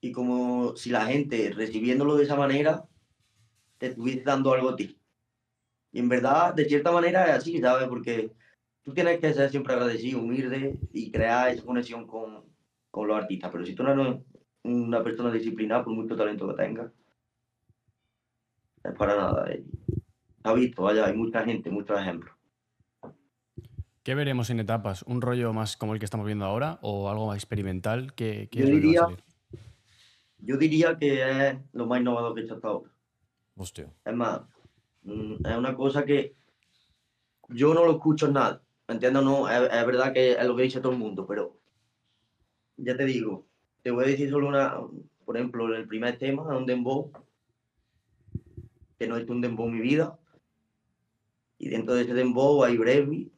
y 0.00 0.12
como 0.12 0.76
si 0.76 0.90
la 0.90 1.06
gente 1.06 1.50
recibiéndolo 1.50 2.16
de 2.16 2.24
esa 2.24 2.36
manera 2.36 2.84
te 3.78 3.86
estuviese 3.88 4.22
dando 4.22 4.52
algo 4.52 4.70
a 4.70 4.76
ti. 4.76 4.98
Y 5.92 6.00
en 6.00 6.08
verdad, 6.08 6.54
de 6.54 6.66
cierta 6.66 6.92
manera 6.92 7.24
es 7.26 7.36
así, 7.36 7.60
¿sabes? 7.60 7.88
Porque 7.88 8.32
tú 8.82 8.92
tienes 8.92 9.20
que 9.20 9.32
ser 9.32 9.50
siempre 9.50 9.74
agradecido, 9.74 10.20
humilde 10.20 10.78
y 10.92 11.10
crear 11.10 11.50
esa 11.50 11.64
conexión 11.64 12.06
con, 12.06 12.44
con 12.90 13.08
los 13.08 13.16
artistas. 13.16 13.50
Pero 13.50 13.64
si 13.64 13.74
tú 13.74 13.82
no 13.82 13.92
eres 13.92 14.22
una 14.64 15.02
persona 15.02 15.30
disciplinada, 15.32 15.84
por 15.84 15.94
mucho 15.94 16.16
talento 16.16 16.48
que 16.48 16.54
tengas, 16.62 16.92
es 18.84 18.92
para 18.96 19.16
nada. 19.16 19.50
eh. 19.50 19.64
Ha 20.44 20.52
visto, 20.52 20.82
vaya, 20.82 21.06
hay 21.06 21.16
mucha 21.16 21.44
gente, 21.44 21.70
muchos 21.70 21.98
ejemplos. 22.00 22.34
¿Qué 24.02 24.14
veremos 24.14 24.48
en 24.50 24.60
etapas? 24.60 25.02
¿Un 25.02 25.20
rollo 25.20 25.52
más 25.52 25.76
como 25.76 25.92
el 25.92 25.98
que 25.98 26.06
estamos 26.06 26.26
viendo 26.26 26.44
ahora 26.46 26.78
o 26.80 27.10
algo 27.10 27.26
más 27.26 27.36
experimental? 27.36 28.14
¿Qué, 28.14 28.48
qué 28.50 28.60
Yo 28.60 28.66
diría-? 28.66 29.08
Yo 30.38 30.56
diría 30.56 30.96
que 30.96 31.48
es 31.48 31.58
lo 31.72 31.86
más 31.86 32.00
innovador 32.00 32.34
que 32.34 32.40
he 32.40 32.44
hecho 32.44 32.54
hasta 32.54 32.68
ahora. 32.68 32.90
Es 34.04 34.14
más, 34.14 34.42
mm, 35.02 35.46
es 35.46 35.56
una 35.56 35.74
cosa 35.74 36.04
que 36.04 36.36
yo 37.48 37.74
no 37.74 37.84
lo 37.84 37.92
escucho 37.92 38.26
en 38.26 38.34
nada. 38.34 38.62
¿Me 38.86 38.94
entiendes? 38.94 39.22
No, 39.22 39.48
es, 39.50 39.86
verdad 39.86 40.12
que 40.12 40.32
es 40.32 40.46
lo 40.46 40.56
que 40.56 40.62
dice 40.62 40.80
todo 40.80 40.92
el 40.92 40.98
mundo, 40.98 41.26
pero 41.26 41.58
ya 42.76 42.96
te 42.96 43.04
digo, 43.04 43.46
te 43.82 43.90
voy 43.90 44.04
a 44.04 44.08
decir 44.08 44.30
solo 44.30 44.48
una, 44.48 44.76
por 45.24 45.36
ejemplo, 45.36 45.74
el 45.74 45.86
primer 45.88 46.18
tema 46.18 46.56
un 46.56 46.66
dembow, 46.66 47.10
que 48.98 49.06
no 49.06 49.16
he 49.16 49.22
hecho 49.22 49.32
un 49.32 49.40
dembow 49.40 49.66
en 49.66 49.74
mi 49.74 49.80
vida. 49.80 50.18
Y 51.58 51.68
dentro 51.68 51.94
de 51.94 52.02
ese 52.02 52.14
dembow 52.14 52.62
hay 52.62 52.76
breakbeat, 52.76 53.28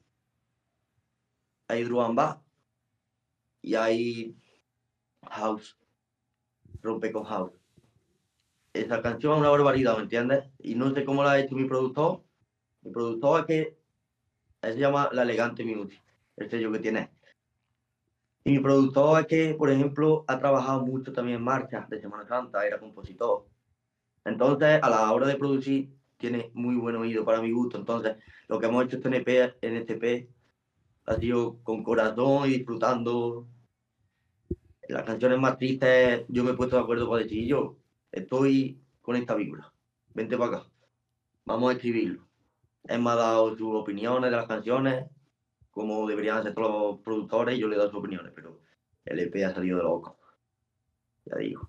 hay 1.67 1.85
bass 1.85 2.39
y 3.63 3.75
hay 3.75 4.37
house, 5.23 5.79
rompe 6.83 7.11
con 7.11 7.25
house 7.25 7.53
esa 8.73 9.03
canción 9.03 9.35
es 9.35 9.41
una 9.41 9.51
barbaridad, 9.51 9.97
¿me 9.97 10.03
entiendes? 10.05 10.45
Y 10.59 10.75
no 10.75 10.95
sé 10.95 11.05
cómo 11.05 11.25
la 11.25 11.33
ha 11.33 11.41
hecho 11.41 11.55
mi 11.55 11.65
productor. 11.65 12.23
Mi 12.83 12.91
productor 12.93 13.41
es 13.41 13.47
que 13.47 13.79
se 14.63 14.79
llama 14.79 15.11
La 15.13 15.23
Elegante 15.23 15.65
Music, 15.65 16.01
el 16.37 16.51
sello 16.51 16.73
que 16.73 16.79
tiene. 16.79 17.11
Y 18.45 18.53
mi 18.53 18.59
productor 18.61 19.21
es 19.21 19.27
que, 19.27 19.55
por 19.55 19.71
ejemplo, 19.71 20.25
ha 20.29 20.39
trabajado 20.39 20.85
mucho 20.87 21.13
también 21.13 21.39
en 21.39 21.45
marchas 21.45 21.89
de 21.91 22.01
Semana 22.01 22.27
Santa, 22.27 22.67
era 22.67 22.79
compositor. 22.79 23.47
Entonces, 24.25 24.81
a 24.83 24.89
la 24.89 25.13
hora 25.13 25.27
de 25.27 25.37
producir, 25.37 25.91
tiene 26.17 26.51
muy 26.55 26.77
buen 26.77 26.97
oído 26.97 27.25
para 27.25 27.41
mi 27.41 27.51
gusto. 27.51 27.79
Entonces, 27.79 28.17
lo 28.49 28.59
que 28.59 28.67
hemos 28.67 28.85
hecho 28.85 28.97
este 28.97 29.09
NP, 29.09 29.57
en 29.63 29.77
este 29.77 29.95
EP 29.95 30.29
ha 31.07 31.17
sido 31.17 31.59
con 31.63 31.83
corazón 31.83 32.49
y 32.49 32.59
disfrutando. 32.59 33.47
Las 34.89 35.05
canciones 35.05 35.39
más 35.39 35.57
tristes, 35.57 36.25
yo 36.29 36.43
me 36.45 36.51
he 36.51 36.55
puesto 36.55 36.77
de 36.77 36.83
acuerdo 36.83 37.09
para 37.09 37.23
decir 37.23 37.47
yo, 37.47 37.77
estoy 38.13 38.81
con 39.03 39.17
esta 39.17 39.35
vibra, 39.35 39.73
vente 40.15 40.37
para 40.37 40.59
acá, 40.59 40.71
vamos 41.45 41.71
a 41.71 41.75
escribirlo. 41.75 42.27
Él 42.85 43.01
me 43.03 43.11
ha 43.11 43.15
dado 43.17 43.57
sus 43.57 43.75
opiniones 43.75 44.31
de 44.31 44.37
las 44.37 44.47
canciones, 44.47 45.05
como 45.71 46.07
deberían 46.09 46.39
hacer 46.39 46.55
todos 46.55 46.93
los 46.95 47.01
productores, 47.03 47.57
y 47.57 47.61
yo 47.61 47.69
le 47.69 47.75
he 47.75 47.79
dado 47.79 47.91
sus 47.91 48.01
opiniones, 48.01 48.33
pero 48.35 48.61
el 49.05 49.19
EP 49.21 49.45
ha 49.45 49.55
salido 49.55 49.77
de 49.79 49.85
loco. 49.85 50.19
Ya 51.27 51.37
digo. 51.37 51.69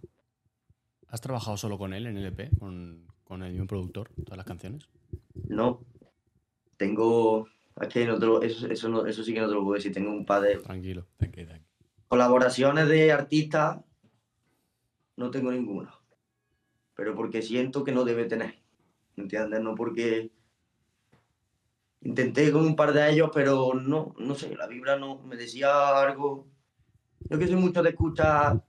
¿Has 1.07 1.21
trabajado 1.21 1.57
solo 1.57 1.77
con 1.77 1.93
él 1.93 2.07
en 2.07 2.17
el 2.17 2.25
EP? 2.27 2.57
¿Con, 2.57 3.05
con 3.25 3.43
el 3.43 3.51
mismo 3.51 3.67
productor? 3.67 4.09
¿Todas 4.23 4.37
las 4.37 4.45
canciones? 4.45 4.87
No, 5.49 5.83
tengo, 6.77 7.47
es 7.81 7.87
que 7.89 8.05
no 8.05 8.17
lo- 8.17 8.41
eso, 8.41 8.67
eso, 8.67 8.87
no- 8.89 9.05
eso 9.05 9.23
sí 9.23 9.33
que 9.33 9.41
no 9.41 9.47
te 9.47 9.53
lo 9.53 9.61
puedo 9.63 9.75
decir, 9.75 9.91
tengo 9.93 10.09
un 10.11 10.25
par 10.25 10.41
de 10.43 10.57
Tranquilo. 10.57 11.05
Tranqui, 11.17 11.45
tranqui. 11.45 11.65
colaboraciones 12.07 12.87
de 12.87 13.11
artistas, 13.11 13.79
no 15.17 15.29
tengo 15.29 15.51
ninguna. 15.51 15.93
Pero 17.01 17.15
porque 17.15 17.41
siento 17.41 17.83
que 17.83 17.91
no 17.91 18.03
debe 18.03 18.25
tener. 18.25 18.53
¿Me 19.15 19.23
entiendes? 19.23 19.59
No 19.59 19.73
porque 19.73 20.29
intenté 22.01 22.51
con 22.51 22.63
un 22.63 22.75
par 22.75 22.93
de 22.93 23.09
ellos, 23.09 23.31
pero 23.33 23.73
no, 23.73 24.13
no 24.19 24.35
sé, 24.35 24.55
la 24.55 24.67
vibra 24.67 24.99
no 24.99 25.17
me 25.23 25.35
decía 25.35 25.99
algo. 25.99 26.45
Yo 27.21 27.39
que 27.39 27.47
soy 27.47 27.55
mucho 27.55 27.81
de 27.81 27.89
escuchar 27.89 28.63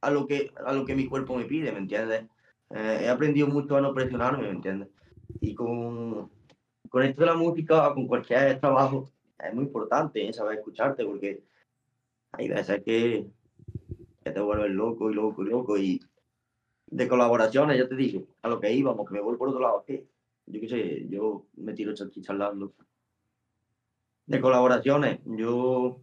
a 0.00 0.10
lo 0.10 0.26
que, 0.26 0.54
a 0.64 0.72
lo 0.72 0.86
que 0.86 0.94
mi 0.94 1.06
cuerpo 1.06 1.36
me 1.36 1.44
pide, 1.44 1.70
¿me 1.70 1.80
entiendes? 1.80 2.24
Eh, 2.70 3.00
he 3.02 3.08
aprendido 3.10 3.46
mucho 3.46 3.76
a 3.76 3.82
no 3.82 3.92
presionarme, 3.92 4.44
¿me 4.44 4.54
entiendes? 4.54 4.88
Y 5.42 5.54
con, 5.54 6.30
con 6.88 7.02
esto 7.02 7.20
de 7.20 7.26
la 7.26 7.34
música, 7.34 7.92
con 7.92 8.06
cualquier 8.06 8.58
trabajo, 8.58 9.10
es 9.38 9.52
muy 9.52 9.64
importante 9.64 10.26
¿eh? 10.26 10.32
saber 10.32 10.60
escucharte, 10.60 11.04
porque 11.04 11.42
hay 12.32 12.48
veces 12.48 12.82
que, 12.82 13.26
que 14.24 14.30
te 14.30 14.40
vuelves 14.40 14.70
loco 14.70 15.10
y 15.10 15.14
loco 15.14 15.42
y 15.42 15.50
loco 15.50 15.76
y 15.76 16.00
de 16.94 17.08
colaboraciones, 17.08 17.76
ya 17.76 17.88
te 17.88 17.96
dije, 17.96 18.24
a 18.42 18.48
lo 18.48 18.60
que 18.60 18.72
íbamos, 18.72 19.08
que 19.08 19.14
me 19.14 19.20
voy 19.20 19.36
por 19.36 19.48
otro 19.48 19.60
lado. 19.60 19.84
¿qué? 19.84 20.06
Yo 20.46 20.60
qué 20.60 20.68
sé, 20.68 21.08
yo 21.08 21.46
me 21.56 21.72
tiro 21.74 21.92
aquí 21.92 22.22
charlando. 22.22 22.72
De 24.26 24.40
colaboraciones, 24.40 25.20
yo 25.24 26.00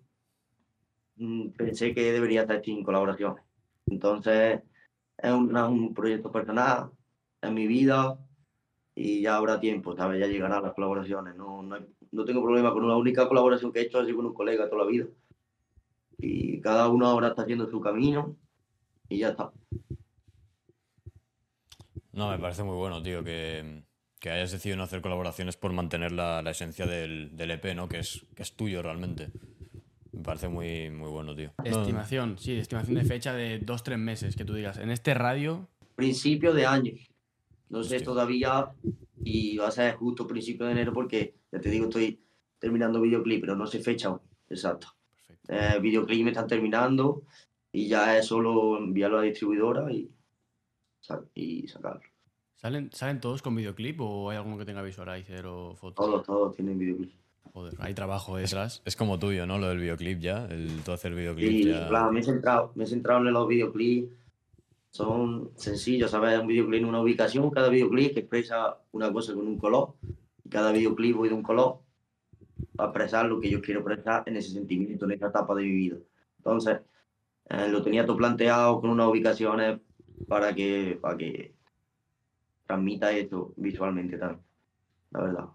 mm, 1.15 1.51
pensé 1.51 1.93
que 1.95 2.11
debería 2.11 2.41
estar 2.41 2.61
sin 2.61 2.83
colaboraciones. 2.83 3.41
Entonces, 3.85 4.61
es 5.17 5.31
un, 5.31 5.55
un 5.55 5.93
proyecto 5.93 6.29
personal, 6.29 6.91
en 7.41 7.53
mi 7.53 7.67
vida, 7.67 8.19
y 8.93 9.21
ya 9.21 9.37
habrá 9.37 9.61
tiempo, 9.61 9.95
¿sabes? 9.95 10.19
Ya 10.19 10.27
llegarán 10.27 10.63
las 10.63 10.73
colaboraciones. 10.73 11.35
No, 11.37 11.63
no, 11.63 11.77
no 12.11 12.25
tengo 12.25 12.43
problema 12.43 12.73
con 12.73 12.83
una 12.83 12.97
única 12.97 13.29
colaboración 13.29 13.71
que 13.71 13.79
he 13.79 13.83
hecho 13.83 13.99
así 13.99 14.13
con 14.13 14.25
un 14.25 14.33
colega 14.33 14.69
toda 14.69 14.83
la 14.83 14.91
vida. 14.91 15.07
Y 16.17 16.59
cada 16.59 16.89
uno 16.89 17.07
ahora 17.07 17.29
está 17.29 17.43
haciendo 17.43 17.69
su 17.69 17.79
camino 17.79 18.35
y 19.07 19.19
ya 19.19 19.29
está. 19.29 19.53
No, 22.22 22.30
me 22.30 22.38
parece 22.38 22.63
muy 22.63 22.76
bueno, 22.76 23.01
tío, 23.01 23.24
que, 23.24 23.84
que 24.19 24.30
hayas 24.30 24.51
decidido 24.51 24.78
no 24.78 24.84
hacer 24.84 25.01
colaboraciones 25.01 25.57
por 25.57 25.74
mantener 25.74 26.11
la, 26.11 26.43
la 26.43 26.51
esencia 26.51 26.86
del, 26.86 27.36
del, 27.36 27.49
EP, 27.49 27.74
¿no? 27.76 27.89
Que 27.89 27.97
es, 27.97 28.28
que 28.36 28.43
es 28.43 28.55
tuyo 28.55 28.84
realmente. 28.84 29.30
Me 30.11 30.22
parece 30.22 30.47
muy, 30.47 30.91
muy 30.91 31.09
bueno, 31.09 31.36
tío. 31.36 31.51
Estimación, 31.63 32.38
sí, 32.38 32.53
estimación 32.57 32.95
de 32.95 33.05
fecha 33.05 33.34
de 33.34 33.57
dos, 33.57 33.84
tres 33.84 33.97
meses, 33.97 34.36
que 34.36 34.45
tú 34.45 34.53
digas. 34.53 34.78
En 34.78 34.91
este 34.91 35.15
radio. 35.15 35.67
Principio 35.95 36.53
de 36.53 36.67
año. 36.67 36.93
No 37.69 37.82
sé 37.82 38.01
todavía 38.01 38.67
y 39.24 39.57
va 39.57 39.69
a 39.69 39.72
ser 39.72 39.95
justo 39.95 40.28
principio 40.28 40.67
de 40.67 40.74
enero 40.74 40.93
porque, 40.93 41.34
ya 41.51 41.59
te 41.59 41.69
digo, 41.72 41.86
estoy 41.86 42.19
terminando 42.59 43.01
videoclip, 43.01 43.41
pero 43.41 43.55
no 43.55 43.65
sé 43.65 43.80
fecha 43.80 44.15
Exacto. 44.47 44.89
Eh, 45.47 45.80
videoclip 45.82 46.24
me 46.24 46.30
están 46.30 46.47
terminando 46.47 47.24
y 47.72 47.88
ya 47.88 48.15
es 48.15 48.28
solo 48.28 48.78
enviarlo 48.78 49.17
a 49.17 49.22
la 49.22 49.28
distribuidora 49.28 49.91
y, 49.91 50.11
y 51.34 51.67
sacarlo. 51.67 52.11
¿Salen, 52.62 52.91
¿Salen 52.93 53.20
todos 53.20 53.41
con 53.41 53.55
videoclip 53.55 53.99
o 54.01 54.30
hay 54.30 54.38
alguno 54.38 54.57
que 54.57 54.66
tenga 54.66 54.84
visualizer 54.84 55.45
o 55.47 55.74
fotos? 55.76 56.05
Todos, 56.05 56.26
todos 56.26 56.55
tienen 56.55 56.78
videoclip. 56.78 57.12
Joder, 57.53 57.74
hay 57.80 57.93
trabajo 57.93 58.38
detrás. 58.38 58.82
Es, 58.86 58.95
como 58.95 59.18
tuyo, 59.18 59.47
¿no? 59.47 59.57
Lo 59.57 59.68
del 59.70 59.80
videoclip 59.80 60.20
ya, 60.20 60.45
el 60.45 60.84
todo 60.84 60.95
hacer 60.95 61.14
videoclip. 61.16 61.49
Sí, 61.49 61.66
ya... 61.66 61.88
claro, 61.88 62.12
me 62.12 62.20
he 62.20 62.24
centrado, 62.24 62.72
me 62.76 62.84
he 62.84 62.88
centrado 62.88 63.26
en 63.28 63.34
los 63.34 63.47
videoclips 63.47 64.14
son 64.91 65.51
sencillos, 65.55 66.12
¿sabes? 66.12 66.38
Un 66.39 66.47
videoclip 66.47 66.82
en 66.82 66.86
una 66.86 67.01
ubicación, 67.01 67.49
cada 67.49 67.70
videoclip 67.70 68.14
que 68.14 68.20
expresa 68.20 68.78
una 68.91 69.12
cosa 69.12 69.34
con 69.34 69.47
un 69.47 69.57
color, 69.57 69.93
y 70.43 70.49
cada 70.49 70.72
videoclip 70.72 71.16
voy 71.16 71.30
de 71.30 71.36
un 71.36 71.43
color 71.43 71.80
para 72.76 72.89
expresar 72.89 73.26
lo 73.26 73.39
que 73.39 73.49
yo 73.49 73.62
quiero 73.62 73.80
expresar 73.80 74.24
en 74.26 74.36
ese 74.36 74.51
sentimiento, 74.51 75.05
en 75.05 75.12
esa 75.12 75.28
etapa 75.28 75.55
de 75.55 75.64
mi 75.64 75.72
vida. 75.72 75.95
Entonces, 76.38 76.80
eh, 77.49 77.70
lo 77.70 77.82
tenía 77.82 78.05
todo 78.05 78.18
planteado 78.18 78.82
con 78.82 78.89
unas 78.89 79.07
ubicaciones 79.07 79.80
para 80.28 80.53
que, 80.53 80.99
para 81.01 81.18
que 81.18 81.53
transmita 82.72 83.11
esto 83.11 83.53
visualmente 83.57 84.17
también, 84.17 84.41
la 85.11 85.22
verdad. 85.22 85.45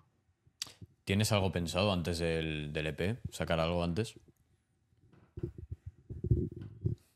¿Tienes 1.05 1.33
algo 1.33 1.51
pensado 1.51 1.91
antes 1.91 2.19
del, 2.19 2.75
del 2.75 2.89
EP? 2.89 3.19
¿Sacar 3.31 3.59
algo 3.59 3.83
antes? 3.83 4.21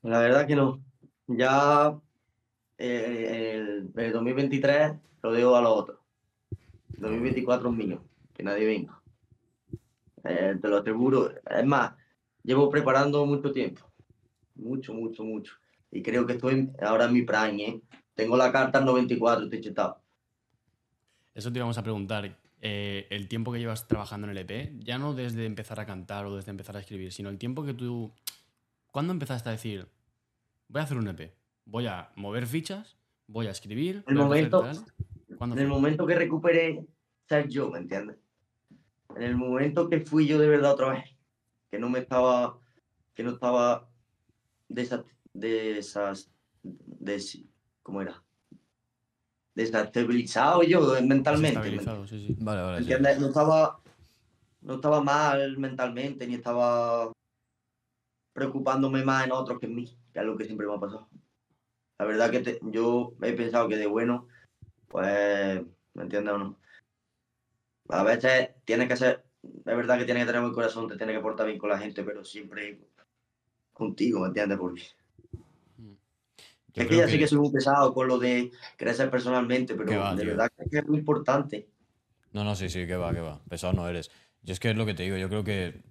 La 0.02 0.20
verdad 0.20 0.46
que 0.46 0.56
no. 0.56 0.80
Ya 1.26 1.98
eh, 2.78 3.56
el, 3.56 3.92
el, 3.94 4.12
2023 4.12 4.92
lo 5.22 5.32
dejo 5.32 5.54
a 5.54 5.60
los 5.60 5.72
otros. 5.72 5.98
El 6.94 7.02
2024 7.02 7.68
es 7.68 7.76
mío, 7.76 8.02
que 8.32 8.42
nadie 8.42 8.66
venga. 8.66 9.02
Eh, 10.24 10.56
te 10.62 10.68
lo 10.68 10.78
aseguro. 10.78 11.30
Es 11.44 11.66
más, 11.66 11.92
llevo 12.42 12.70
preparando 12.70 13.26
mucho 13.26 13.52
tiempo. 13.52 13.82
Mucho, 14.54 14.94
mucho, 14.94 15.24
mucho. 15.24 15.52
Y 15.90 16.02
creo 16.02 16.24
que 16.26 16.34
estoy 16.34 16.70
ahora 16.80 17.04
en 17.04 17.12
mi 17.12 17.22
prime, 17.22 17.62
¿eh? 17.64 17.80
Tengo 18.20 18.36
la 18.36 18.52
carta 18.52 18.78
al 18.78 18.84
94, 18.84 19.44
estoy 19.44 19.60
chetado. 19.62 20.02
Eso 21.34 21.50
te 21.50 21.58
íbamos 21.58 21.78
a 21.78 21.82
preguntar. 21.82 22.36
Eh, 22.60 23.06
el 23.08 23.28
tiempo 23.28 23.50
que 23.50 23.58
llevas 23.58 23.88
trabajando 23.88 24.26
en 24.26 24.36
el 24.36 24.38
EP, 24.38 24.78
ya 24.84 24.98
no 24.98 25.14
desde 25.14 25.46
empezar 25.46 25.80
a 25.80 25.86
cantar 25.86 26.26
o 26.26 26.36
desde 26.36 26.50
empezar 26.50 26.76
a 26.76 26.80
escribir, 26.80 27.12
sino 27.12 27.30
el 27.30 27.38
tiempo 27.38 27.64
que 27.64 27.72
tú... 27.72 28.12
¿Cuándo 28.90 29.14
empezaste 29.14 29.48
a 29.48 29.52
decir, 29.52 29.88
voy 30.68 30.80
a 30.80 30.84
hacer 30.84 30.98
un 30.98 31.08
EP? 31.08 31.32
voy 31.64 31.86
a 31.86 32.10
mover 32.16 32.46
fichas, 32.46 32.98
voy 33.26 33.46
a 33.46 33.52
escribir. 33.52 34.04
El 34.06 34.16
momento, 34.16 34.66
en 34.66 35.58
el 35.58 35.68
momento 35.68 36.06
que 36.06 36.14
recuperé 36.14 36.84
ser 37.26 37.48
yo, 37.48 37.70
¿me 37.70 37.78
entiendes? 37.78 38.18
En 39.16 39.22
el 39.22 39.34
momento 39.34 39.88
que 39.88 40.00
fui 40.00 40.26
yo 40.26 40.38
de 40.38 40.48
verdad 40.48 40.72
otra 40.72 40.90
vez, 40.90 41.04
que 41.70 41.78
no 41.78 41.88
me 41.88 42.00
estaba, 42.00 42.58
que 43.14 43.22
no 43.22 43.30
estaba 43.30 43.88
de 44.68 44.82
esas, 44.82 45.04
de 45.32 45.78
esas, 45.78 46.30
¿cómo 47.90 48.02
era? 48.02 48.22
Desestabilizado 49.52 50.62
yo 50.62 50.80
mentalmente. 51.02 51.80
Sí, 52.06 52.26
sí. 52.28 52.36
Vale, 52.38 52.62
vale. 52.62 52.78
¿Entiendes? 52.78 53.18
No 53.18 53.26
estaba, 53.26 53.80
no 54.60 54.74
estaba 54.74 55.02
mal 55.02 55.58
mentalmente, 55.58 56.24
ni 56.26 56.36
estaba 56.36 57.10
preocupándome 58.32 59.04
más 59.04 59.26
en 59.26 59.32
otros 59.32 59.58
que 59.58 59.66
en 59.66 59.74
mí, 59.74 59.98
que 60.12 60.20
es 60.20 60.24
lo 60.24 60.36
que 60.36 60.44
siempre 60.44 60.68
me 60.68 60.74
ha 60.74 60.78
pasado 60.78 61.08
la 62.00 62.06
verdad 62.06 62.30
que 62.30 62.58
yo 62.62 63.12
he 63.20 63.34
pensado 63.34 63.68
que 63.68 63.76
de 63.76 63.86
bueno, 63.86 64.26
pues, 64.88 65.60
¿me 65.92 66.02
entiendes 66.02 66.32
o 66.32 66.38
no? 66.38 66.58
A 67.90 68.02
veces 68.04 68.52
tiene 68.64 68.88
que 68.88 68.96
ser, 68.96 69.26
es 69.42 69.64
verdad 69.76 69.98
que 69.98 70.06
tiene 70.06 70.20
que 70.20 70.26
tener 70.26 70.40
buen 70.40 70.54
corazón, 70.54 70.88
te 70.88 70.96
tiene 70.96 71.12
que 71.12 71.20
portar 71.20 71.46
bien 71.46 71.58
con 71.58 71.68
la 71.68 71.78
gente, 71.78 72.02
pero 72.02 72.24
siempre 72.24 72.80
contigo, 73.74 74.20
¿me 74.20 74.28
entiendes? 74.28 74.56
Porque 74.56 74.80
es 76.74 76.86
que 76.86 76.96
ya 76.96 77.08
sí 77.08 77.18
que 77.18 77.26
soy 77.26 77.38
muy 77.38 77.50
pesado 77.50 77.92
con 77.92 78.08
lo 78.08 78.18
de 78.18 78.50
crecer 78.76 79.10
personalmente, 79.10 79.74
pero 79.74 80.14
de 80.14 80.24
verdad 80.24 80.50
que 80.70 80.78
es 80.78 80.86
muy 80.86 80.98
importante. 80.98 81.68
No, 82.32 82.44
no, 82.44 82.54
sí, 82.54 82.68
sí, 82.68 82.86
que 82.86 82.96
va, 82.96 83.12
que 83.12 83.20
va. 83.20 83.40
Pesado 83.48 83.72
no 83.72 83.88
eres. 83.88 84.10
Yo 84.42 84.52
es 84.52 84.60
que 84.60 84.70
es 84.70 84.76
lo 84.76 84.86
que 84.86 84.94
te 84.94 85.02
digo, 85.02 85.16
yo 85.16 85.28
creo 85.28 85.44
que 85.44 85.82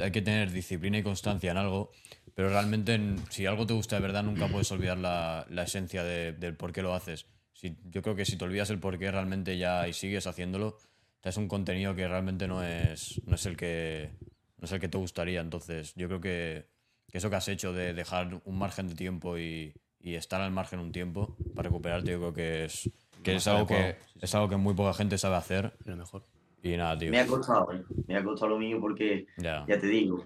hay 0.00 0.10
que 0.12 0.22
tener 0.22 0.50
disciplina 0.50 0.98
y 0.98 1.02
constancia 1.02 1.50
en 1.50 1.58
algo 1.58 1.90
pero 2.38 2.50
realmente, 2.50 3.00
si 3.30 3.46
algo 3.46 3.66
te 3.66 3.74
gusta 3.74 3.96
de 3.96 4.02
verdad, 4.02 4.22
nunca 4.22 4.46
puedes 4.46 4.70
olvidar 4.70 4.96
la, 4.96 5.44
la 5.50 5.64
esencia 5.64 6.04
de, 6.04 6.32
del 6.34 6.54
por 6.54 6.70
qué 6.70 6.82
lo 6.82 6.94
haces. 6.94 7.26
Si, 7.52 7.76
yo 7.90 8.00
creo 8.00 8.14
que 8.14 8.24
si 8.24 8.36
te 8.36 8.44
olvidas 8.44 8.70
el 8.70 8.78
por 8.78 8.96
qué 8.96 9.10
realmente 9.10 9.58
ya 9.58 9.88
y 9.88 9.92
sigues 9.92 10.28
haciéndolo, 10.28 10.78
es 11.24 11.36
un 11.36 11.48
contenido 11.48 11.96
que 11.96 12.06
realmente 12.06 12.46
no 12.46 12.62
es, 12.62 13.20
no 13.26 13.34
es, 13.34 13.44
el, 13.46 13.56
que, 13.56 14.12
no 14.56 14.66
es 14.66 14.70
el 14.70 14.78
que 14.78 14.86
te 14.86 14.98
gustaría. 14.98 15.40
Entonces, 15.40 15.94
yo 15.96 16.06
creo 16.06 16.20
que, 16.20 16.68
que 17.10 17.18
eso 17.18 17.28
que 17.28 17.34
has 17.34 17.48
hecho 17.48 17.72
de 17.72 17.92
dejar 17.92 18.40
un 18.44 18.56
margen 18.56 18.86
de 18.86 18.94
tiempo 18.94 19.36
y, 19.36 19.74
y, 20.08 20.14
estar 20.16 20.40
al 20.40 20.50
margen 20.50 20.80
un 20.80 20.92
tiempo 20.92 21.36
para 21.54 21.68
recuperarte, 21.68 22.12
yo 22.12 22.18
creo 22.18 22.32
que 22.32 22.64
es, 22.64 22.90
que 23.22 23.36
es, 23.36 23.46
algo 23.46 23.66
que, 23.66 23.96
es 24.20 24.34
algo 24.34 24.48
que 24.48 24.56
muy 24.56 24.74
poca 24.74 24.94
gente 24.94 25.18
sabe 25.18 25.36
hacer. 25.36 25.76
Lo 25.84 25.96
mejor. 25.96 26.24
Y 26.62 26.76
nada, 26.76 26.98
tío. 26.98 27.10
Me 27.10 27.20
ha 27.20 27.26
costado, 27.26 27.72
¿eh? 27.72 27.84
me 28.06 28.16
ha 28.16 28.24
costado 28.24 28.50
lo 28.50 28.58
mío 28.58 28.78
porque, 28.80 29.26
ya 29.38 29.64
te 29.66 29.86
digo, 29.86 30.24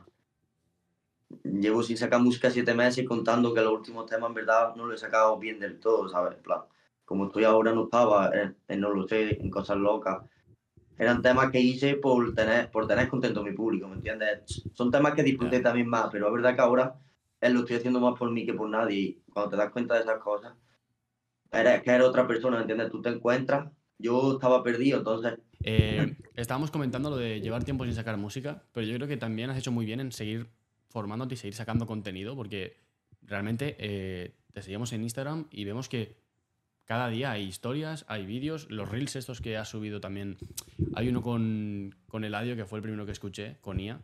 llevo 1.44 1.82
sin 1.82 1.96
sacar 1.96 2.20
música 2.20 2.50
siete 2.50 2.74
meses 2.74 3.06
contando 3.06 3.54
que 3.54 3.60
los 3.60 3.72
últimos 3.72 4.06
temas 4.06 4.28
en 4.28 4.34
verdad 4.34 4.74
no 4.76 4.86
lo 4.86 4.94
he 4.94 4.98
sacado 4.98 5.38
bien 5.38 5.58
del 5.58 5.78
todo, 5.78 6.08
¿sabes? 6.08 6.36
plan, 6.38 6.60
como 7.04 7.26
estoy 7.26 7.44
ahora 7.44 7.72
no 7.72 7.84
estaba 7.84 8.30
en, 8.68 8.80
no 8.80 8.90
lo 8.90 9.06
sé, 9.06 9.38
en 9.40 9.50
cosas 9.50 9.76
locas. 9.76 10.22
Eran 10.98 11.22
temas 11.22 11.50
que 11.50 11.58
hice 11.58 11.96
por 11.96 12.34
tener, 12.34 12.70
por 12.70 12.86
tener 12.86 13.08
contento 13.08 13.40
a 13.40 13.44
mi 13.44 13.52
público, 13.52 13.88
¿me 13.88 13.96
entiendes? 13.96 14.62
Son 14.72 14.90
temas 14.90 15.14
que 15.14 15.22
disfruté 15.22 15.60
también 15.60 15.88
más, 15.88 16.08
pero 16.12 16.28
es 16.28 16.32
verdad 16.32 16.54
que 16.54 16.60
ahora 16.60 16.94
él 17.42 17.54
lo 17.54 17.60
estoy 17.60 17.76
haciendo 17.76 18.00
más 18.00 18.18
por 18.18 18.30
mí 18.30 18.46
que 18.46 18.54
por 18.54 18.70
nadie. 18.70 18.98
Y 18.98 19.22
cuando 19.32 19.50
te 19.50 19.56
das 19.56 19.72
cuenta 19.72 19.94
de 19.94 20.02
esas 20.02 20.20
cosas, 20.20 20.54
eres 21.50 21.82
que 21.82 21.90
eres 21.90 22.06
otra 22.06 22.26
persona, 22.26 22.56
¿me 22.56 22.62
entiendes? 22.62 22.90
Tú 22.90 23.02
te 23.02 23.10
encuentras, 23.10 23.70
yo 23.98 24.34
estaba 24.34 24.62
perdido, 24.62 24.98
entonces... 24.98 25.38
Eh, 25.64 26.16
estábamos 26.34 26.70
comentando 26.70 27.10
lo 27.10 27.16
de 27.16 27.40
llevar 27.40 27.64
tiempo 27.64 27.84
sin 27.84 27.94
sacar 27.94 28.16
música, 28.16 28.62
pero 28.72 28.86
yo 28.86 28.94
creo 28.94 29.08
que 29.08 29.16
también 29.16 29.50
has 29.50 29.58
hecho 29.58 29.72
muy 29.72 29.84
bien 29.84 30.00
en 30.00 30.12
seguir 30.12 30.50
formándote 30.88 31.34
y 31.34 31.36
seguir 31.36 31.54
sacando 31.54 31.86
contenido, 31.86 32.36
porque 32.36 32.76
realmente 33.22 33.76
eh, 33.78 34.36
te 34.52 34.62
seguimos 34.62 34.92
en 34.92 35.02
Instagram 35.02 35.46
y 35.50 35.64
vemos 35.64 35.88
que 35.88 36.22
cada 36.84 37.08
día 37.08 37.32
hay 37.32 37.42
historias, 37.44 38.04
hay 38.08 38.24
vídeos, 38.24 38.70
los 38.70 38.88
reels 38.88 39.16
estos 39.16 39.40
que 39.40 39.56
has 39.56 39.68
subido 39.68 40.00
también. 40.00 40.36
Hay 40.94 41.08
uno 41.08 41.22
con, 41.22 41.96
con 42.06 42.24
Eladio, 42.24 42.54
que 42.54 42.66
fue 42.66 42.78
el 42.78 42.82
primero 42.82 43.04
que 43.04 43.12
escuché, 43.12 43.56
con 43.60 43.80
IA, 43.80 44.00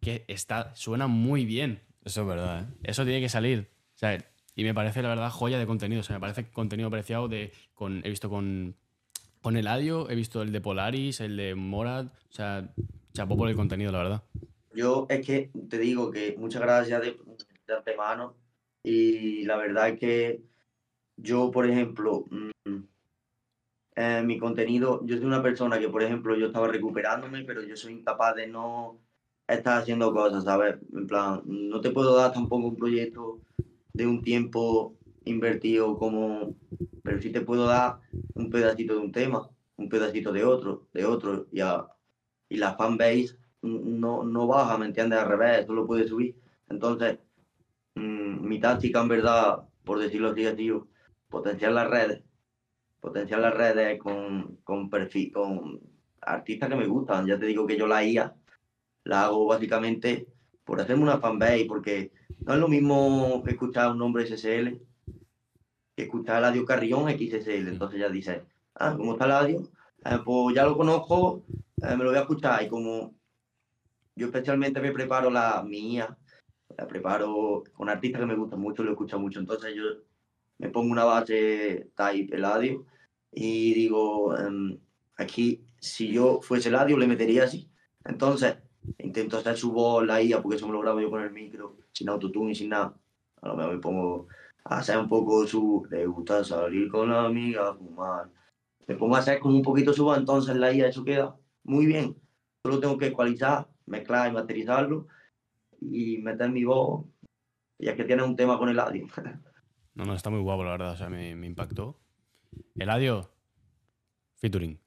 que 0.00 0.24
está, 0.26 0.74
suena 0.74 1.06
muy 1.06 1.44
bien. 1.44 1.80
Eso 2.04 2.20
es 2.22 2.26
verdad, 2.26 2.62
¿eh? 2.62 2.66
Eso 2.82 3.04
tiene 3.04 3.20
que 3.20 3.28
salir. 3.28 3.68
y 4.54 4.64
me 4.64 4.74
parece, 4.74 5.02
la 5.02 5.08
verdad, 5.08 5.30
joya 5.30 5.58
de 5.58 5.66
contenido. 5.66 6.00
O 6.00 6.04
sea, 6.04 6.16
me 6.16 6.20
parece 6.20 6.50
contenido 6.50 6.88
apreciado 6.88 7.28
de. 7.28 7.52
Con, 7.74 8.04
he 8.04 8.10
visto 8.10 8.28
con, 8.28 8.76
con 9.40 9.56
Eladio, 9.56 10.10
he 10.10 10.14
visto 10.14 10.42
el 10.42 10.52
de 10.52 10.60
Polaris, 10.60 11.20
el 11.20 11.36
de 11.36 11.54
Morad. 11.54 12.06
O 12.06 12.32
sea, 12.32 12.68
chapó 13.12 13.36
por 13.36 13.48
el 13.48 13.56
contenido, 13.56 13.90
la 13.92 13.98
verdad. 13.98 14.22
Yo 14.74 15.06
es 15.08 15.24
que 15.24 15.50
te 15.68 15.78
digo 15.78 16.10
que 16.10 16.34
muchas 16.36 16.60
gracias 16.60 17.00
de, 17.00 17.16
de 17.66 17.74
antemano 17.74 18.36
y 18.82 19.44
la 19.44 19.56
verdad 19.56 19.88
es 19.90 19.98
que 19.98 20.42
yo, 21.16 21.50
por 21.50 21.68
ejemplo, 21.68 22.26
mm, 22.30 22.78
eh, 23.96 24.22
mi 24.24 24.38
contenido, 24.38 25.00
yo 25.06 25.16
soy 25.16 25.24
una 25.24 25.42
persona 25.42 25.78
que, 25.78 25.88
por 25.88 26.02
ejemplo, 26.02 26.36
yo 26.36 26.46
estaba 26.46 26.68
recuperándome, 26.68 27.44
pero 27.44 27.62
yo 27.62 27.76
soy 27.76 27.94
incapaz 27.94 28.34
de 28.34 28.48
no 28.48 29.00
estar 29.48 29.80
haciendo 29.80 30.12
cosas, 30.12 30.44
¿sabes? 30.44 30.76
En 30.92 31.06
plan, 31.06 31.42
no 31.44 31.80
te 31.80 31.90
puedo 31.90 32.16
dar 32.16 32.32
tampoco 32.32 32.66
un 32.68 32.76
proyecto 32.76 33.40
de 33.92 34.06
un 34.06 34.22
tiempo 34.22 34.96
invertido 35.24 35.98
como, 35.98 36.56
pero 37.02 37.20
sí 37.20 37.30
te 37.30 37.40
puedo 37.40 37.66
dar 37.66 38.00
un 38.34 38.50
pedacito 38.50 38.94
de 38.94 39.00
un 39.00 39.12
tema, 39.12 39.48
un 39.76 39.88
pedacito 39.88 40.32
de 40.32 40.44
otro, 40.44 40.88
de 40.92 41.04
otro, 41.04 41.46
y, 41.52 41.60
a, 41.60 41.86
y 42.48 42.56
la 42.56 42.74
fanbase 42.76 43.36
no, 43.62 44.24
no 44.24 44.46
baja, 44.46 44.76
¿me 44.78 44.86
entiendes? 44.86 45.18
Al 45.18 45.28
revés, 45.28 45.66
tú 45.66 45.74
lo 45.74 45.86
puedes 45.86 46.08
subir. 46.08 46.36
Entonces, 46.68 47.18
mm, 47.94 48.46
mi 48.46 48.60
táctica 48.60 49.00
en 49.02 49.08
verdad, 49.08 49.68
por 49.84 49.98
decirlo 49.98 50.30
así, 50.30 50.44
tío, 50.56 50.88
potenciar 51.28 51.72
las 51.72 51.88
redes, 51.90 52.22
potenciar 53.00 53.40
las 53.40 53.54
redes 53.54 53.98
con, 53.98 54.58
con 54.64 54.90
perfil, 54.90 55.32
con 55.32 55.80
artistas 56.20 56.68
que 56.68 56.76
me 56.76 56.86
gustan. 56.86 57.26
Ya 57.26 57.38
te 57.38 57.46
digo 57.46 57.66
que 57.66 57.76
yo 57.76 57.86
la 57.86 58.04
IA 58.04 58.34
la 59.04 59.24
hago 59.24 59.46
básicamente 59.46 60.26
por 60.64 60.80
hacerme 60.80 61.02
una 61.02 61.18
fanbase, 61.18 61.66
porque 61.66 62.12
no 62.40 62.54
es 62.54 62.60
lo 62.60 62.68
mismo 62.68 63.42
escuchar 63.46 63.90
un 63.90 63.98
nombre 63.98 64.26
SSL 64.26 64.80
que 65.96 66.02
escuchar 66.02 66.38
el 66.38 66.44
audio 66.46 66.64
Carrión 66.64 67.08
XSL. 67.08 67.68
Entonces 67.68 68.00
ya 68.00 68.08
dices, 68.08 68.42
ah, 68.74 68.94
¿cómo 68.96 69.12
está 69.12 69.26
el 69.26 69.32
audio? 69.32 69.68
Eh, 70.04 70.18
pues 70.24 70.56
ya 70.56 70.64
lo 70.64 70.76
conozco, 70.76 71.44
eh, 71.82 71.96
me 71.96 72.04
lo 72.04 72.10
voy 72.10 72.18
a 72.18 72.22
escuchar. 72.22 72.62
Y 72.62 72.68
como 72.68 73.14
yo 74.16 74.26
especialmente 74.26 74.80
me 74.80 74.92
preparo 74.92 75.30
la 75.30 75.62
mía, 75.62 76.16
la 76.76 76.86
preparo 76.86 77.62
con 77.72 77.88
artistas 77.88 78.20
que 78.20 78.26
me 78.26 78.36
gustan 78.36 78.60
mucho, 78.60 78.82
lo 78.82 78.92
escucho 78.92 79.18
mucho. 79.18 79.40
Entonces 79.40 79.74
yo 79.74 79.84
me 80.58 80.70
pongo 80.70 80.92
una 80.92 81.04
base 81.04 81.90
type 81.94 82.34
el 82.34 82.44
audio 82.44 82.86
y 83.32 83.74
digo, 83.74 84.36
em, 84.36 84.78
aquí 85.16 85.64
si 85.78 86.12
yo 86.12 86.40
fuese 86.42 86.68
el 86.68 86.76
audio 86.76 86.98
le 86.98 87.06
metería 87.06 87.44
así. 87.44 87.70
Entonces 88.04 88.56
intento 88.98 89.38
hacer 89.38 89.56
su 89.56 89.72
voz, 89.72 90.04
la 90.06 90.20
IA, 90.22 90.40
porque 90.42 90.56
eso 90.56 90.66
me 90.66 90.72
lo 90.72 90.80
grabo 90.80 91.00
yo 91.00 91.10
con 91.10 91.22
el 91.22 91.30
micro, 91.30 91.76
sin 91.92 92.08
autotune 92.08 92.52
y 92.52 92.54
sin 92.54 92.70
nada. 92.70 92.94
A 93.42 93.48
lo 93.48 93.56
mejor 93.56 93.74
me 93.74 93.80
pongo 93.80 94.28
a 94.64 94.78
hacer 94.78 94.98
un 94.98 95.08
poco 95.08 95.46
su, 95.46 95.86
le 95.90 96.06
gusta 96.06 96.42
salir 96.44 96.88
con 96.88 97.10
la 97.10 97.24
amiga 97.24 97.74
fumar. 97.74 98.30
Me 98.86 98.94
pongo 98.96 99.16
a 99.16 99.20
hacer 99.20 99.38
como 99.40 99.56
un 99.56 99.62
poquito 99.62 99.92
su 99.92 100.04
voz, 100.04 100.18
entonces 100.18 100.56
la 100.56 100.72
IA 100.72 100.88
eso 100.88 101.04
queda 101.04 101.36
muy 101.64 101.86
bien. 101.86 102.16
Solo 102.62 102.80
tengo 102.80 102.96
que 102.98 103.08
ecualizar, 103.08 103.68
mezclar 103.86 104.30
y 104.30 104.32
materializarlo 104.34 105.06
y 105.80 106.18
meter 106.18 106.50
mi 106.50 106.64
voz, 106.64 107.04
ya 107.78 107.94
que 107.94 108.04
tiene 108.04 108.22
un 108.22 108.36
tema 108.36 108.58
con 108.58 108.68
el 108.68 108.78
audio. 108.78 109.06
No, 109.96 110.04
no, 110.04 110.12
está 110.14 110.28
muy 110.28 110.40
guapo, 110.40 110.64
la 110.64 110.72
verdad. 110.72 110.90
O 110.94 110.96
sea, 110.96 111.08
me, 111.08 111.36
me 111.36 111.46
impactó. 111.46 112.00
Eladio, 112.74 113.30
featuring. 114.38 114.80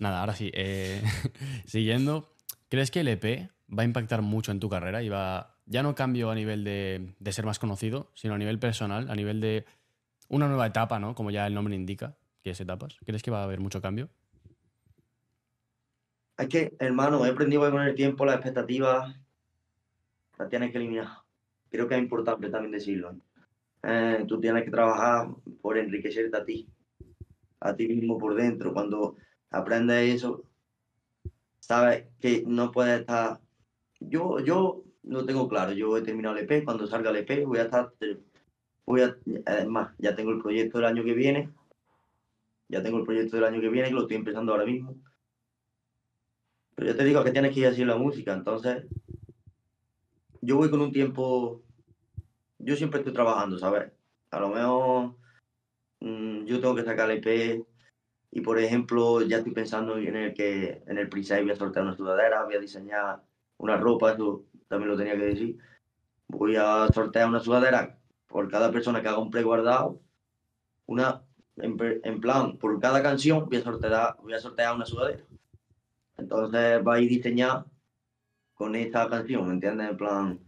Nada, 0.00 0.18
ahora 0.18 0.34
sí. 0.34 0.50
eh, 0.52 1.00
siguiendo, 1.66 2.33
¿crees 2.68 2.90
que 2.90 3.00
el 3.00 3.08
EP 3.08 3.50
va 3.76 3.82
a 3.82 3.86
impactar 3.86 4.22
mucho 4.22 4.52
en 4.52 4.60
tu 4.60 4.68
carrera 4.68 5.02
y 5.02 5.08
va, 5.08 5.58
ya 5.66 5.82
no 5.82 5.94
cambio 5.94 6.30
a 6.30 6.34
nivel 6.34 6.64
de, 6.64 7.14
de 7.18 7.32
ser 7.32 7.44
más 7.44 7.58
conocido, 7.58 8.10
sino 8.14 8.34
a 8.34 8.38
nivel 8.38 8.58
personal, 8.58 9.10
a 9.10 9.14
nivel 9.14 9.40
de 9.40 9.64
una 10.28 10.48
nueva 10.48 10.66
etapa, 10.66 10.98
¿no? 10.98 11.14
Como 11.14 11.30
ya 11.30 11.46
el 11.46 11.54
nombre 11.54 11.74
indica, 11.74 12.16
que 12.42 12.50
es 12.50 12.60
etapas. 12.60 12.96
¿Crees 13.04 13.22
que 13.22 13.30
va 13.30 13.40
a 13.40 13.44
haber 13.44 13.60
mucho 13.60 13.80
cambio? 13.80 14.08
Es 16.36 16.48
que, 16.48 16.74
hermano, 16.78 17.24
he 17.24 17.30
aprendido 17.30 17.62
que 17.62 17.70
con 17.70 17.82
el 17.82 17.94
tiempo 17.94 18.24
las 18.24 18.36
expectativas 18.36 19.14
las 20.38 20.48
tienes 20.48 20.72
que 20.72 20.78
eliminar. 20.78 21.08
Creo 21.70 21.86
que 21.86 21.94
es 21.94 22.00
importante 22.00 22.50
también 22.50 22.72
decirlo. 22.72 23.16
Eh, 23.82 24.24
tú 24.26 24.40
tienes 24.40 24.64
que 24.64 24.70
trabajar 24.70 25.28
por 25.60 25.78
enriquecerte 25.78 26.36
a 26.36 26.44
ti, 26.44 26.68
a 27.60 27.76
ti 27.76 27.86
mismo 27.86 28.18
por 28.18 28.34
dentro. 28.34 28.72
Cuando 28.72 29.16
aprendes 29.50 30.14
eso, 30.14 30.44
sabes 31.66 32.04
que 32.20 32.44
no 32.46 32.70
puedes 32.70 33.00
estar. 33.00 33.40
Yo, 34.00 34.38
yo 34.40 34.84
lo 35.02 35.24
tengo 35.24 35.48
claro. 35.48 35.72
Yo 35.72 35.96
he 35.96 36.02
terminado 36.02 36.36
el 36.36 36.44
EP. 36.44 36.64
Cuando 36.64 36.86
salga 36.86 37.10
el 37.10 37.16
EP, 37.16 37.46
voy 37.46 37.58
a 37.58 37.64
estar. 37.64 37.92
Voy 38.86 39.00
a, 39.00 39.16
además, 39.46 39.94
ya 39.98 40.14
tengo 40.14 40.30
el 40.30 40.42
proyecto 40.42 40.78
del 40.78 40.86
año 40.88 41.04
que 41.04 41.14
viene. 41.14 41.50
Ya 42.68 42.82
tengo 42.82 42.98
el 42.98 43.04
proyecto 43.04 43.36
del 43.36 43.46
año 43.46 43.60
que 43.60 43.68
viene, 43.68 43.88
que 43.88 43.94
lo 43.94 44.02
estoy 44.02 44.16
empezando 44.16 44.52
ahora 44.52 44.66
mismo. 44.66 44.96
Pero 46.74 46.90
yo 46.90 46.96
te 46.96 47.04
digo 47.04 47.24
que 47.24 47.30
tienes 47.30 47.54
que 47.54 47.60
ir 47.60 47.66
así 47.66 47.84
la 47.84 47.96
música, 47.96 48.32
entonces 48.32 48.84
yo 50.40 50.56
voy 50.56 50.70
con 50.70 50.80
un 50.80 50.92
tiempo, 50.92 51.62
yo 52.58 52.74
siempre 52.74 52.98
estoy 52.98 53.12
trabajando, 53.14 53.58
¿sabes? 53.58 53.92
A 54.32 54.40
lo 54.40 54.48
mejor 54.48 55.16
mm, 56.00 56.46
yo 56.46 56.60
tengo 56.60 56.74
que 56.74 56.84
sacar 56.84 57.10
el 57.10 57.18
EP 57.24 57.64
y 58.34 58.40
por 58.40 58.58
ejemplo 58.58 59.22
ya 59.22 59.38
estoy 59.38 59.52
pensando 59.52 59.96
en 59.96 60.16
el 60.16 60.34
que 60.34 60.82
en 60.88 60.98
el 60.98 61.08
pre 61.08 61.22
voy 61.42 61.50
a 61.52 61.56
sortear 61.56 61.84
una 61.86 61.96
sudadera, 61.96 62.44
voy 62.44 62.56
a 62.56 62.58
diseñar 62.58 63.22
una 63.58 63.76
ropa, 63.76 64.12
eso 64.12 64.44
también 64.68 64.90
lo 64.90 64.96
tenía 64.96 65.14
que 65.16 65.24
decir. 65.26 65.58
Voy 66.28 66.56
a 66.56 66.88
sortear 66.92 67.28
una 67.28 67.38
sudadera 67.40 67.98
por 68.26 68.50
cada 68.50 68.72
persona 68.72 69.00
que 69.00 69.08
haga 69.08 69.20
un 69.20 69.30
preguardado, 69.30 70.00
una 70.86 71.22
en, 71.58 71.76
en 72.02 72.20
plan, 72.20 72.58
por 72.58 72.80
cada 72.80 73.02
canción 73.02 73.46
voy 73.46 73.58
a 73.58 73.62
sortear, 73.62 74.16
voy 74.20 74.34
a 74.34 74.40
sortear 74.40 74.74
una 74.74 74.84
sudadera. 74.86 75.22
Entonces 76.18 76.82
va 76.86 76.94
a 76.94 77.00
ir 77.00 77.08
diseñada 77.10 77.66
con 78.54 78.74
esta 78.76 79.08
canción, 79.08 79.46
¿me 79.46 79.54
entiendes? 79.54 79.90
En 79.90 79.96
plan, 79.96 80.40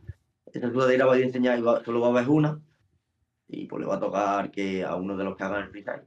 esta 0.52 0.70
sudadera 0.72 1.06
va 1.06 1.14
a 1.14 1.18
ir 1.18 1.26
diseñada 1.26 1.58
y 1.58 1.62
va- 1.62 1.84
solo 1.84 2.00
va 2.00 2.08
a 2.08 2.10
haber 2.10 2.28
una. 2.28 2.60
Y 3.48 3.66
pues 3.66 3.80
le 3.80 3.86
va 3.88 3.96
a 3.96 4.00
tocar 4.00 4.50
que 4.50 4.84
a 4.84 4.96
uno 4.96 5.16
de 5.16 5.24
los 5.24 5.36
que 5.36 5.44
hagan 5.44 5.64
el 5.64 5.70
freestyle. 5.70 6.02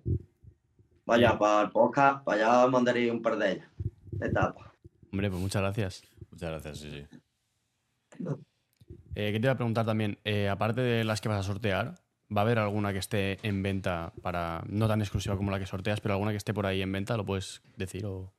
Vaya, 1.10 1.40
para 1.40 1.64
el 1.64 1.72
podcast, 1.72 2.24
para 2.24 2.62
allá 2.62 2.68
mandaré 2.68 3.10
un 3.10 3.20
par 3.20 3.36
de 3.36 3.54
ellas. 3.54 3.68
De 4.12 4.28
etapa. 4.28 4.76
Hombre, 5.12 5.32
pues 5.32 5.42
muchas 5.42 5.64
gracias. 5.64 6.04
Muchas 6.30 6.52
gracias, 6.52 6.78
sí, 6.78 6.92
sí. 6.92 8.28
Eh, 9.16 9.32
¿Qué 9.32 9.40
te 9.40 9.48
iba 9.48 9.54
a 9.54 9.58
preguntar 9.58 9.88
también? 9.88 10.20
Eh, 10.24 10.48
aparte 10.50 10.82
de 10.82 11.04
las 11.04 11.20
que 11.20 11.28
vas 11.28 11.40
a 11.40 11.52
sortear, 11.52 11.96
¿va 12.30 12.42
a 12.42 12.44
haber 12.44 12.60
alguna 12.60 12.94
que 12.94 13.00
esté 13.00 13.40
en 13.42 13.64
venta 13.64 14.14
para, 14.22 14.64
no 14.68 14.88
tan 14.88 15.02
exclusiva 15.02 15.36
como 15.36 15.50
la 15.50 15.58
que 15.58 15.66
sorteas, 15.66 16.00
pero 16.00 16.14
alguna 16.14 16.30
que 16.30 16.38
esté 16.38 16.54
por 16.54 16.68
ahí 16.68 16.84
en 16.84 16.92
venta? 16.92 17.18
¿Lo 17.18 17.26
puedes 17.26 17.64
decir? 17.76 18.06
O... 18.06 18.32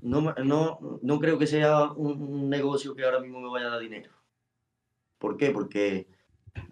No, 0.00 0.34
no, 0.42 0.98
no 1.02 1.20
creo 1.20 1.38
que 1.38 1.46
sea 1.46 1.92
un, 1.92 2.22
un 2.22 2.48
negocio 2.48 2.94
que 2.94 3.04
ahora 3.04 3.20
mismo 3.20 3.42
me 3.42 3.50
vaya 3.50 3.66
a 3.66 3.72
dar 3.72 3.80
dinero. 3.80 4.10
¿Por 5.18 5.36
qué? 5.36 5.50
Porque 5.50 6.08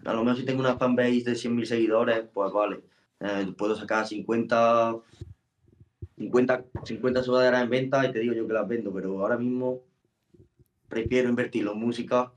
a 0.05 0.13
lo 0.13 0.23
mejor 0.23 0.39
si 0.39 0.43
tengo 0.43 0.61
una 0.61 0.77
fanbase 0.77 1.21
de 1.23 1.33
100.000 1.33 1.65
seguidores, 1.65 2.25
pues 2.33 2.51
vale. 2.51 2.81
Eh, 3.19 3.53
puedo 3.55 3.75
sacar 3.75 4.07
50, 4.07 4.95
50, 6.17 6.65
50 6.83 7.23
sudaderas 7.23 7.63
en 7.63 7.69
venta 7.69 8.05
y 8.07 8.11
te 8.11 8.19
digo 8.19 8.33
yo 8.33 8.47
que 8.47 8.53
las 8.53 8.67
vendo, 8.67 8.93
pero 8.93 9.21
ahora 9.21 9.37
mismo 9.37 9.81
prefiero 10.87 11.29
invertirlo 11.29 11.73
en 11.73 11.79
música 11.79 12.31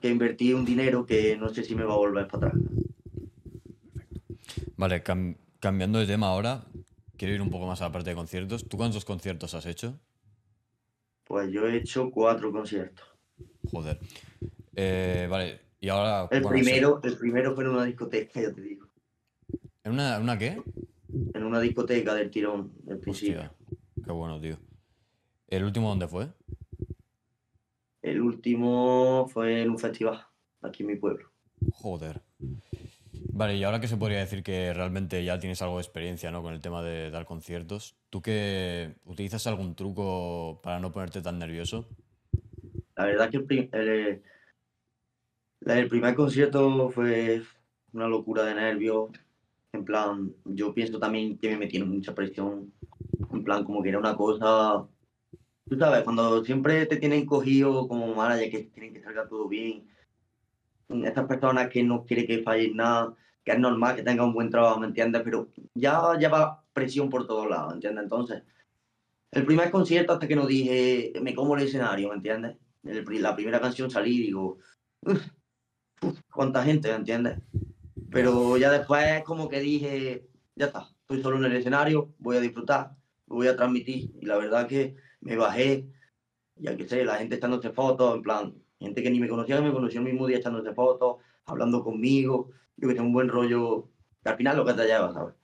que 0.00 0.08
invertir 0.08 0.54
un 0.54 0.64
dinero 0.64 1.04
que 1.06 1.36
no 1.36 1.48
sé 1.48 1.64
si 1.64 1.74
me 1.74 1.84
va 1.84 1.94
a 1.94 1.98
volver 1.98 2.26
para 2.28 2.48
atrás. 2.48 2.62
Vale, 4.76 5.02
cam- 5.02 5.36
cambiando 5.60 5.98
de 5.98 6.06
tema 6.06 6.28
ahora, 6.28 6.64
quiero 7.16 7.34
ir 7.34 7.42
un 7.42 7.50
poco 7.50 7.66
más 7.66 7.80
a 7.80 7.86
la 7.86 7.92
parte 7.92 8.10
de 8.10 8.16
conciertos. 8.16 8.68
¿Tú 8.68 8.76
cuántos 8.76 9.04
conciertos 9.04 9.54
has 9.54 9.66
hecho? 9.66 9.98
Pues 11.24 11.50
yo 11.50 11.66
he 11.66 11.76
hecho 11.76 12.10
cuatro 12.10 12.50
conciertos. 12.52 13.06
Joder. 13.70 13.98
Eh, 14.76 15.26
vale, 15.28 15.60
y 15.80 15.88
ahora... 15.88 16.28
El 16.30 16.42
primero, 16.44 17.00
el 17.02 17.16
primero 17.18 17.54
fue 17.54 17.64
en 17.64 17.70
una 17.70 17.84
discoteca, 17.84 18.40
ya 18.40 18.52
te 18.52 18.60
digo. 18.62 18.86
¿En 19.84 19.92
una, 19.92 20.18
una 20.18 20.38
qué? 20.38 20.62
En 21.34 21.44
una 21.44 21.60
discoteca 21.60 22.14
del 22.14 22.30
tirón, 22.30 22.72
del 22.84 22.98
principio. 22.98 23.40
Hostia, 23.40 23.52
qué 24.04 24.12
bueno, 24.12 24.40
tío. 24.40 24.56
¿El 25.48 25.64
último 25.64 25.88
dónde 25.88 26.08
fue? 26.08 26.28
El 28.02 28.20
último 28.20 29.26
fue 29.28 29.62
en 29.62 29.70
un 29.70 29.78
festival, 29.78 30.20
aquí 30.62 30.82
en 30.82 30.88
mi 30.88 30.96
pueblo. 30.96 31.30
Joder. 31.72 32.22
Vale, 33.32 33.56
y 33.56 33.64
ahora 33.64 33.80
que 33.80 33.88
se 33.88 33.96
podría 33.96 34.18
decir 34.18 34.42
que 34.42 34.72
realmente 34.72 35.24
ya 35.24 35.38
tienes 35.38 35.60
algo 35.62 35.76
de 35.76 35.82
experiencia, 35.82 36.30
¿no? 36.30 36.42
Con 36.42 36.54
el 36.54 36.60
tema 36.60 36.82
de 36.82 37.10
dar 37.10 37.24
conciertos, 37.24 37.96
¿tú 38.10 38.22
qué 38.22 38.96
utilizas 39.04 39.46
algún 39.46 39.74
truco 39.74 40.60
para 40.62 40.80
no 40.80 40.92
ponerte 40.92 41.22
tan 41.22 41.38
nervioso? 41.38 41.88
La 42.96 43.04
verdad 43.06 43.30
que 43.30 43.36
el, 43.38 43.68
el- 43.72 44.22
la- 45.60 45.78
el 45.78 45.88
primer 45.88 46.14
concierto 46.14 46.90
fue 46.90 47.42
una 47.92 48.06
locura 48.08 48.44
de 48.44 48.54
nervios. 48.54 49.10
En 49.72 49.84
plan, 49.84 50.34
yo 50.44 50.72
pienso 50.74 50.98
también 50.98 51.38
que 51.38 51.50
me 51.50 51.58
metieron 51.58 51.90
mucha 51.90 52.14
presión. 52.14 52.72
En 53.32 53.44
plan, 53.44 53.64
como 53.64 53.82
que 53.82 53.90
era 53.90 53.98
una 53.98 54.16
cosa. 54.16 54.86
Tú 55.68 55.78
sabes, 55.78 56.02
cuando 56.02 56.44
siempre 56.44 56.86
te 56.86 56.96
tienen 56.96 57.26
cogido 57.26 57.86
como 57.86 58.14
manager, 58.14 58.50
que 58.50 58.62
tienen 58.64 58.94
que 58.94 59.02
salga 59.02 59.28
todo 59.28 59.48
bien. 59.48 59.86
Estas 60.88 61.26
personas 61.26 61.68
que 61.68 61.82
no 61.82 62.04
quieren 62.04 62.26
que 62.26 62.42
falle 62.42 62.72
nada, 62.74 63.14
que 63.44 63.52
es 63.52 63.58
normal 63.58 63.96
que 63.96 64.02
tenga 64.02 64.24
un 64.24 64.32
buen 64.32 64.48
trabajo, 64.50 64.80
¿me 64.80 64.86
entiendes? 64.86 65.22
Pero 65.22 65.48
ya 65.74 66.14
lleva 66.18 66.64
presión 66.72 67.10
por 67.10 67.26
todos 67.26 67.48
lados, 67.48 67.74
¿entiendes? 67.74 68.04
Entonces, 68.04 68.42
el 69.32 69.44
primer 69.44 69.70
concierto 69.70 70.14
hasta 70.14 70.26
que 70.26 70.36
no 70.36 70.46
dije, 70.46 71.12
me 71.20 71.34
como 71.34 71.56
el 71.56 71.64
escenario, 71.64 72.08
¿me 72.08 72.14
entiendes? 72.16 72.56
La 72.82 73.36
primera 73.36 73.60
canción 73.60 73.90
salí 73.90 74.18
digo, 74.18 74.58
"Uf, 75.02 75.28
uf, 76.02 76.20
cuánta 76.32 76.64
gente, 76.64 76.88
¿me 76.88 76.96
entiendes? 76.96 77.38
Pero 78.10 78.56
ya 78.56 78.70
después 78.70 79.22
como 79.24 79.48
que 79.48 79.60
dije, 79.60 80.26
ya 80.56 80.66
está, 80.66 80.88
estoy 81.00 81.22
solo 81.22 81.36
en 81.38 81.44
el 81.44 81.56
escenario, 81.56 82.14
voy 82.18 82.36
a 82.36 82.40
disfrutar, 82.40 82.96
voy 83.26 83.48
a 83.48 83.56
transmitir. 83.56 84.10
Y 84.20 84.26
la 84.26 84.36
verdad 84.36 84.66
que 84.66 84.96
me 85.20 85.36
bajé, 85.36 85.88
ya 86.56 86.76
que 86.76 86.88
sé, 86.88 87.04
la 87.04 87.16
gente 87.16 87.36
echándose 87.36 87.70
fotos, 87.70 88.14
en 88.16 88.22
plan, 88.22 88.54
Gente 88.80 89.02
que 89.02 89.10
ni 89.10 89.18
me 89.18 89.28
conocía, 89.28 89.56
que 89.56 89.62
me 89.62 89.72
conoció 89.72 90.00
el 90.00 90.06
mismo 90.06 90.26
día 90.26 90.38
echándose 90.38 90.72
fotos, 90.72 91.16
hablando 91.46 91.82
conmigo. 91.82 92.50
Yo 92.76 92.88
que 92.88 92.94
tengo 92.94 93.08
un 93.08 93.12
buen 93.12 93.28
rollo, 93.28 93.88
que 94.22 94.28
al 94.28 94.36
final 94.36 94.56
lo 94.56 94.64
que 94.64 94.74
te 94.74 94.86
lleva, 94.86 95.12
¿sabes? 95.12 95.34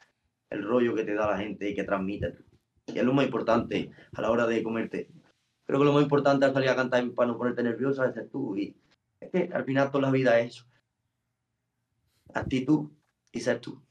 El 0.51 0.63
rollo 0.63 0.95
que 0.95 1.05
te 1.05 1.15
da 1.15 1.33
la 1.33 1.39
gente 1.39 1.69
y 1.69 1.75
que 1.75 1.83
transmite. 1.83 2.39
Y 2.87 2.99
es 2.99 3.05
lo 3.05 3.13
más 3.13 3.25
importante 3.25 3.91
a 4.13 4.21
la 4.21 4.31
hora 4.31 4.47
de 4.47 4.63
comerte. 4.63 5.09
Creo 5.67 5.81
que 5.81 5.85
lo 5.85 5.93
más 5.93 6.03
importante 6.03 6.45
al 6.45 6.53
salir 6.53 6.69
a 6.69 6.77
cantar 6.77 7.11
para 7.13 7.29
no 7.29 7.39
ponerte 7.39 7.63
nervioso 7.63 8.05
es 8.05 8.15
ser 8.15 8.29
tú. 8.29 8.57
Y 8.57 8.77
es 9.21 9.31
que 9.31 9.51
al 9.53 9.65
final 9.65 9.91
toda 9.91 10.03
la 10.03 10.11
vida 10.13 10.39
es 10.39 10.55
eso. 10.55 10.67
Actitud 12.33 12.91
y 13.33 13.41
ser 13.41 13.61
tú. 13.61 13.83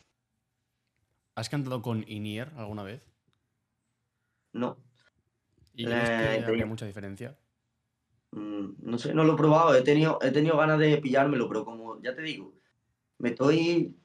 ¿Has 1.36 1.48
cantado 1.50 1.84
con 1.84 2.04
Inier 2.08 2.52
alguna 2.56 2.82
vez? 2.82 3.04
No. 4.54 4.78
¿Y 5.76 5.88
crees 5.88 6.12
que 6.12 6.40
Eh, 6.40 6.44
habría 6.46 6.66
mucha 6.66 6.86
diferencia? 6.86 7.38
Mm, 8.32 8.76
no 8.80 8.98
sé, 8.98 9.14
no 9.14 9.24
lo 9.24 9.34
he 9.34 9.38
probado. 9.38 9.76
He 9.76 9.84
tenido, 9.84 10.20
he 10.22 10.32
tenido 10.32 10.58
ganas 10.58 10.80
de 10.80 10.98
pillármelo, 10.98 11.48
pero 11.48 11.66
como 11.66 12.02
ya 12.02 12.16
te 12.16 12.22
digo, 12.22 12.54
me 13.20 13.30
estoy. 13.30 13.96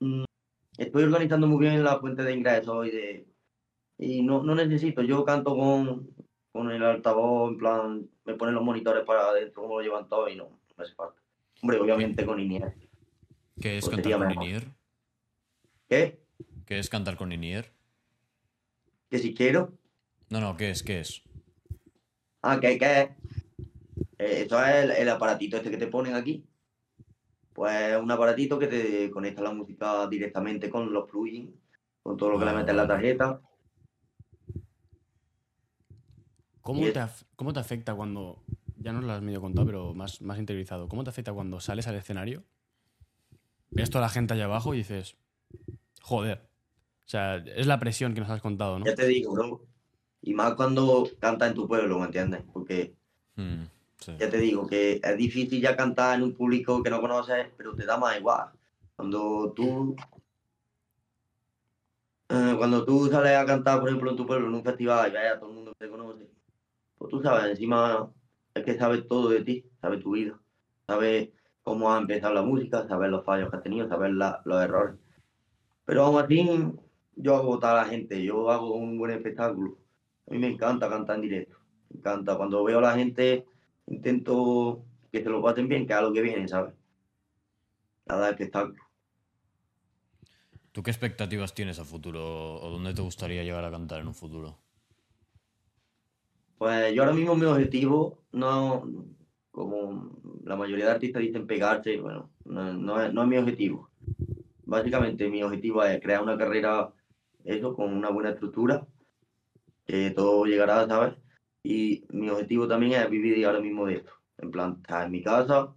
mm, 0.00 0.24
estoy 0.78 1.04
organizando 1.04 1.46
muy 1.48 1.60
bien 1.60 1.84
la 1.84 2.00
fuente 2.00 2.22
de 2.24 2.34
ingresos 2.34 2.86
y 2.88 2.90
de. 2.90 3.28
Y 3.98 4.22
no, 4.22 4.42
no 4.44 4.54
necesito. 4.54 5.02
Yo 5.02 5.24
canto 5.24 5.56
con, 5.56 6.14
con 6.52 6.70
el 6.70 6.82
altavoz, 6.84 7.52
en 7.52 7.58
plan, 7.58 8.10
me 8.24 8.34
ponen 8.34 8.54
los 8.56 8.64
monitores 8.64 9.04
para 9.04 9.28
adentro, 9.30 9.62
como 9.62 9.76
lo 9.78 9.82
llevan 9.84 10.08
todo 10.08 10.28
y 10.28 10.36
no, 10.36 10.44
no 10.44 10.74
me 10.76 10.84
hace 10.84 10.94
falta. 10.94 11.22
Hombre, 11.62 11.80
obviamente 11.80 12.26
con 12.26 12.40
Inier. 12.40 12.74
¿Qué 13.60 13.78
es 13.78 13.84
Pues 13.84 13.90
cantar 13.90 14.16
con. 14.16 14.30
Inier? 14.30 14.74
¿Qué? 15.88 16.20
¿Qué 16.66 16.78
es 16.78 16.88
cantar 16.90 17.16
con 17.16 17.32
Inier? 17.32 17.72
Que 19.10 19.18
si 19.18 19.34
quiero. 19.34 19.78
No, 20.30 20.40
no, 20.40 20.56
¿qué 20.56 20.70
es? 20.70 20.82
¿Qué 20.82 21.00
es? 21.00 21.22
Ah, 22.42 22.60
que 22.60 22.78
que 22.78 23.00
eh, 24.18 24.42
Eso 24.46 24.62
es 24.64 24.74
el, 24.84 24.90
el 24.92 25.08
aparatito 25.08 25.56
este 25.56 25.70
que 25.70 25.76
te 25.78 25.86
ponen 25.88 26.14
aquí. 26.14 26.44
Pues 27.52 27.96
un 28.00 28.10
aparatito 28.10 28.58
que 28.58 28.66
te 28.66 29.10
conecta 29.10 29.42
la 29.42 29.52
música 29.52 30.06
directamente 30.08 30.68
con 30.68 30.92
los 30.92 31.08
plugins, 31.08 31.54
con 32.02 32.16
todo 32.16 32.30
lo 32.30 32.38
que 32.38 32.44
le 32.44 32.50
Ah, 32.50 32.54
metes 32.54 32.70
en 32.70 32.76
la 32.76 32.88
tarjeta. 32.88 33.40
¿Cómo 36.60 36.80
te, 36.92 37.00
¿Cómo 37.36 37.52
te 37.52 37.60
afecta 37.60 37.94
cuando, 37.94 38.42
ya 38.76 38.92
nos 38.92 39.04
lo 39.04 39.12
has 39.12 39.22
medio 39.22 39.40
contado, 39.40 39.66
pero 39.66 39.94
más, 39.94 40.20
más 40.22 40.38
interiorizado, 40.38 40.88
¿cómo 40.88 41.04
te 41.04 41.10
afecta 41.10 41.32
cuando 41.32 41.60
sales 41.60 41.86
al 41.86 41.96
escenario, 41.96 42.44
ves 43.76 43.90
toda 43.90 44.02
la 44.02 44.08
gente 44.08 44.34
allá 44.34 44.44
abajo 44.44 44.74
y 44.74 44.78
dices, 44.78 45.16
joder, 46.02 46.38
o 47.06 47.08
sea, 47.08 47.36
es 47.36 47.66
la 47.66 47.78
presión 47.78 48.14
que 48.14 48.20
nos 48.20 48.30
has 48.30 48.40
contado, 48.40 48.78
¿no? 48.78 48.84
Ya 48.86 48.94
te 48.94 49.06
digo, 49.06 49.32
bro. 49.32 49.60
Y 50.22 50.32
más 50.34 50.54
cuando 50.54 51.08
cantas 51.20 51.48
en 51.50 51.54
tu 51.54 51.68
pueblo, 51.68 51.98
¿me 51.98 52.06
entiendes? 52.06 52.42
Porque 52.52 52.94
Mm, 53.36 53.64
sí. 53.98 54.12
ya 54.18 54.30
te 54.30 54.38
digo 54.38 54.66
que 54.66 55.00
es 55.02 55.16
difícil 55.16 55.60
ya 55.60 55.76
cantar 55.76 56.16
en 56.16 56.22
un 56.22 56.34
público 56.34 56.82
que 56.82 56.90
no 56.90 57.00
conoces, 57.00 57.48
pero 57.56 57.74
te 57.74 57.84
da 57.84 57.96
más 57.98 58.16
igual. 58.18 58.50
Cuando 58.96 59.52
tú. 59.54 59.96
eh, 62.28 62.54
cuando 62.56 62.84
tú 62.84 63.08
sales 63.08 63.36
a 63.36 63.44
cantar, 63.46 63.80
por 63.80 63.88
ejemplo, 63.88 64.10
en 64.10 64.16
tu 64.16 64.26
pueblo, 64.26 64.48
en 64.48 64.54
un 64.54 64.64
festival, 64.64 65.10
y 65.10 65.12
ves 65.12 65.32
a 65.32 65.38
todo 65.38 65.50
el 65.50 65.56
mundo 65.56 65.72
que 65.78 65.84
te 65.84 65.90
conoce, 65.90 66.30
pues 66.98 67.10
tú 67.10 67.22
sabes, 67.22 67.50
encima 67.50 68.10
es 68.54 68.64
que 68.64 68.78
sabes 68.78 69.06
todo 69.08 69.28
de 69.30 69.42
ti, 69.44 69.66
sabes 69.80 70.00
tu 70.02 70.12
vida, 70.12 70.38
sabes 70.86 71.30
cómo 71.64 71.92
ha 71.92 71.98
empezado 71.98 72.34
la 72.34 72.42
música, 72.42 72.86
sabes 72.88 73.10
los 73.10 73.24
fallos 73.26 73.50
que 73.50 73.56
has 73.58 73.64
tenido, 73.64 73.88
sabes 73.88 74.12
la- 74.14 74.42
los 74.46 74.62
errores. 74.62 74.96
Pero 75.86 76.04
aún 76.04 76.20
así, 76.22 76.48
yo 77.16 77.36
hago 77.36 77.46
votar 77.48 77.76
a 77.76 77.82
la 77.84 77.88
gente, 77.90 78.22
yo 78.24 78.50
hago 78.50 78.74
un 78.76 78.98
buen 78.98 79.12
espectáculo. 79.12 79.78
A 80.28 80.32
mí 80.32 80.38
me 80.38 80.48
encanta 80.48 80.88
cantar 80.90 81.16
en 81.16 81.22
directo, 81.22 81.56
me 81.90 81.98
encanta. 82.00 82.36
Cuando 82.36 82.64
veo 82.64 82.78
a 82.78 82.82
la 82.82 82.94
gente, 82.96 83.46
intento 83.88 84.84
que 85.12 85.22
se 85.22 85.30
lo 85.30 85.42
pasen 85.42 85.68
bien, 85.68 85.86
que 85.86 85.92
es 85.94 85.98
a 85.98 86.02
lo 86.02 86.12
que 86.12 86.22
viene, 86.22 86.48
¿sabes? 86.48 86.74
A 88.08 88.16
dar 88.16 88.30
espectáculo. 88.32 88.82
¿Tú 90.72 90.82
qué 90.82 90.90
expectativas 90.90 91.54
tienes 91.54 91.78
a 91.78 91.86
futuro 91.86 92.22
o 92.64 92.68
dónde 92.70 92.92
te 92.92 93.00
gustaría 93.00 93.44
llegar 93.44 93.64
a 93.64 93.70
cantar 93.70 94.00
en 94.00 94.08
un 94.08 94.14
futuro? 94.14 94.58
Pues 96.58 96.92
yo 96.94 97.02
ahora 97.02 97.14
mismo 97.14 97.34
mi 97.36 97.44
objetivo 97.46 98.18
no, 98.32 98.84
como 99.54 100.10
la 100.44 100.56
mayoría 100.56 100.86
de 100.86 100.90
artistas 100.90 101.22
dicen 101.22 101.46
pegarse, 101.46 102.00
bueno, 102.00 102.28
no, 102.44 102.72
no 102.72 103.00
es, 103.00 103.12
mi 103.12 103.36
objetivo. 103.36 103.88
Básicamente 104.64 105.28
mi 105.30 105.44
objetivo 105.44 105.84
es 105.84 106.00
crear 106.00 106.22
una 106.22 106.36
carrera, 106.36 106.92
eso, 107.44 107.74
con 107.76 107.94
una 107.94 108.10
buena 108.10 108.30
estructura, 108.30 108.84
que 109.86 110.10
todo 110.10 110.44
llegará, 110.46 110.88
¿sabes? 110.88 111.14
Y 111.62 112.04
mi 112.10 112.28
objetivo 112.30 112.66
también 112.66 113.00
es 113.00 113.08
vivir 113.08 113.46
ahora 113.46 113.60
mismo 113.60 113.86
de 113.86 113.94
esto. 113.94 114.12
En 114.38 114.50
plan, 114.50 114.78
estar 114.82 115.06
en 115.06 115.12
mi 115.12 115.22
casa, 115.22 115.72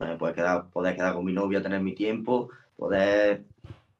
eh, 0.00 0.16
poder 0.18 0.34
quedar, 0.34 0.68
poder 0.70 0.94
quedar 0.94 1.14
con 1.14 1.24
mi 1.24 1.32
novia, 1.32 1.62
tener 1.62 1.80
mi 1.80 1.94
tiempo, 1.94 2.50
poder 2.76 3.46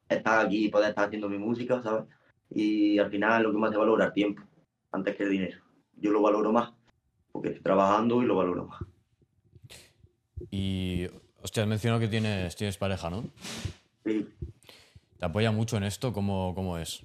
estar 0.07 0.45
aquí, 0.45 0.69
poder 0.69 0.89
estar 0.89 1.05
haciendo 1.05 1.27
mi 1.27 1.39
música, 1.39 1.81
¿sabes? 1.81 2.05
Y 2.51 2.99
al 2.99 3.09
final 3.09 3.43
lo 3.43 3.51
que 3.51 3.57
más 3.57 3.71
se 3.71 3.77
valora 3.77 4.05
el 4.05 4.13
tiempo, 4.13 4.43
antes 4.91 5.15
que 5.15 5.23
el 5.23 5.31
dinero 5.31 5.65
yo 5.97 6.11
lo 6.11 6.21
valoro 6.21 6.51
más, 6.51 6.73
porque 7.35 7.49
estoy 7.49 7.63
trabajando 7.63 8.23
y 8.23 8.25
lo 8.25 8.37
valoro 8.37 8.67
más. 8.67 8.81
Y, 10.49 11.05
hostia, 11.41 11.63
has 11.63 11.67
mencionado 11.69 11.99
que 11.99 12.07
tienes, 12.07 12.55
tienes 12.55 12.77
pareja, 12.77 13.09
¿no? 13.09 13.25
Sí. 14.05 14.25
¿Te 15.17 15.25
apoya 15.25 15.51
mucho 15.51 15.75
en 15.75 15.83
esto? 15.83 16.13
¿Cómo, 16.13 16.55
cómo 16.55 16.77
es? 16.77 17.03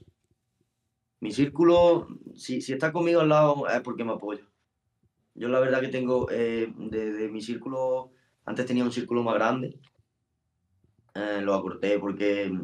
Mi 1.18 1.33
círculo, 1.33 2.07
si, 2.37 2.61
si 2.61 2.72
está 2.72 2.93
conmigo 2.93 3.22
al 3.22 3.28
lado, 3.28 3.68
es 3.68 3.81
porque 3.81 4.05
me 4.05 4.12
apoya. 4.12 4.47
Yo 5.35 5.49
la 5.49 5.59
verdad 5.59 5.81
que 5.81 5.89
tengo, 5.89 6.31
eh, 6.31 6.72
de, 6.76 7.12
de 7.12 7.28
mi 7.28 7.41
círculo, 7.41 8.12
antes 8.45 8.66
tenía 8.66 8.85
un 8.85 8.93
círculo 8.93 9.24
más 9.24 9.35
grande, 9.35 9.81
eh, 11.14 11.41
lo 11.43 11.55
acorté 11.55 11.99
porque 11.99 12.57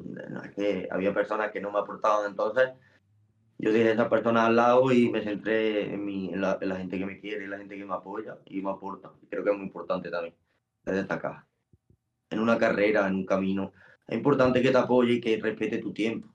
que 0.54 0.86
había 0.88 1.12
personas 1.12 1.50
que 1.50 1.60
no 1.60 1.72
me 1.72 1.80
aportaban, 1.80 2.30
entonces 2.30 2.70
yo 3.58 3.72
dejé 3.72 3.90
a 3.90 3.92
esas 3.92 4.08
personas 4.08 4.44
al 4.44 4.56
lado 4.56 4.92
y 4.92 5.08
me 5.10 5.22
centré 5.22 5.94
en, 5.94 6.04
mi, 6.04 6.32
en, 6.32 6.40
la, 6.40 6.58
en 6.60 6.68
la 6.68 6.76
gente 6.76 6.98
que 6.98 7.06
me 7.06 7.18
quiere, 7.20 7.44
en 7.44 7.50
la 7.50 7.58
gente 7.58 7.76
que 7.76 7.84
me 7.84 7.94
apoya 7.94 8.38
y 8.46 8.60
me 8.60 8.70
aporta. 8.70 9.12
Creo 9.30 9.44
que 9.44 9.50
es 9.50 9.56
muy 9.56 9.66
importante 9.66 10.10
también, 10.10 10.34
de 10.84 10.92
destacar. 10.92 11.44
En 12.30 12.40
una 12.40 12.58
carrera, 12.58 13.08
en 13.08 13.14
un 13.14 13.26
camino, 13.26 13.72
es 14.06 14.16
importante 14.16 14.60
que 14.60 14.70
te 14.70 14.78
apoye 14.78 15.14
y 15.14 15.20
que 15.20 15.38
respete 15.38 15.78
tu 15.78 15.92
tiempo 15.92 16.28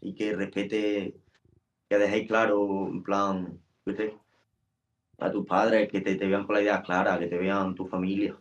y 0.00 0.14
que 0.14 0.34
respete, 0.36 1.16
que 1.88 1.98
dejéis 1.98 2.28
claro, 2.28 2.86
en 2.88 3.02
plan, 3.02 3.60
sé, 3.86 4.16
a 5.18 5.30
tus 5.32 5.46
padres, 5.46 5.88
que 5.90 6.00
te, 6.00 6.14
te 6.14 6.26
vean 6.26 6.46
con 6.46 6.54
la 6.54 6.62
idea 6.62 6.82
clara, 6.82 7.18
que 7.18 7.26
te 7.26 7.38
vean 7.38 7.74
tu 7.74 7.86
familia, 7.86 8.36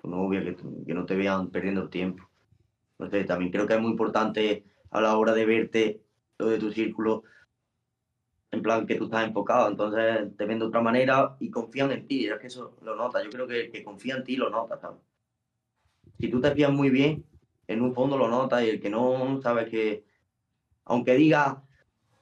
tu 0.00 0.08
novia, 0.08 0.42
que, 0.42 0.56
que 0.56 0.94
no 0.94 1.06
te 1.06 1.14
vean 1.14 1.50
perdiendo 1.50 1.82
el 1.82 1.90
tiempo. 1.90 2.28
Entonces, 2.98 3.26
también 3.26 3.52
creo 3.52 3.66
que 3.66 3.74
es 3.74 3.80
muy 3.80 3.92
importante 3.92 4.64
a 4.90 5.00
la 5.00 5.16
hora 5.16 5.34
de 5.34 5.46
verte 5.46 6.00
lo 6.38 6.48
de 6.48 6.58
tu 6.58 6.72
círculo, 6.72 7.22
en 8.50 8.62
plan 8.62 8.86
que 8.86 8.94
tú 8.94 9.04
estás 9.04 9.26
enfocado, 9.26 9.68
entonces 9.68 10.36
te 10.36 10.44
ven 10.46 10.58
de 10.58 10.66
otra 10.66 10.80
manera 10.80 11.36
y 11.40 11.50
confían 11.50 11.90
en 11.92 12.06
ti, 12.06 12.26
es 12.26 12.38
que 12.38 12.46
eso 12.46 12.76
lo 12.82 12.94
notas, 12.96 13.24
yo 13.24 13.30
creo 13.30 13.46
que 13.46 13.70
que 13.70 13.84
confía 13.84 14.16
en 14.16 14.24
ti 14.24 14.36
lo 14.36 14.50
notas, 14.50 14.80
¿sabes? 14.80 15.00
Si 16.18 16.28
tú 16.28 16.40
te 16.40 16.52
fías 16.52 16.72
muy 16.72 16.90
bien, 16.90 17.24
en 17.66 17.82
un 17.82 17.94
fondo 17.94 18.16
lo 18.16 18.28
notas 18.28 18.64
y 18.64 18.70
el 18.70 18.80
que 18.80 18.90
no, 18.90 19.40
sabes 19.42 19.68
que, 19.68 20.04
aunque 20.84 21.14
diga, 21.14 21.62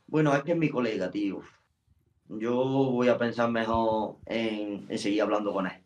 bueno, 0.06 0.34
es 0.34 0.42
que 0.42 0.52
es 0.52 0.58
mi 0.58 0.68
colega, 0.68 1.10
tío, 1.10 1.42
yo 2.28 2.54
voy 2.54 3.08
a 3.08 3.18
pensar 3.18 3.50
mejor 3.50 4.16
en, 4.26 4.86
seguir 4.98 5.22
hablando 5.22 5.52
con 5.52 5.66
él. 5.66 5.82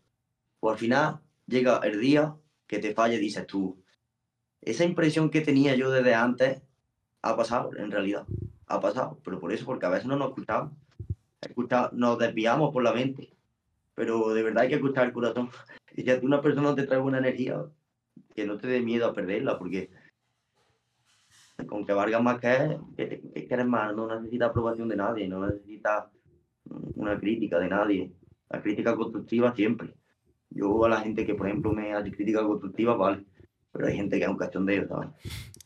Pues 0.61 0.72
al 0.72 0.78
final 0.78 1.20
llega 1.47 1.78
el 1.84 2.01
día 2.01 2.36
que 2.66 2.78
te 2.78 2.95
falle 2.95 3.16
y 3.16 3.20
dices 3.20 3.47
tú, 3.47 3.82
esa 4.61 4.84
impresión 4.84 5.30
que 5.30 5.41
tenía 5.41 5.74
yo 5.74 5.91
desde 5.91 6.14
antes 6.14 6.62
ha 7.22 7.36
pasado, 7.36 7.70
en 7.76 7.91
realidad, 7.91 8.26
ha 8.68 8.80
pasado, 8.80 9.18
pero 9.24 9.40
por 9.40 9.52
eso, 9.52 9.64
porque 9.64 9.86
a 9.86 9.90
veces 9.90 10.06
no 10.06 10.16
nos 10.16 10.28
escuchamos, 10.28 10.72
escucha, 11.40 11.90
nos 11.92 12.18
desviamos 12.18 12.72
por 12.72 12.82
la 12.82 12.92
mente, 12.92 13.34
pero 13.94 14.32
de 14.34 14.42
verdad 14.42 14.64
hay 14.64 14.68
que 14.68 14.74
escuchar 14.76 15.06
el 15.06 15.12
corazón. 15.12 15.50
Y 15.96 16.02
si 16.02 16.10
a 16.12 16.20
una 16.22 16.40
persona 16.40 16.76
te 16.76 16.86
trae 16.86 17.00
buena 17.00 17.18
energía, 17.18 17.60
que 18.36 18.46
no 18.46 18.56
te 18.56 18.68
dé 18.68 18.80
miedo 18.80 19.06
a 19.06 19.12
perderla, 19.12 19.58
porque 19.58 19.90
con 21.66 21.84
que 21.84 21.92
valga 21.92 22.20
más 22.20 22.38
que 22.38 22.54
él, 22.54 22.78
que, 22.96 23.20
que, 23.34 23.48
eres 23.50 23.66
más, 23.66 23.96
no 23.96 24.06
necesita 24.06 24.46
aprobación 24.46 24.88
de 24.88 24.96
nadie, 24.96 25.26
no 25.26 25.44
necesita 25.44 26.08
mm, 26.66 27.00
una 27.00 27.18
crítica 27.18 27.58
de 27.58 27.68
nadie. 27.68 28.12
La 28.48 28.62
crítica 28.62 28.94
constructiva 28.94 29.52
siempre. 29.54 29.94
Yo 30.50 30.84
a 30.84 30.88
la 30.88 31.00
gente 31.00 31.26
que, 31.26 31.34
por 31.34 31.48
ejemplo, 31.48 31.72
me 31.72 31.92
hace 31.92 32.12
crítica 32.12 32.42
constructiva, 32.42 32.94
vale, 32.94 33.26
pero 33.72 33.86
hay 33.86 33.96
gente 33.96 34.18
que 34.18 34.24
es 34.24 34.30
un 34.30 34.36
cachondeo, 34.36 34.88
¿sabes? 34.88 35.10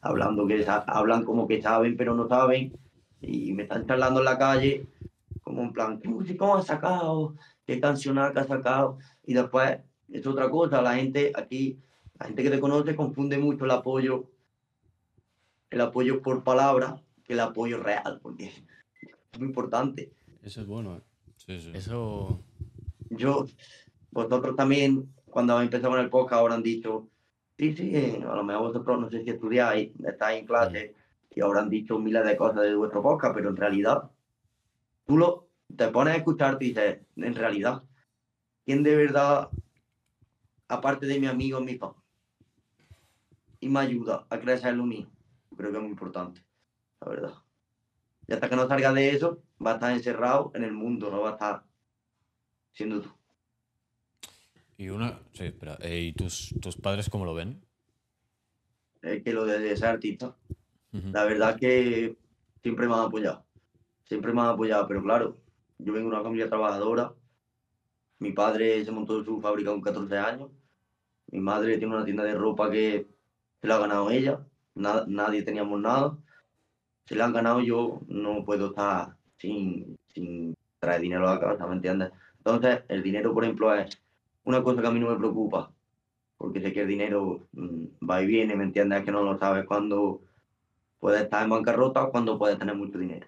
Hablando 0.01 0.47
que 0.47 0.65
hablan 0.67 1.25
como 1.25 1.47
que 1.47 1.63
saben, 1.63 1.97
pero 1.97 2.15
no 2.15 2.27
saben, 2.27 2.73
y 3.23 3.53
me 3.53 3.63
están 3.63 3.87
charlando 3.87 4.21
en 4.21 4.27
la 4.27 4.37
calle, 4.37 4.87
como 5.43 5.63
en 5.63 5.73
plan, 5.73 6.01
¿qué 6.01 6.09
música 6.09 6.55
has 6.55 6.67
sacado? 6.67 7.37
¿Qué 7.65 7.81
cancionaca 7.81 8.41
has 8.41 8.49
sacado? 8.49 8.99
Y 9.25 9.35
después, 9.35 9.79
es 10.11 10.27
otra 10.27 10.51
cosa, 10.51 10.83
la 10.83 10.97
gente 10.97 11.33
aquí, 11.35 11.79
la 12.19 12.27
gente 12.27 12.43
que 12.43 12.51
te 12.51 12.61
conoce 12.61 12.97
confunde 12.97 13.39
mucho 13.39 13.65
el 13.65 13.71
apoyo, 13.71 14.29
el 15.71 15.81
apoyo 15.81 16.21
por 16.21 16.43
palabra 16.43 17.01
que 17.25 17.33
el 17.35 17.41
apoyo 17.41 17.79
real, 17.79 18.19
porque 18.21 18.47
es 19.33 19.39
muy 19.39 19.49
importante. 19.49 20.13
Eso 20.43 20.61
es 20.61 20.67
bueno. 20.67 20.97
¿eh? 20.97 21.01
Sí, 21.37 21.61
sí. 21.61 21.71
Eso. 21.75 22.41
Yo, 23.11 23.47
vosotros 24.11 24.57
también, 24.57 25.13
cuando 25.27 25.55
con 25.55 25.99
el 25.99 26.11
podcast, 26.11 26.41
ahora 26.41 26.55
han 26.55 26.63
dicho, 26.63 27.09
sí, 27.57 27.75
sí, 27.75 27.95
eh, 27.95 28.23
a 28.29 28.35
lo 28.35 28.43
mejor 28.43 28.69
vosotros 28.69 29.01
no 29.01 29.11
sé 29.11 29.23
si 29.23 29.31
estudiáis, 29.31 29.91
estáis 30.05 30.41
en 30.41 30.47
clase 30.47 30.95
y 31.35 31.41
ahora 31.41 31.61
han 31.61 31.71
dicho 31.71 31.99
miles 31.99 32.25
de 32.25 32.37
cosas 32.37 32.63
de 32.63 32.75
vuestro 32.75 33.03
podcast, 33.03 33.35
pero 33.35 33.51
en 33.51 33.57
realidad, 33.57 34.11
tú 35.07 35.17
lo, 35.17 35.49
te 35.75 35.89
pones 35.89 36.15
a 36.15 36.17
escucharte 36.19 36.65
y 36.65 36.69
dices, 36.69 37.01
en 37.17 37.35
realidad, 37.35 37.83
¿quién 38.65 38.83
de 38.83 38.97
verdad, 38.97 39.49
aparte 40.69 41.07
de 41.07 41.19
mi 41.19 41.27
amigo, 41.27 41.61
mi 41.61 41.77
papá, 41.77 42.03
y 43.61 43.69
me 43.69 43.81
ayuda 43.81 44.27
a 44.29 44.39
crecer 44.39 44.75
lo 44.75 44.85
mío? 44.85 45.09
Creo 45.57 45.71
que 45.71 45.77
es 45.77 45.83
muy 45.83 45.93
importante, 45.93 46.43
la 47.01 47.09
verdad. 47.09 47.35
Y 48.27 48.33
hasta 48.33 48.49
que 48.49 48.57
no 48.57 48.69
salga 48.69 48.93
de 48.93 49.11
eso, 49.11 49.43
va 49.65 49.73
a 49.73 49.75
estar 49.75 49.93
encerrado 49.93 50.51
en 50.55 50.65
el 50.65 50.73
mundo, 50.73 51.11
no 51.11 51.23
va 51.23 51.31
a 51.31 51.33
estar 51.33 51.65
siendo 52.73 53.01
tú. 53.01 53.11
Y 54.77 54.89
una. 54.89 55.21
Sí, 55.33 55.45
espera. 55.45 55.77
eh, 55.81 56.01
¿Y 56.01 56.13
tus, 56.13 56.55
tus 56.61 56.77
padres 56.77 57.09
cómo 57.09 57.25
lo 57.25 57.35
ven? 57.35 57.65
Es 59.03 59.23
que 59.23 59.33
lo 59.33 59.45
de 59.45 59.77
ser 59.77 59.89
artista, 59.89 60.37
La 61.13 61.25
verdad 61.25 61.57
que 61.59 62.17
siempre 62.63 62.87
me 62.89 62.95
han 62.95 63.01
apoyado. 63.01 63.45
Siempre 64.05 64.33
me 64.33 64.43
han 64.43 64.49
apoyado, 64.49 64.89
pero 64.89 65.03
claro, 65.03 65.39
yo 65.79 65.93
vengo 65.93 66.11
de 66.11 66.15
una 66.17 66.25
familia 66.25 66.49
trabajadora. 66.49 67.15
Mi 68.19 68.33
padre 68.33 68.85
se 68.85 68.91
montó 68.93 69.23
su 69.25 69.41
fábrica 69.41 69.71
con 69.71 69.81
14 69.81 70.17
años. 70.17 70.51
Mi 71.29 71.41
madre 71.41 71.79
tiene 71.79 71.95
una 71.95 72.05
tienda 72.05 72.25
de 72.25 72.35
ropa 72.35 72.71
que 72.71 73.09
se 73.61 73.67
la 73.69 73.77
ha 73.77 73.81
ganado 73.81 74.11
ella. 74.11 74.47
Na- 74.75 75.05
nadie 75.09 75.43
teníamos 75.43 75.81
nada. 75.81 76.19
Se 77.07 77.15
la 77.17 77.27
han 77.27 77.33
ganado 77.35 77.61
yo, 77.63 78.01
no 78.09 78.45
puedo 78.45 78.69
estar 78.69 79.17
sin, 79.39 79.99
sin 80.15 80.57
traer 80.81 81.03
dinero 81.03 81.29
a 81.29 81.35
la 81.35 81.41
casa, 81.41 81.67
¿me 81.67 81.75
entiendes? 81.77 82.13
Entonces, 82.39 82.83
el 82.89 83.03
dinero, 83.03 83.35
por 83.35 83.45
ejemplo, 83.45 83.75
es 83.75 84.01
una 84.45 84.63
cosa 84.63 84.83
que 84.83 84.89
a 84.89 84.91
mí 84.93 85.01
no 85.01 85.11
me 85.11 85.17
preocupa, 85.19 85.73
porque 86.39 86.61
sé 86.61 86.73
que 86.73 86.83
el 86.83 86.89
dinero 86.89 87.49
mm, 87.53 87.87
va 88.11 88.23
y 88.23 88.27
viene, 88.27 88.57
¿me 88.57 88.65
entiendes? 88.65 89.01
Es 89.01 89.05
que 89.05 89.13
no 89.13 89.23
lo 89.25 89.39
sabes 89.39 89.67
cuándo 89.67 90.23
puedes 91.03 91.23
estar 91.23 91.43
en 91.43 91.51
bancarrota 91.51 92.05
o 92.05 92.13
cuando 92.13 92.39
puedes 92.39 92.57
tener 92.61 92.77
mucho 92.77 92.97
dinero. 92.97 93.27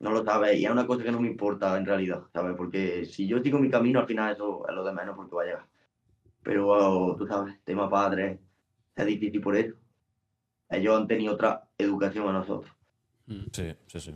No 0.00 0.10
lo 0.10 0.24
sabes, 0.24 0.58
y 0.58 0.64
es 0.64 0.70
una 0.70 0.84
cosa 0.84 1.04
que 1.04 1.12
no 1.12 1.20
me 1.20 1.28
importa 1.28 1.76
en 1.78 1.86
realidad, 1.86 2.24
¿sabes? 2.32 2.56
Porque 2.56 3.04
si 3.04 3.28
yo 3.28 3.38
sigo 3.40 3.60
mi 3.60 3.70
camino, 3.70 4.00
al 4.00 4.06
final 4.08 4.32
eso 4.34 4.66
es 4.68 4.74
lo 4.74 4.82
de 4.84 4.92
menos 4.92 5.14
porque 5.14 5.36
va 5.36 5.42
a 5.42 5.46
llegar. 5.46 5.66
Pero 6.42 6.68
oh, 6.68 7.16
tú 7.16 7.24
sabes, 7.28 7.54
tema 7.64 7.88
padre, 7.88 8.40
es 8.96 9.06
difícil 9.06 9.40
por 9.40 9.56
eso. 9.56 9.74
Ellos 10.68 10.96
han 10.96 11.06
tenido 11.06 11.34
otra 11.34 11.68
educación 11.78 12.28
a 12.28 12.32
nosotros. 12.32 12.72
Mm, 13.26 13.44
Sí, 13.52 13.74
sí, 13.86 14.00
sí. 14.00 14.14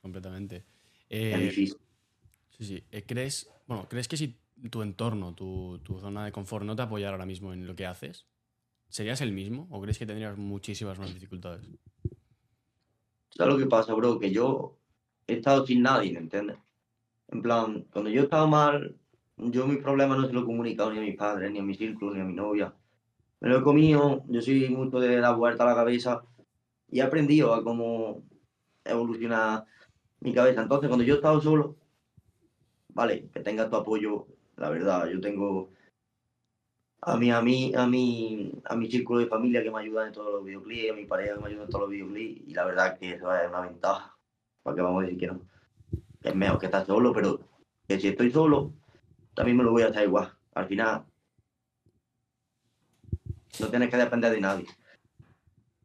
completamente. 0.00 0.64
Es 1.10 1.36
Eh, 1.36 1.38
difícil. 1.42 1.78
sí, 2.48 2.64
sí. 2.64 2.84
Eh, 2.90 3.04
¿crees, 3.06 3.50
bueno, 3.66 3.86
¿crees 3.86 4.08
que 4.08 4.16
si 4.16 4.40
tu 4.70 4.80
entorno, 4.80 5.34
tu, 5.34 5.78
tu 5.84 5.98
zona 6.00 6.24
de 6.24 6.32
confort 6.32 6.64
no 6.64 6.74
te 6.74 6.82
apoyara 6.82 7.12
ahora 7.12 7.26
mismo 7.26 7.52
en 7.52 7.66
lo 7.66 7.74
que 7.76 7.86
haces, 7.86 8.26
¿serías 8.90 9.20
el 9.22 9.32
mismo 9.32 9.66
o 9.70 9.80
crees 9.80 9.98
que 9.98 10.06
tendrías 10.06 10.36
muchísimas 10.36 10.98
más 10.98 11.14
dificultades? 11.14 11.62
¿Sabes 13.30 13.54
lo 13.54 13.58
que 13.58 13.66
pasa, 13.66 13.94
bro? 13.94 14.18
Que 14.18 14.30
yo 14.30 14.76
he 15.26 15.34
estado 15.34 15.64
sin 15.66 15.82
nadie, 15.82 16.12
¿me 16.12 16.18
entiendes? 16.18 16.58
En 17.28 17.40
plan, 17.40 17.86
cuando 17.92 18.10
yo 18.10 18.22
estaba 18.22 18.46
mal, 18.46 18.96
yo 19.36 19.66
mis 19.66 19.78
problemas 19.78 20.18
no 20.18 20.26
se 20.26 20.32
los 20.32 20.42
he 20.42 20.46
comunicado 20.46 20.92
ni 20.92 20.98
a 20.98 21.02
mis 21.02 21.16
padres, 21.16 21.50
ni 21.50 21.60
a 21.60 21.62
mi 21.62 21.74
círculo, 21.74 22.12
ni 22.12 22.20
a 22.20 22.24
mi 22.24 22.34
novia. 22.34 22.74
Me 23.38 23.48
lo 23.48 23.58
he 23.58 23.62
comido, 23.62 24.24
yo 24.28 24.42
soy 24.42 24.68
mucho 24.68 25.00
de 25.00 25.20
dar 25.20 25.36
vuelta 25.36 25.62
a 25.62 25.68
la 25.68 25.74
cabeza 25.74 26.22
y 26.90 26.98
he 26.98 27.02
aprendido 27.02 27.54
a 27.54 27.62
cómo 27.62 28.24
evolucionar 28.84 29.64
mi 30.20 30.34
cabeza. 30.34 30.62
Entonces, 30.62 30.88
cuando 30.88 31.04
yo 31.04 31.14
he 31.14 31.16
estado 31.16 31.40
solo, 31.40 31.76
vale, 32.88 33.28
que 33.32 33.40
tengas 33.40 33.70
tu 33.70 33.76
apoyo, 33.76 34.26
la 34.56 34.68
verdad, 34.68 35.08
yo 35.08 35.20
tengo 35.20 35.70
a 37.02 37.16
mi, 37.16 37.30
a 37.30 37.40
mí, 37.40 37.72
a 37.74 37.86
mi, 37.86 38.52
a 38.64 38.76
mi 38.76 38.90
círculo 38.90 39.20
de 39.20 39.26
familia 39.26 39.62
que 39.62 39.70
me 39.70 39.80
ayuda 39.80 40.06
en 40.06 40.12
todos 40.12 40.32
los 40.32 40.44
videoclips, 40.44 40.90
a 40.90 40.94
mi 40.94 41.06
pareja 41.06 41.34
que 41.34 41.40
me 41.40 41.48
ayuda 41.48 41.64
en 41.64 41.70
todos 41.70 41.82
los 41.82 41.90
videoclips, 41.90 42.48
y 42.48 42.54
la 42.54 42.64
verdad 42.64 42.98
que 42.98 43.14
eso 43.14 43.34
es 43.34 43.48
una 43.48 43.60
ventaja, 43.60 44.16
para 44.62 44.76
que 44.76 44.82
vamos 44.82 45.02
a 45.02 45.06
decir 45.06 45.20
que 45.20 45.26
no. 45.28 45.40
Es 46.22 46.34
mejor 46.34 46.58
que 46.58 46.66
estar 46.66 46.84
solo, 46.84 47.12
pero 47.12 47.40
que 47.88 47.98
si 47.98 48.08
estoy 48.08 48.30
solo, 48.30 48.72
también 49.34 49.56
me 49.56 49.64
lo 49.64 49.72
voy 49.72 49.82
a 49.82 49.88
hacer 49.88 50.04
igual. 50.04 50.32
Al 50.54 50.66
final, 50.66 51.04
no 53.58 53.68
tienes 53.68 53.90
que 53.90 53.96
depender 53.96 54.32
de 54.32 54.40
nadie. 54.40 54.66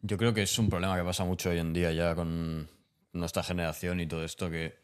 Yo 0.02 0.18
creo 0.18 0.34
que 0.34 0.44
es 0.44 0.60
un 0.60 0.70
problema 0.70 0.98
que 0.98 1.04
pasa 1.04 1.24
mucho 1.24 1.50
hoy 1.50 1.58
en 1.58 1.74
día 1.74 1.92
ya 1.92 2.14
con 2.14 2.70
nuestra 3.14 3.42
generación 3.42 4.00
y 4.00 4.08
todo 4.08 4.24
esto 4.24 4.50
que 4.50 4.78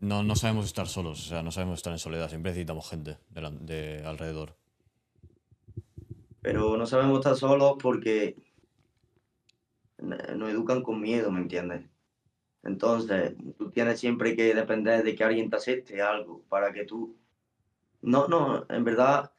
no, 0.00 0.22
no 0.22 0.34
sabemos 0.34 0.64
estar 0.66 0.88
solos, 0.88 1.26
o 1.26 1.28
sea, 1.28 1.42
no 1.42 1.52
sabemos 1.52 1.78
estar 1.78 1.92
en 1.92 1.98
soledad, 1.98 2.28
siempre 2.28 2.50
necesitamos 2.50 2.88
gente 2.88 3.18
de, 3.28 4.02
alrededor. 4.04 4.56
Pero 6.42 6.76
no 6.76 6.86
sabemos 6.86 7.18
estar 7.20 7.36
solos 7.36 7.76
porque 7.80 8.36
nos 9.98 10.50
educan 10.50 10.82
con 10.82 11.00
miedo, 11.00 11.30
¿me 11.30 11.40
entiendes? 11.40 11.88
Entonces, 12.62 13.36
tú 13.58 13.70
tienes 13.70 14.00
siempre 14.00 14.36
que 14.36 14.54
depender 14.54 15.04
de 15.04 15.14
que 15.14 15.24
alguien 15.24 15.50
te 15.50 15.56
acepte 15.56 16.02
algo 16.02 16.42
para 16.48 16.72
que 16.72 16.84
tú... 16.84 17.16
No, 18.02 18.28
no, 18.28 18.66
en 18.70 18.84
verdad 18.84 19.32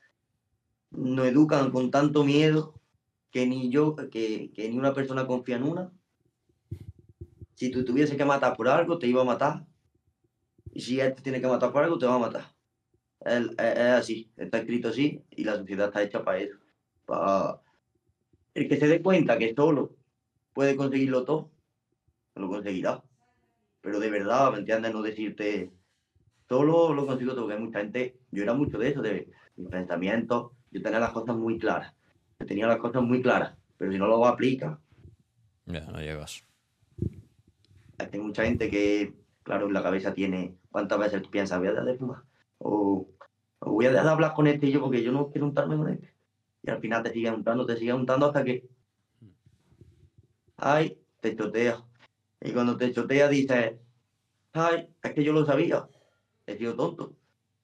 nos 0.92 1.28
educan 1.28 1.72
con 1.72 1.92
tanto 1.92 2.24
miedo 2.24 2.76
que 3.32 3.46
ni 3.48 3.70
yo, 3.70 3.96
que, 3.96 4.52
que 4.54 4.70
ni 4.70 4.78
una 4.78 4.94
persona 4.94 5.28
confía 5.28 5.58
en 5.58 5.64
una. 5.64 5.92
Si 7.56 7.72
tú 7.72 7.86
tuviese 7.86 8.18
que 8.18 8.26
matar 8.26 8.58
por 8.58 8.68
algo, 8.68 9.00
te 9.00 9.08
iba 9.08 9.22
a 9.22 9.26
matar. 9.26 9.66
Y 10.74 10.82
si 10.82 11.00
él 11.00 11.16
te 11.16 11.22
tiene 11.22 11.40
que 11.40 11.48
matar 11.48 11.72
por 11.72 11.84
algo, 11.84 11.98
te 11.98 12.06
va 12.06 12.16
a 12.16 12.20
matar. 12.20 12.56
Es- 13.22 13.52
es 13.60 13.80
así, 14.02 14.32
está 14.38 14.60
escrito 14.60 14.90
así 14.90 15.24
y 15.32 15.46
la 15.46 15.58
sociedad 15.58 15.88
está 15.90 16.04
hecha 16.04 16.24
para 16.26 16.40
eso. 16.40 16.58
Para 17.12 17.60
el 18.54 18.70
que 18.70 18.78
se 18.78 18.88
dé 18.88 19.02
cuenta 19.02 19.38
que 19.38 19.54
solo 19.54 19.98
puede 20.54 20.78
conseguirlo 20.78 21.26
todo, 21.26 21.52
lo 22.36 22.48
conseguirá. 22.48 23.04
Pero 23.82 24.00
de 24.00 24.10
verdad, 24.10 24.50
¿me 24.54 24.60
entiendes? 24.60 24.94
No 24.94 25.02
decirte, 25.02 25.72
solo 26.48 26.94
lo 26.94 27.06
consigo 27.06 27.34
todo, 27.34 27.42
porque 27.42 27.58
hay 27.58 27.64
mucha 27.64 27.80
gente, 27.80 28.18
yo 28.32 28.44
era 28.44 28.54
mucho 28.54 28.78
de 28.78 28.88
eso, 28.88 29.02
de 29.02 29.30
mis 29.58 29.68
pensamientos, 29.68 30.52
yo 30.72 30.82
tenía 30.82 31.00
las 31.02 31.12
cosas 31.12 31.36
muy 31.36 31.60
claras, 31.60 31.94
yo 32.40 32.46
tenía 32.46 32.66
las 32.68 32.78
cosas 32.78 33.02
muy 33.04 33.22
claras, 33.22 33.58
pero 33.78 33.92
si 33.92 33.98
no 33.98 34.08
lo 34.08 34.26
aplicas, 34.26 34.80
Ya, 35.66 35.82
no 35.88 36.00
llegas. 36.00 36.46
hay 37.98 38.20
mucha 38.22 38.46
gente 38.46 38.70
que, 38.70 39.14
claro, 39.44 39.68
en 39.68 39.74
la 39.74 39.84
cabeza 39.84 40.14
tiene, 40.14 40.56
¿cuántas 40.72 40.98
veces 40.98 41.22
tú 41.22 41.30
piensas, 41.30 41.60
voy 41.60 41.68
a 41.68 41.72
dejar 41.72 41.88
de 41.88 41.98
fumar? 41.98 42.22
O, 42.60 43.10
o 43.60 43.72
voy 43.74 43.86
a 43.88 43.90
dejar 43.90 44.06
de 44.06 44.12
hablar 44.12 44.34
con 44.34 44.48
este 44.48 44.68
y 44.68 44.72
yo 44.72 44.80
porque 44.80 45.04
yo 45.04 45.12
no 45.12 45.30
quiero 45.30 45.48
untarme 45.48 45.76
con 45.76 45.90
este. 45.90 46.11
Y 46.64 46.70
al 46.70 46.80
final 46.80 47.04
te 47.04 47.12
sigues 47.12 47.32
untando, 47.32 47.66
te 47.66 47.78
sigues 47.78 47.96
untando 47.96 48.28
hasta 48.28 48.44
que, 48.44 48.68
ay, 50.58 50.98
te 51.20 51.36
chotea. 51.36 51.84
Y 52.42 52.52
cuando 52.52 52.78
te 52.78 52.94
chotea 52.94 53.28
dices, 53.28 53.76
ay, 54.54 54.90
es 55.02 55.14
que 55.14 55.24
yo 55.24 55.34
lo 55.34 55.46
sabía, 55.46 55.88
he 56.46 56.58
sido 56.58 56.76
tonto. 56.76 57.16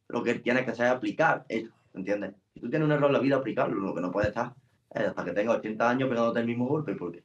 Lo 0.08 0.24
que 0.24 0.36
tienes 0.36 0.66
que 0.66 0.72
hacer 0.72 0.88
es 0.88 0.91
aplicar 0.93 1.45
eso, 1.50 1.74
¿entiendes? 1.93 2.34
Si 2.54 2.60
tú 2.62 2.70
tienes 2.70 2.86
un 2.86 2.91
error 2.93 3.08
en 3.08 3.14
la 3.14 3.20
vida, 3.20 3.36
aplicarlo, 3.38 3.76
lo 3.76 3.93
que 3.93 4.02
no 4.02 4.12
puedes 4.12 4.30
estar 4.30 4.56
es 4.91 5.08
hasta 5.08 5.26
que 5.26 5.34
tengas 5.34 5.58
80 5.58 5.89
años 5.89 6.10
pegándote 6.10 6.39
el 6.39 6.48
mismo 6.48 6.68
golpe, 6.68 6.95
porque... 6.95 7.24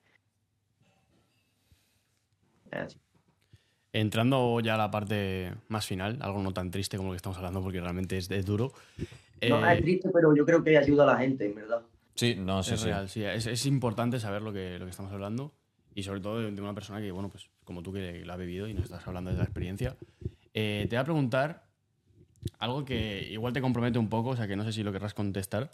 Es 2.71 2.81
así. 2.81 3.12
Entrando 3.93 4.61
ya 4.61 4.75
a 4.75 4.79
la 4.79 4.91
parte 4.91 5.53
más 5.69 5.87
final, 5.87 6.19
algo 6.21 6.43
no 6.43 6.53
tan 6.53 6.71
triste 6.71 6.97
como 6.97 7.11
lo 7.11 7.13
que 7.13 7.17
estamos 7.19 7.37
hablando, 7.37 7.63
porque 7.63 7.81
realmente 7.81 8.17
es, 8.17 8.31
es 8.31 8.47
duro. 8.47 8.73
No, 9.49 9.67
Eh, 9.67 9.75
es 9.75 9.83
triste, 9.83 10.09
pero 10.13 10.35
yo 10.35 10.47
creo 10.47 10.63
que 10.65 10.79
ayuda 10.79 11.03
a 11.05 11.07
la 11.07 11.19
gente, 11.19 11.47
en 11.47 11.55
verdad. 11.55 11.83
Sí, 12.15 12.37
no, 12.39 12.63
sí, 12.63 12.75
es 12.75 12.81
sí. 12.81 12.87
real, 12.87 13.09
sí. 13.09 13.25
Es, 13.25 13.47
es 13.47 13.67
importante 13.67 14.19
saber 14.21 14.43
lo 14.43 14.53
que, 14.53 14.79
lo 14.79 14.85
que 14.87 14.91
estamos 14.91 15.13
hablando 15.13 15.53
y 15.95 16.03
sobre 16.05 16.21
todo 16.21 16.41
de, 16.41 16.51
de 16.51 16.63
una 16.63 16.75
persona 16.75 17.01
que, 17.01 17.11
bueno, 17.11 17.29
pues 17.29 17.49
como 17.65 17.83
tú 17.83 17.93
que 17.93 18.25
lo 18.25 18.33
ha 18.33 18.37
vivido 18.37 18.67
y 18.69 18.75
nos 18.75 18.85
estás 18.85 19.07
hablando 19.07 19.31
de 19.31 19.37
la 19.39 19.45
experiencia. 19.45 19.97
Eh, 20.55 20.87
te 20.89 20.97
voy 20.97 21.01
a 21.01 21.05
preguntar 21.05 21.65
algo 22.59 22.85
que 22.85 23.29
igual 23.31 23.53
te 23.53 23.61
compromete 23.61 23.99
un 23.99 24.09
poco, 24.09 24.31
o 24.31 24.37
sea 24.37 24.47
que 24.49 24.57
no 24.57 24.65
sé 24.65 24.73
si 24.73 24.83
lo 24.83 24.93
querrás 24.93 25.15
contestar. 25.15 25.71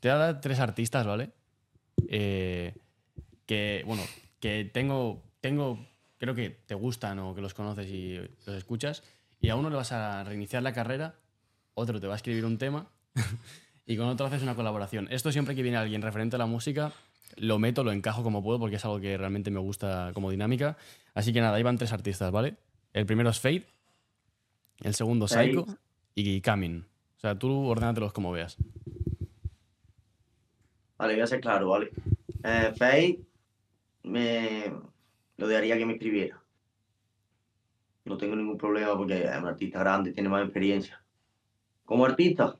Te 0.00 0.08
voy 0.08 0.16
a 0.16 0.18
dar 0.18 0.40
tres 0.40 0.60
artistas, 0.60 1.06
¿vale? 1.06 1.30
Eh, 2.08 2.74
que, 3.46 3.82
bueno, 3.86 4.02
que 4.40 4.68
tengo, 4.72 5.22
tengo, 5.40 5.78
creo 6.26 6.34
que 6.34 6.50
te 6.66 6.74
gustan 6.74 7.20
o 7.20 7.34
que 7.34 7.40
los 7.40 7.54
conoces 7.54 7.88
y 7.88 8.16
los 8.46 8.56
escuchas, 8.56 9.04
y 9.40 9.48
a 9.48 9.56
uno 9.56 9.70
le 9.70 9.76
vas 9.76 9.92
a 9.92 10.24
reiniciar 10.24 10.62
la 10.62 10.72
carrera, 10.72 11.14
otro 11.74 12.00
te 12.00 12.06
va 12.06 12.14
a 12.14 12.16
escribir 12.16 12.44
un 12.44 12.58
tema 12.58 12.88
y 13.86 13.96
con 13.96 14.08
otro 14.08 14.26
haces 14.26 14.42
una 14.42 14.56
colaboración. 14.56 15.06
Esto 15.10 15.30
siempre 15.30 15.54
que 15.54 15.62
viene 15.62 15.76
alguien 15.76 16.02
referente 16.02 16.34
a 16.34 16.38
la 16.38 16.46
música, 16.46 16.92
lo 17.36 17.58
meto, 17.58 17.84
lo 17.84 17.92
encajo 17.92 18.24
como 18.24 18.42
puedo 18.42 18.58
porque 18.58 18.76
es 18.76 18.84
algo 18.84 18.98
que 18.98 19.16
realmente 19.16 19.50
me 19.50 19.60
gusta 19.60 20.10
como 20.14 20.30
dinámica. 20.30 20.76
Así 21.14 21.32
que 21.32 21.40
nada, 21.40 21.56
ahí 21.56 21.62
van 21.62 21.78
tres 21.78 21.92
artistas, 21.92 22.32
¿vale? 22.32 22.56
El 22.92 23.06
primero 23.06 23.30
es 23.30 23.38
Fade, 23.38 23.64
el 24.80 24.94
segundo 24.94 25.28
Fade. 25.28 25.52
Psycho 25.52 25.66
y 26.14 26.40
Camin. 26.40 26.86
O 27.16 27.20
sea, 27.20 27.38
tú 27.38 27.66
ordénatelos 27.66 28.12
como 28.12 28.32
veas. 28.32 28.56
Vale, 30.98 31.14
voy 31.14 31.22
a 31.22 31.26
ser 31.26 31.40
claro, 31.40 31.68
¿vale? 31.68 31.90
Eh, 32.42 32.72
Faye, 32.76 33.20
me 34.02 34.72
lo 35.36 35.48
dejaría 35.48 35.78
que 35.78 35.86
me 35.86 35.94
escribiera. 35.94 36.42
No 38.04 38.16
tengo 38.16 38.36
ningún 38.36 38.58
problema 38.58 38.96
porque 38.96 39.24
es 39.24 39.36
un 39.36 39.46
artista 39.46 39.80
grande, 39.80 40.12
tiene 40.12 40.28
más 40.28 40.44
experiencia. 40.44 41.02
como 41.84 42.04
artista, 42.04 42.58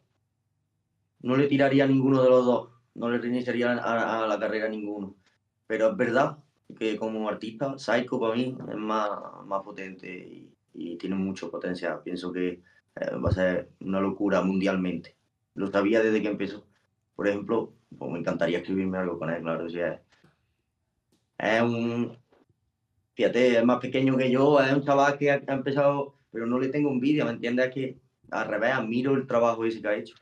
no 1.20 1.36
le 1.36 1.48
tiraría 1.48 1.84
a 1.84 1.88
ninguno 1.88 2.22
de 2.22 2.30
los 2.30 2.44
dos, 2.44 2.70
no 2.94 3.10
le 3.10 3.18
reiniciaría 3.18 3.72
a, 3.72 4.26
la 4.26 4.38
carrera 4.38 4.66
a 4.66 4.68
ninguno. 4.70 5.16
Pero 5.66 5.90
es 5.90 5.96
verdad 5.96 6.38
que 6.78 6.96
como 6.96 7.28
artista, 7.28 7.78
Psycho 7.78 8.20
para 8.20 8.34
mí 8.34 8.56
es 8.70 8.76
más, 8.76 9.10
más 9.44 9.62
potente 9.62 10.08
y, 10.72 10.96
tiene 10.98 11.16
mucho 11.16 11.50
potencial. 11.50 12.00
Pienso 12.02 12.32
que 12.32 12.48
eh, 12.48 13.16
va 13.22 13.30
a 13.30 13.32
ser 13.32 13.70
una 13.80 14.00
locura 14.00 14.42
mundialmente. 14.42 15.16
Lo 15.54 15.68
sabía 15.68 16.02
desde 16.02 16.22
que 16.22 16.28
empezó. 16.28 16.66
Por 17.14 17.28
ejemplo, 17.28 17.72
pues 17.98 18.10
me 18.12 18.18
encantaría 18.18 18.58
escribirme 18.58 18.98
algo 18.98 19.18
con 19.18 19.30
él, 19.30 19.42
claro. 19.42 19.66
Es 21.38 21.62
un. 21.62 22.16
Fíjate, 23.16 23.56
es 23.56 23.64
más 23.64 23.80
pequeño 23.80 24.14
que 24.16 24.30
yo, 24.30 24.60
es 24.60 24.70
un 24.72 24.84
chaval 24.84 25.16
que 25.16 25.30
ha, 25.30 25.42
ha 25.46 25.54
empezado, 25.54 26.16
pero 26.30 26.46
no 26.46 26.58
le 26.58 26.68
tengo 26.68 26.90
envidia, 26.90 27.24
¿me 27.24 27.30
entiendes? 27.30 27.68
Es 27.68 27.74
que 27.74 27.98
al 28.30 28.46
revés, 28.46 28.72
admiro 28.72 29.14
el 29.14 29.26
trabajo 29.26 29.64
ese 29.64 29.80
que 29.80 29.88
ha 29.88 29.96
hecho. 29.96 30.14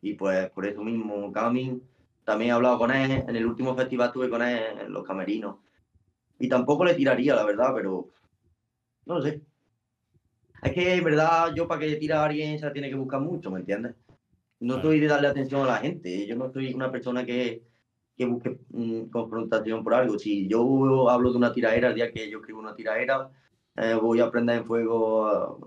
Y 0.00 0.14
pues 0.14 0.48
por 0.50 0.66
eso 0.66 0.84
mismo, 0.84 1.32
Camin, 1.32 1.82
también 2.24 2.50
he 2.50 2.52
hablado 2.52 2.78
con 2.78 2.92
él, 2.92 3.24
en 3.26 3.34
el 3.34 3.44
último 3.44 3.74
festival 3.74 4.08
estuve 4.08 4.30
con 4.30 4.40
él 4.40 4.60
en 4.82 4.92
los 4.92 5.04
camerinos. 5.04 5.56
Y 6.38 6.48
tampoco 6.48 6.84
le 6.84 6.94
tiraría, 6.94 7.34
la 7.34 7.44
verdad, 7.44 7.72
pero 7.74 8.10
no 9.06 9.14
lo 9.16 9.22
sé. 9.22 9.42
Es 10.62 10.72
que, 10.72 10.94
en 10.94 11.04
verdad, 11.04 11.52
yo 11.56 11.66
para 11.66 11.80
que 11.80 11.88
le 11.88 11.96
tire 11.96 12.14
a 12.14 12.24
alguien 12.24 12.56
se 12.56 12.66
la 12.66 12.72
tiene 12.72 12.88
que 12.88 12.94
buscar 12.94 13.20
mucho, 13.20 13.50
¿me 13.50 13.60
entiendes? 13.60 13.96
No 14.60 14.80
soy 14.80 15.00
de 15.00 15.08
darle 15.08 15.26
atención 15.26 15.62
a 15.62 15.66
la 15.66 15.78
gente. 15.78 16.24
Yo 16.26 16.36
no 16.36 16.52
soy 16.52 16.72
una 16.72 16.92
persona 16.92 17.26
que, 17.26 17.62
que 18.16 18.26
busque 18.26 18.58
mm, 18.70 19.10
confrontación 19.10 19.84
por 19.84 19.94
algo. 19.94 20.18
Si 20.18 20.48
yo 20.48 21.08
hablo 21.10 21.30
de 21.30 21.38
una 21.38 21.52
tiraera, 21.52 21.88
el 21.88 21.94
día 21.94 22.12
que 22.12 22.30
yo 22.30 22.38
escribo 22.38 22.60
una 22.60 22.74
tiraera, 22.74 23.30
eh, 23.76 23.94
voy 23.94 24.20
a 24.20 24.30
prender 24.30 24.58
en 24.58 24.64
fuego 24.64 25.26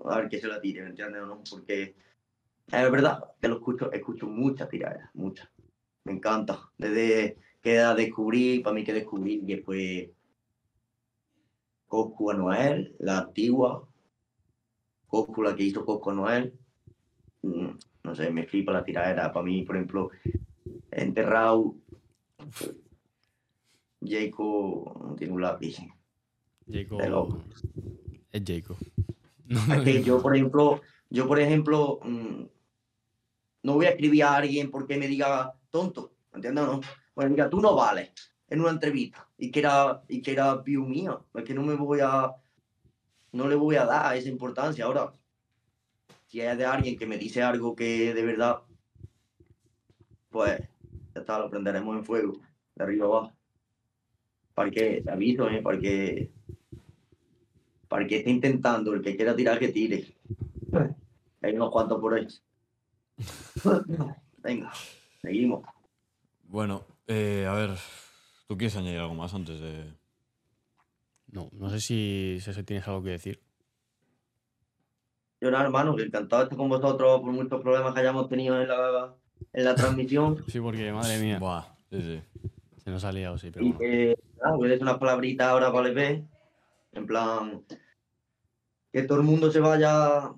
a, 0.09 0.17
ver 0.17 0.29
que 0.29 0.39
se 0.39 0.47
la 0.47 0.59
tire, 0.59 0.81
¿me 0.81 0.89
entiendes 0.89 1.21
o 1.21 1.25
no? 1.27 1.43
Porque 1.49 1.95
es 2.71 2.91
verdad 2.91 3.23
que 3.39 3.47
lo 3.47 3.55
escucho, 3.57 3.91
escucho 3.91 4.27
muchas 4.27 4.69
tiraderas, 4.69 5.09
muchas. 5.13 5.49
Me 6.05 6.13
encanta. 6.13 6.59
Desde 6.77 7.37
que 7.61 7.77
descubrí, 7.95 8.59
para 8.59 8.73
mí 8.73 8.83
que 8.83 8.93
descubrí, 8.93 9.45
que 9.45 9.57
fue 9.59 10.13
Coscu 11.87 12.31
a 12.31 12.33
Noel, 12.33 12.95
la 12.99 13.19
antigua, 13.19 13.87
Coscu 15.07 15.43
la 15.43 15.55
que 15.55 15.63
hizo 15.63 15.85
Coscu 15.85 16.11
Noel. 16.13 16.53
Mm, 17.43 17.69
No 18.03 18.15
sé, 18.15 18.31
me 18.31 18.47
flipa 18.47 18.71
la 18.71 18.83
tiradera. 18.83 19.31
Para 19.31 19.45
mí, 19.45 19.63
por 19.63 19.75
ejemplo, 19.75 20.09
enterrado, 20.91 21.75
Jacob 24.01 25.07
no 25.07 25.15
tiene 25.15 25.33
un 25.33 25.41
lápiz. 25.41 25.77
Jacob. 26.71 27.01
Loco. 27.01 27.43
Es 28.31 28.43
Jacob. 28.45 28.77
Es 29.49 29.83
que 29.83 30.03
yo, 30.03 30.21
por 30.21 30.35
ejemplo, 30.35 30.81
yo, 31.09 31.27
por 31.27 31.39
ejemplo, 31.39 31.99
mm, 32.03 32.43
no 33.63 33.73
voy 33.73 33.87
a 33.87 33.89
escribir 33.89 34.23
a 34.23 34.35
alguien 34.35 34.69
porque 34.69 34.95
me 34.97 35.07
diga 35.07 35.55
tonto, 35.71 36.13
¿me 36.31 36.37
entiendes 36.37 36.65
no? 36.65 36.81
Diga, 37.29 37.49
tú 37.49 37.59
no 37.59 37.75
vales 37.75 38.11
en 38.47 38.61
una 38.61 38.69
entrevista 38.69 39.27
y 39.37 39.51
que 39.51 39.59
era, 39.59 40.03
y 40.07 40.21
que 40.21 40.31
era 40.31 40.55
view 40.55 40.87
es 41.33 41.43
que 41.43 41.53
no 41.53 41.63
me 41.63 41.75
voy 41.75 41.99
a, 42.01 42.31
no 43.31 43.47
le 43.47 43.55
voy 43.55 43.75
a 43.75 43.85
dar 43.85 44.15
esa 44.15 44.29
importancia. 44.29 44.85
Ahora, 44.85 45.11
si 46.27 46.41
es 46.41 46.57
de 46.57 46.65
alguien 46.65 46.97
que 46.97 47.07
me 47.07 47.17
dice 47.17 47.41
algo 47.41 47.75
que 47.75 48.13
de 48.13 48.23
verdad, 48.23 48.61
pues 50.29 50.68
ya 51.13 51.21
está, 51.21 51.39
lo 51.39 51.49
prenderemos 51.49 51.95
en 51.95 52.05
fuego, 52.05 52.39
de 52.75 52.83
arriba 52.83 53.05
abajo. 53.05 53.33
Para 54.53 54.71
que, 54.71 55.01
te 55.01 55.11
aviso, 55.11 55.49
¿eh? 55.49 55.61
Para 55.61 55.79
que, 55.79 56.31
para 57.87 58.05
que 58.05 58.17
esté 58.17 58.29
intentando, 58.29 58.93
el 58.93 59.01
que 59.01 59.15
quiera 59.15 59.35
tirar, 59.35 59.59
que 59.59 59.69
tire. 59.69 60.15
Hay 61.41 61.53
unos 61.53 61.71
cuantos 61.71 61.99
por 61.99 62.13
ahí. 62.13 62.27
Venga, 64.37 64.71
seguimos. 65.21 65.63
Bueno, 66.43 66.85
eh, 67.07 67.45
a 67.47 67.53
ver, 67.53 67.71
¿tú 68.47 68.57
quieres 68.57 68.75
añadir 68.75 68.99
algo 68.99 69.15
más 69.15 69.33
antes 69.33 69.59
de...? 69.59 69.93
No, 71.31 71.49
no 71.53 71.69
sé 71.69 71.79
si, 71.79 72.39
si 72.41 72.63
tienes 72.63 72.87
algo 72.87 73.03
que 73.03 73.11
decir. 73.11 73.39
Yo 75.41 75.51
nada, 75.51 75.63
hermano, 75.63 75.95
que 75.95 76.03
encantado 76.03 76.41
de 76.41 76.45
estar 76.45 76.57
con 76.57 76.69
vosotros 76.69 77.21
por 77.21 77.31
muchos 77.31 77.61
problemas 77.61 77.93
que 77.93 77.99
hayamos 78.01 78.27
tenido 78.27 78.59
en 78.59 78.67
la, 78.67 79.15
en 79.53 79.65
la 79.65 79.75
transmisión. 79.75 80.43
Sí, 80.47 80.59
porque 80.59 80.91
madre 80.91 81.19
mía, 81.19 81.39
Buah, 81.39 81.63
sí, 81.89 82.01
sí. 82.01 82.21
se 82.83 82.91
nos 82.91 83.03
ha 83.03 83.11
liado, 83.11 83.37
sí, 83.37 83.49
pero 83.51 83.65
Y 83.65 83.71
bueno. 83.71 83.79
que, 83.79 84.17
nada, 84.41 84.55
voy 84.55 84.67
a 84.67 84.71
decir 84.71 84.83
unas 84.83 84.97
palabritas 84.97 85.47
ahora 85.47 85.71
para 85.71 85.89
el 85.89 85.97
EP. 85.97 86.23
En 86.93 87.05
plan, 87.05 87.61
que 88.91 89.03
todo 89.03 89.19
el 89.19 89.23
mundo 89.23 89.51
se 89.51 89.59
vaya 89.59 90.31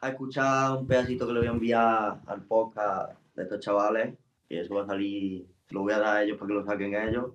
a 0.00 0.08
escuchar 0.08 0.78
un 0.78 0.86
pedacito 0.86 1.26
que 1.26 1.32
le 1.32 1.38
voy 1.40 1.48
a 1.48 1.52
enviar 1.52 2.20
al 2.26 2.42
podcast 2.44 3.18
de 3.34 3.42
estos 3.44 3.60
chavales. 3.60 4.14
Que 4.48 4.60
eso 4.60 4.74
va 4.74 4.82
a 4.82 4.86
salir, 4.86 5.46
se 5.68 5.74
lo 5.74 5.82
voy 5.82 5.92
a 5.92 5.98
dar 5.98 6.16
a 6.16 6.22
ellos 6.22 6.38
para 6.38 6.48
que 6.48 6.54
lo 6.54 6.64
saquen 6.64 6.94
a 6.94 7.08
ellos. 7.08 7.32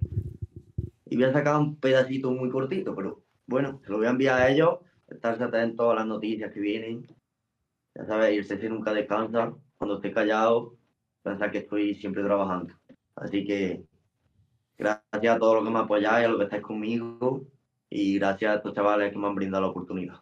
Y 1.05 1.15
voy 1.17 1.25
a 1.25 1.33
sacar 1.33 1.57
un 1.57 1.75
pedacito 1.75 2.31
muy 2.31 2.49
cortito, 2.49 2.95
pero 2.95 3.21
bueno, 3.45 3.81
se 3.83 3.89
lo 3.91 3.97
voy 3.97 4.07
a 4.07 4.11
enviar 4.11 4.39
a 4.41 4.49
ellos. 4.49 4.79
Estarse 5.09 5.43
atentos 5.43 5.91
a 5.91 5.95
las 5.95 6.05
noticias 6.05 6.53
que 6.53 6.59
vienen. 6.61 7.05
Ya 7.95 8.05
sabes, 8.05 8.33
irse 8.33 8.57
si 8.57 8.69
nunca 8.69 8.93
descansa. 8.93 9.53
Cuando 9.77 9.95
esté 9.95 10.13
callado, 10.13 10.75
pensar 11.23 11.51
que 11.51 11.59
estoy 11.59 11.95
siempre 11.95 12.23
trabajando. 12.23 12.73
Así 13.15 13.45
que 13.45 13.83
Gracias 14.77 15.35
a 15.35 15.37
todos 15.39 15.55
los 15.55 15.63
que 15.63 15.69
me 15.69 15.79
apoyáis, 15.79 16.25
a 16.25 16.29
los 16.29 16.37
que 16.39 16.45
estáis 16.45 16.63
conmigo 16.63 17.43
y 17.87 18.17
gracias 18.17 18.51
a 18.51 18.55
estos 18.55 18.73
chavales 18.73 19.11
que 19.11 19.19
me 19.19 19.27
han 19.27 19.35
brindado 19.35 19.61
la 19.63 19.69
oportunidad. 19.69 20.15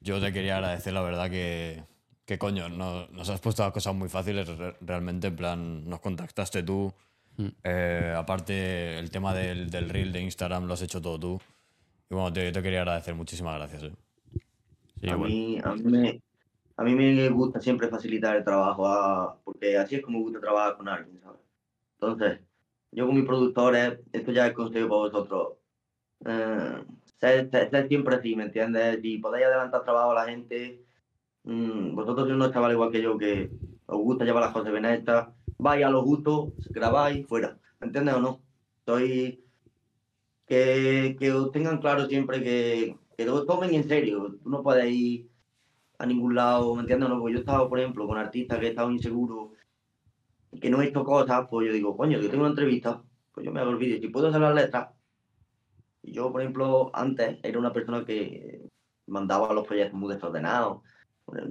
Yo 0.00 0.20
te 0.20 0.32
quería 0.32 0.56
agradecer, 0.58 0.92
la 0.92 1.02
verdad, 1.02 1.28
que, 1.30 1.82
que 2.24 2.38
coño, 2.38 2.68
no- 2.68 3.08
nos 3.08 3.28
has 3.30 3.40
puesto 3.40 3.64
las 3.64 3.72
cosas 3.72 3.94
muy 3.94 4.08
fáciles 4.08 4.46
re- 4.48 4.76
realmente, 4.80 5.26
en 5.28 5.36
plan, 5.36 5.88
nos 5.88 6.00
contactaste 6.00 6.62
tú. 6.62 6.92
Mm. 7.36 7.46
Eh, 7.64 8.14
aparte, 8.16 8.98
el 8.98 9.10
tema 9.10 9.34
del, 9.34 9.70
del 9.70 9.88
reel 9.88 10.12
de 10.12 10.20
Instagram 10.22 10.66
lo 10.66 10.74
has 10.74 10.82
hecho 10.82 11.00
todo 11.00 11.18
tú. 11.18 11.40
Y 12.10 12.14
bueno, 12.14 12.32
te, 12.32 12.52
te 12.52 12.62
quería 12.62 12.80
agradecer, 12.82 13.14
muchísimas 13.14 13.56
gracias. 13.56 13.82
eh. 13.84 13.92
Sí, 15.00 15.10
a, 15.10 15.16
bueno. 15.16 15.34
mí, 15.34 15.58
a, 15.64 15.74
mí 15.74 15.82
me, 15.82 16.22
a 16.76 16.84
mí 16.84 16.94
me 16.94 17.28
gusta 17.30 17.60
siempre 17.60 17.88
facilitar 17.88 18.36
el 18.36 18.44
trabajo, 18.44 18.86
a- 18.86 19.40
porque 19.44 19.76
así 19.78 19.96
es 19.96 20.02
como 20.02 20.18
me 20.18 20.24
gusta 20.24 20.40
trabajar 20.40 20.76
con 20.76 20.88
alguien, 20.88 21.20
¿sabes? 21.20 21.40
Entonces, 22.00 22.40
yo 22.92 23.06
con 23.06 23.16
mis 23.16 23.26
productores, 23.26 24.00
esto 24.12 24.32
ya 24.32 24.46
es 24.48 24.54
consejo 24.54 24.88
para 24.88 25.00
vosotros. 25.02 25.58
Eh, 26.26 26.84
siempre 27.88 28.16
así, 28.16 28.36
¿me 28.36 28.44
entiendes? 28.44 29.00
Si 29.02 29.18
podéis 29.18 29.46
adelantar 29.46 29.84
trabajo 29.84 30.12
a 30.12 30.14
la 30.14 30.24
gente, 30.26 30.84
mm, 31.44 31.94
vosotros 31.96 32.26
sois 32.28 32.36
unos 32.36 32.52
chavales 32.52 32.74
igual 32.76 32.92
que 32.92 33.02
yo 33.02 33.18
que 33.18 33.50
os 33.86 33.98
gusta 33.98 34.24
llevar 34.26 34.44
las 34.44 34.52
cosas 34.54 34.72
bien 34.72 34.86
hechas, 34.86 35.28
vais 35.58 35.84
a 35.84 35.90
lo 35.90 36.02
justo, 36.04 36.54
grabáis, 36.70 37.26
fuera, 37.28 37.60
¿me 37.80 37.88
entiendes 37.88 38.14
o 38.16 38.20
no? 38.20 38.42
Soy 38.86 39.44
que, 40.46 41.16
que 41.18 41.32
os 41.32 41.52
tengan 41.52 41.78
claro 41.80 42.06
siempre 42.08 42.42
que, 42.42 42.96
que 43.16 43.26
lo 43.26 43.46
tomen 43.46 43.74
en 43.74 43.88
serio. 43.88 44.38
Tú 44.42 44.50
no 44.50 44.62
puedes 44.62 44.86
ir 44.90 45.31
a 46.02 46.06
ningún 46.06 46.34
lado, 46.34 46.74
¿me 46.74 46.80
entiendes? 46.80 47.08
No, 47.08 47.20
porque 47.20 47.34
yo 47.34 47.38
he 47.38 47.42
estado, 47.42 47.68
por 47.68 47.78
ejemplo, 47.78 48.08
con 48.08 48.18
artistas 48.18 48.58
que 48.58 48.66
he 48.66 48.70
estado 48.70 48.90
inseguros, 48.90 49.50
que 50.60 50.68
no 50.68 50.82
he 50.82 50.88
hecho 50.88 51.04
cosas, 51.04 51.46
pues 51.48 51.68
yo 51.68 51.72
digo, 51.72 51.96
coño, 51.96 52.18
yo 52.18 52.28
tengo 52.28 52.42
una 52.42 52.50
entrevista, 52.50 53.00
pues 53.32 53.46
yo 53.46 53.52
me 53.52 53.60
hago 53.60 53.70
el 53.70 53.76
vídeo. 53.76 54.00
Si 54.00 54.08
puedo 54.08 54.26
hacer 54.26 54.40
las 54.40 54.52
letras, 54.52 54.88
yo, 56.02 56.32
por 56.32 56.40
ejemplo, 56.40 56.90
antes 56.92 57.38
era 57.44 57.56
una 57.56 57.72
persona 57.72 58.04
que 58.04 58.68
mandaba 59.06 59.54
los 59.54 59.64
proyectos 59.64 59.96
muy 59.96 60.12
desordenados, 60.12 60.82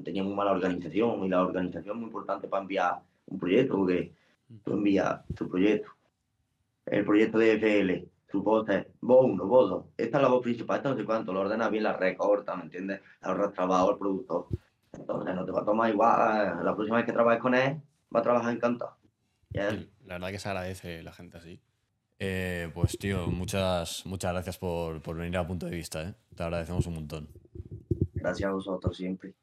tenía 0.04 0.22
muy 0.22 0.36
mala 0.36 0.52
organización, 0.52 1.24
y 1.24 1.30
la 1.30 1.44
organización 1.44 1.96
es 1.96 2.00
muy 2.02 2.08
importante 2.08 2.50
para 2.50 2.64
enviar 2.64 3.00
un 3.28 3.40
proyecto, 3.40 3.78
porque 3.78 4.14
tú 4.66 4.74
envías 4.74 5.26
tu 5.34 5.48
proyecto, 5.48 5.92
el 6.88 7.06
proyecto 7.06 7.38
de 7.38 7.54
FL, 7.54 8.11
tu 8.32 8.42
voz 8.42 8.68
es 8.70 8.86
voz 9.02 9.26
uno, 9.26 9.46
voz 9.46 9.70
dos, 9.70 9.86
esta 9.98 10.18
es 10.18 10.24
la 10.24 10.30
voz 10.30 10.42
principal, 10.42 10.78
esta 10.78 10.90
no 10.90 10.98
sé 10.98 11.06
cuánto, 11.06 11.34
lo 11.34 11.42
ordenas 11.42 11.70
bien, 11.70 11.84
la 11.84 11.94
recorta, 11.94 12.56
¿me 12.56 12.64
entiendes? 12.64 13.02
Ahorras 13.22 13.54
trabajo 13.54 13.92
al 13.92 13.98
productor. 13.98 14.48
Entonces 14.94 15.36
no 15.36 15.46
te 15.46 15.52
va 15.52 15.62
a 15.62 15.66
tomar 15.66 15.90
igual, 15.90 16.64
la 16.64 16.76
próxima 16.76 16.98
vez 16.98 17.06
que 17.06 17.14
trabajes 17.14 17.42
con 17.42 17.56
él, 17.56 17.82
va 18.14 18.20
a 18.20 18.24
trabajar 18.24 18.54
encantado. 18.54 18.98
Sí, 19.52 19.90
La 20.06 20.16
verdad 20.16 20.32
que 20.32 20.40
se 20.40 20.50
agradece 20.50 21.04
la 21.04 21.12
gente 21.12 21.38
así. 21.38 21.60
Eh, 22.20 22.70
pues 22.74 22.98
tío, 22.98 23.28
muchas, 23.28 24.06
muchas 24.06 24.32
gracias 24.32 24.58
por, 24.58 25.02
por 25.02 25.18
venir 25.18 25.38
a 25.38 25.48
punto 25.48 25.66
de 25.66 25.76
vista, 25.76 26.04
¿eh? 26.04 26.14
Te 26.36 26.44
agradecemos 26.44 26.86
un 26.86 26.94
montón. 26.96 27.28
Gracias 28.14 28.50
a 28.50 28.54
vosotros 28.54 28.96
siempre. 28.96 29.34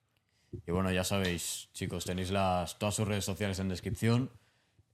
Y 0.67 0.71
bueno, 0.71 0.91
ya 0.93 1.05
sabéis, 1.05 1.69
chicos, 1.73 2.05
tenéis 2.05 2.31
las, 2.31 2.79
todas 2.79 2.95
sus 2.95 3.07
redes 3.07 3.25
sociales 3.25 3.59
en 3.59 3.69
descripción. 3.69 4.31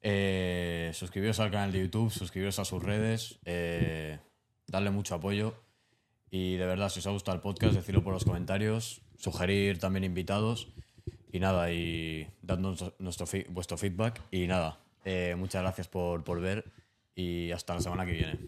Eh, 0.06 0.90
suscribiros 0.92 1.40
al 1.40 1.50
canal 1.50 1.72
de 1.72 1.80
YouTube, 1.80 2.12
suscribiros 2.12 2.58
a 2.58 2.66
sus 2.66 2.82
redes, 2.82 3.38
eh, 3.46 4.18
darle 4.66 4.90
mucho 4.90 5.14
apoyo. 5.14 5.54
Y 6.30 6.56
de 6.56 6.66
verdad, 6.66 6.90
si 6.90 6.98
os 7.00 7.06
ha 7.06 7.10
gustado 7.10 7.36
el 7.36 7.40
podcast, 7.40 7.74
decidlo 7.74 8.04
por 8.04 8.12
los 8.12 8.24
comentarios, 8.24 9.00
sugerir 9.16 9.78
también 9.78 10.04
invitados. 10.04 10.68
Y 11.32 11.40
nada, 11.40 11.72
y 11.72 12.28
dadnos 12.42 12.92
nuestro, 12.98 13.26
vuestro 13.48 13.78
feedback. 13.78 14.20
Y 14.30 14.46
nada, 14.46 14.78
eh, 15.06 15.36
muchas 15.38 15.62
gracias 15.62 15.88
por, 15.88 16.22
por 16.22 16.40
ver 16.40 16.70
y 17.14 17.50
hasta 17.52 17.74
la 17.74 17.80
semana 17.80 18.04
que 18.04 18.12
viene. 18.12 18.38